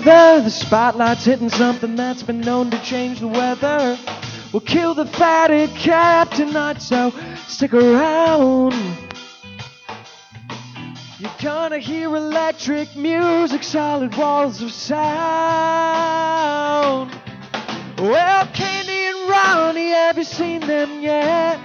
Together. 0.00 0.42
The 0.42 0.50
spotlight's 0.50 1.24
hitting 1.24 1.48
something 1.50 1.96
that's 1.96 2.22
been 2.22 2.40
known 2.40 2.70
to 2.70 2.78
change 2.82 3.20
the 3.20 3.28
weather. 3.28 3.98
We'll 4.52 4.60
kill 4.60 4.94
the 4.94 5.06
fatty 5.06 5.68
cat 5.68 6.32
tonight, 6.32 6.82
so 6.82 7.12
stick 7.46 7.72
around. 7.74 8.74
You're 11.18 11.30
gonna 11.40 11.78
hear 11.78 12.16
electric 12.16 12.96
music, 12.96 13.62
solid 13.62 14.16
walls 14.16 14.62
of 14.62 14.72
sound. 14.72 15.00
Well, 17.98 18.46
Candy 18.54 18.92
and 18.92 19.28
Ronnie, 19.28 19.90
have 19.90 20.16
you 20.16 20.24
seen 20.24 20.60
them 20.62 21.02
yet? 21.02 21.60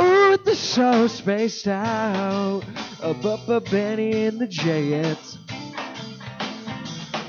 Ooh, 0.00 0.36
they're 0.44 0.54
so 0.54 1.08
spaced 1.08 1.66
out. 1.66 2.62
Uh, 3.02 3.14
Bubba 3.14 3.68
Benny 3.70 4.26
and 4.26 4.38
the 4.38 4.46
Jets. 4.46 5.38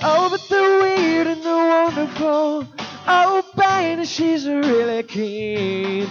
Oh, 0.02 0.30
but 0.30 0.42
they're 0.50 0.82
weird 0.82 1.28
and 1.28 1.44
they're 1.44 1.68
wonderful. 1.68 2.66
Oh, 3.08 3.44
Benny, 3.56 4.06
she's 4.06 4.48
really 4.48 5.04
keen. 5.04 6.08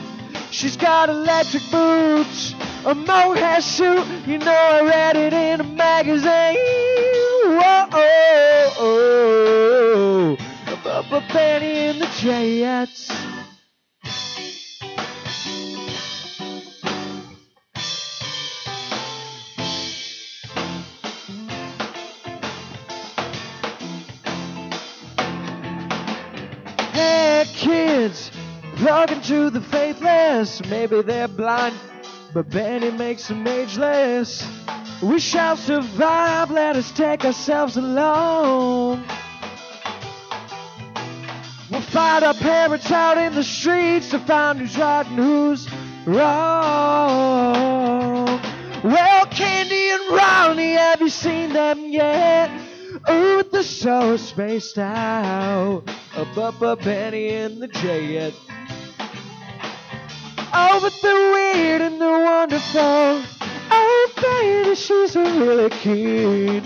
She's 0.50 0.76
got 0.76 1.08
electric 1.08 1.62
boots, 1.70 2.54
a 2.84 2.94
mohair 2.94 3.60
suit. 3.60 4.06
You 4.26 4.38
know, 4.38 4.52
I 4.52 4.82
read 4.82 5.16
it 5.16 5.32
in 5.32 5.60
a 5.60 5.64
magazine. 5.64 6.56
Whoa, 7.56 7.88
oh, 7.92 8.74
oh, 8.78 10.36
oh. 10.84 11.24
Benny 11.32 11.88
and 11.88 12.00
the 12.00 12.06
Jets. 12.18 13.10
Talking 28.88 29.20
to 29.20 29.50
the 29.50 29.60
faithless. 29.60 30.64
Maybe 30.64 31.02
they're 31.02 31.28
blind, 31.28 31.76
but 32.32 32.48
Benny 32.48 32.90
makes 32.90 33.28
them 33.28 33.46
ageless. 33.46 34.48
We 35.02 35.20
shall 35.20 35.58
survive, 35.58 36.50
let 36.50 36.74
us 36.74 36.90
take 36.92 37.22
ourselves 37.26 37.76
along. 37.76 39.04
We'll 41.70 41.82
fight 41.82 42.22
our 42.22 42.32
parents 42.32 42.90
out 42.90 43.18
in 43.18 43.34
the 43.34 43.44
streets 43.44 44.08
to 44.08 44.18
find 44.20 44.58
who's 44.58 44.78
right 44.78 45.06
and 45.06 45.18
who's 45.18 45.68
wrong. 46.06 47.44
Well, 48.82 49.26
Candy 49.26 49.90
and 49.90 50.16
Ronnie, 50.16 50.72
have 50.72 51.02
you 51.02 51.10
seen 51.10 51.52
them 51.52 51.80
yet? 51.90 52.50
Oh, 53.06 53.42
they're 53.42 53.62
so 53.62 54.16
spaced 54.16 54.78
out. 54.78 55.82
Up, 56.16 56.38
up, 56.38 56.62
up, 56.62 56.82
Benny 56.82 57.28
and 57.28 57.60
the 57.60 57.68
Jet. 57.68 58.32
Oh, 60.52 60.78
but 60.80 60.94
they're 61.02 61.32
weird 61.32 61.82
and 61.82 62.00
they're 62.00 62.24
wonderful. 62.24 63.22
Oh, 63.70 64.12
baby, 64.16 64.74
she's 64.74 65.16
a 65.16 65.22
really 65.22 65.70
keen. 65.70 66.62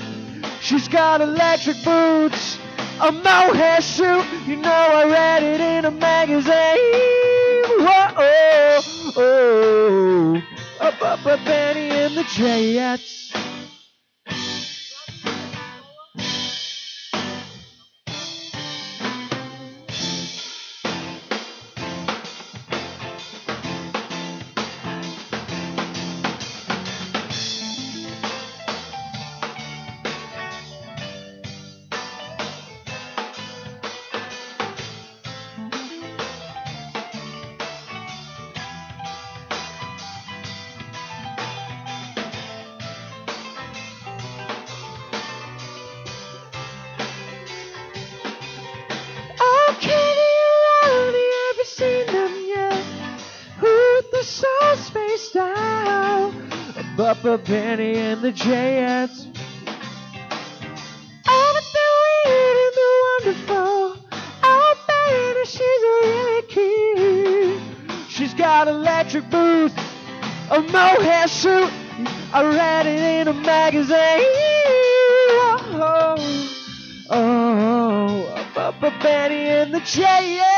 She's 0.60 0.88
got 0.88 1.20
electric 1.20 1.82
boots, 1.84 2.58
a 3.00 3.10
mohair 3.10 3.80
suit. 3.80 4.24
You 4.46 4.56
know 4.56 4.70
I 4.70 5.04
read 5.04 5.42
it 5.42 5.60
in 5.60 5.84
a 5.84 5.90
magazine. 5.90 6.52
Whoa, 7.80 8.14
oh, 8.16 9.12
oh. 9.16 10.42
Up, 10.80 11.02
up, 11.02 11.26
up, 11.26 11.44
Benny 11.44 11.90
and 11.90 12.16
the 12.16 12.24
Jets. 12.24 13.32
The 58.32 58.38
Jets. 58.38 59.26
Oh, 61.26 61.52
but 61.54 61.64
they're 61.74 61.96
weird 62.24 62.56
and 62.62 62.74
they're 62.76 63.34
wonderful. 63.34 63.76
Oh, 64.42 64.72
baby, 64.88 65.44
she's 65.44 65.82
a 65.82 65.94
really 66.08 66.42
keen. 66.48 68.06
She's 68.08 68.34
got 68.34 68.68
electric 68.68 69.28
boots, 69.30 69.74
a 70.50 70.60
mohair 70.60 71.28
suit. 71.28 71.70
I 72.32 72.42
read 72.44 72.86
it 72.86 73.20
in 73.20 73.28
a 73.28 73.34
magazine. 73.34 73.96
Oh, 75.84 76.16
oh, 77.10 78.46
Bubba 78.54 79.02
Benny 79.02 79.48
and 79.48 79.74
the 79.74 79.80
Jets. 79.80 80.51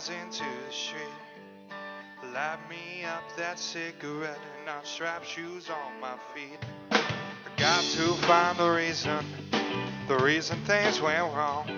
Rising 0.00 0.30
to 0.30 0.44
the 0.66 0.72
street. 0.72 1.02
Light 2.32 2.58
me 2.70 3.04
up 3.04 3.22
that 3.36 3.58
cigarette 3.58 4.38
and 4.58 4.70
I'll 4.70 4.82
strap 4.82 5.24
shoes 5.24 5.68
on 5.68 6.00
my 6.00 6.14
feet. 6.34 6.58
I 6.90 7.02
got 7.58 7.82
to 7.82 8.14
find 8.26 8.56
the 8.56 8.70
reason, 8.70 9.22
the 10.08 10.16
reason 10.16 10.58
things 10.64 11.02
went 11.02 11.22
wrong. 11.34 11.68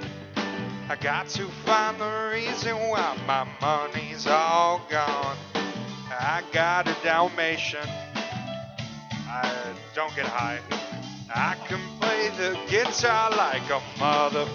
I 0.89 0.94
got 1.01 1.31
to 1.31 1.49
find 1.66 2.01
the 2.01 2.31
reason 2.32 2.77
why 2.77 3.19
my 3.27 3.44
money's 3.61 4.28
all 4.28 4.81
gone. 4.89 5.36
I 5.65 6.44
got 6.53 6.86
a 6.86 6.97
Dalmatian. 7.03 7.89
I 9.27 9.74
don't 9.97 10.15
get 10.15 10.27
high. 10.27 10.61
I 11.35 11.57
can 11.66 11.81
play 11.99 12.28
the 12.36 12.57
guitar 12.70 13.31
like 13.31 13.69
a 13.69 13.82
mother 13.99 14.47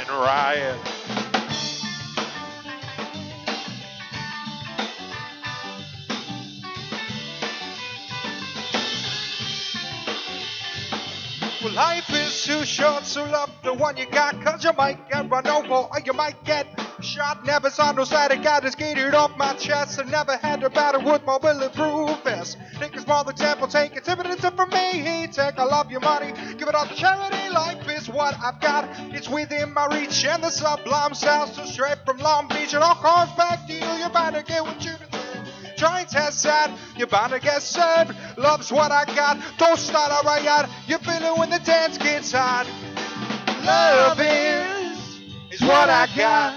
in 0.00 0.08
riot. 0.08 0.99
Life 11.74 12.10
is 12.10 12.44
too 12.44 12.64
short, 12.64 13.04
so 13.04 13.24
love 13.24 13.50
the 13.62 13.72
one 13.72 13.96
you 13.96 14.06
got, 14.06 14.40
cause 14.42 14.64
you 14.64 14.72
might 14.72 15.08
get 15.08 15.30
run 15.30 15.46
over 15.46 15.74
or 15.74 16.00
you 16.04 16.12
might 16.12 16.42
get 16.44 16.66
shot. 17.00 17.44
Never 17.44 17.70
saw 17.70 17.92
no 17.92 18.04
static, 18.04 18.42
got 18.42 18.64
it 18.64 18.72
skated 18.72 19.14
off 19.14 19.36
my 19.36 19.54
chest. 19.54 20.00
I 20.00 20.04
never 20.04 20.36
had 20.36 20.60
to 20.60 20.70
battle 20.70 21.02
with 21.04 21.24
my 21.24 21.38
bulletproof 21.38 22.22
vest. 22.24 22.58
It's 22.80 23.06
more 23.06 23.24
the 23.24 23.32
temple, 23.32 23.68
take 23.68 23.96
it, 23.96 24.08
evidence 24.08 24.40
from 24.40 24.70
me. 24.70 25.26
Take 25.28 25.58
all 25.58 25.72
of 25.72 25.90
your 25.90 26.00
money, 26.00 26.32
give 26.58 26.68
it 26.68 26.74
all 26.74 26.86
to 26.86 26.94
charity. 26.94 27.50
Life 27.50 27.88
is 27.88 28.08
what 28.08 28.34
I've 28.42 28.60
got, 28.60 28.88
it's 29.14 29.28
within 29.28 29.72
my 29.72 29.86
reach. 29.86 30.24
And 30.24 30.42
the 30.42 30.50
sublime 30.50 31.14
sounds 31.14 31.54
so 31.54 31.64
straight 31.64 31.98
from 32.04 32.18
Long 32.18 32.48
Beach. 32.48 32.74
It 32.74 32.82
all 32.82 32.96
comes 32.96 33.32
back 33.36 33.66
to 33.66 33.72
you, 33.72 34.08
bound 34.12 34.34
to 34.34 34.42
get 34.42 34.62
what 34.62 34.84
you 34.84 34.92
and 35.88 36.08
test 36.08 36.44
that, 36.44 36.70
you're 36.96 37.06
bound 37.06 37.32
to 37.32 37.40
get 37.40 37.62
served. 37.62 38.14
Love's 38.36 38.72
what 38.72 38.92
I 38.92 39.04
got, 39.06 39.38
don't 39.58 39.78
start 39.78 40.12
a 40.12 40.26
riot. 40.26 40.68
You 40.86 40.98
feel 40.98 41.22
it 41.22 41.38
when 41.38 41.50
the 41.50 41.58
dance 41.60 41.98
gets 41.98 42.32
hot. 42.32 42.66
Love 43.64 44.18
is, 44.20 45.20
is 45.50 45.62
what 45.62 45.88
I 45.88 46.06
got. 46.16 46.54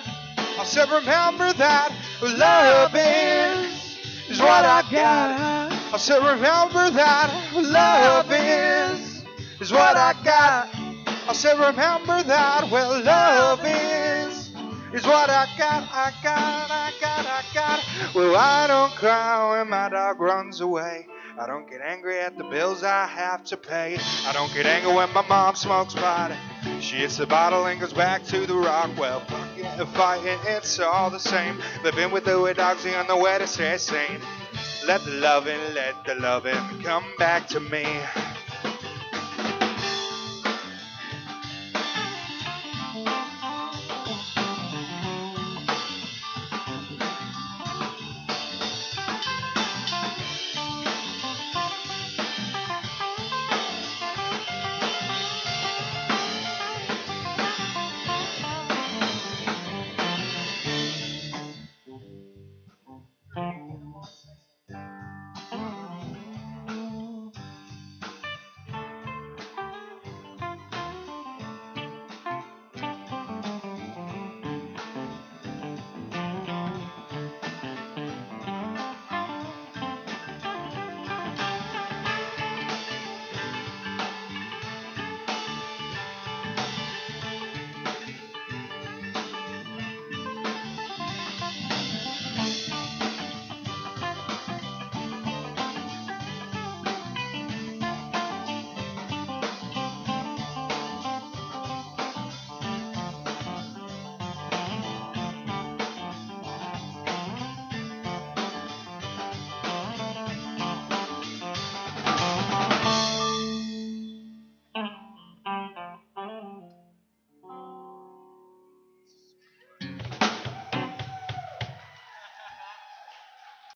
I 0.60 0.64
said 0.66 0.90
remember 0.90 1.52
that. 1.54 1.92
Love 2.22 2.92
is, 2.96 3.98
is 4.30 4.40
what 4.40 4.64
I 4.64 4.82
got. 4.92 5.72
I 5.94 5.98
said 5.98 6.20
remember 6.20 6.90
that. 6.92 7.52
Love 7.54 8.32
is, 8.32 9.24
is 9.60 9.72
what 9.72 9.96
I 9.98 10.14
got. 10.24 10.70
I 11.28 11.34
said 11.34 11.60
remember 11.60 12.24
that. 12.24 12.70
Well, 12.72 13.04
love 13.04 13.62
is, 13.64 14.33
is 14.94 15.06
what 15.06 15.30
I 15.30 15.48
got. 15.58 15.84
I 15.92 16.14
got, 16.24 16.72
I 16.72 16.92
got, 17.02 17.26
I 17.26 17.44
got. 17.54 18.16
Well, 18.16 18.36
I 18.36 18.68
don't 18.68 18.92
cry 18.92 19.58
when 19.58 19.70
my 19.70 19.90
dog 19.90 20.20
runs 20.20 20.62
away. 20.62 21.08
I 21.40 21.48
don't 21.48 21.68
get 21.68 21.82
angry 21.82 22.20
at 22.20 22.38
the 22.38 22.44
bills 22.44 22.84
I 22.84 23.08
have 23.08 23.44
to 23.46 23.58
pay. 23.58 23.98
I 24.26 24.34
don't 24.34 24.54
get 24.54 24.68
angry 24.68 24.94
when 24.94 25.12
my 25.14 25.26
mom 25.28 25.56
smokes 25.56 25.96
pot. 25.96 26.32
She 26.80 26.98
hits 26.98 27.18
the 27.18 27.26
bottle 27.26 27.66
and 27.66 27.80
goes 27.80 27.94
back 27.94 28.24
to 28.26 28.46
the 28.46 28.56
rock. 28.56 28.92
Well, 28.98 29.22
fucking 29.22 29.66
and 29.66 29.90
fighting, 29.90 30.38
it's 30.46 30.80
all 30.80 31.10
the 31.10 31.20
same. 31.20 31.60
Living 31.84 32.12
with 32.12 32.26
the 32.26 32.40
way 32.40 32.54
dogs 32.54 32.86
on 32.86 33.08
the 33.08 33.18
way 33.18 33.38
to 33.40 33.48
stay 33.48 33.78
sane. 33.78 34.22
Let 34.86 35.04
the 35.06 35.12
loving, 35.12 35.60
let 35.74 36.06
the 36.06 36.16
loving 36.16 36.84
come 36.84 37.06
back 37.18 37.48
to 37.48 37.60
me. 37.60 37.86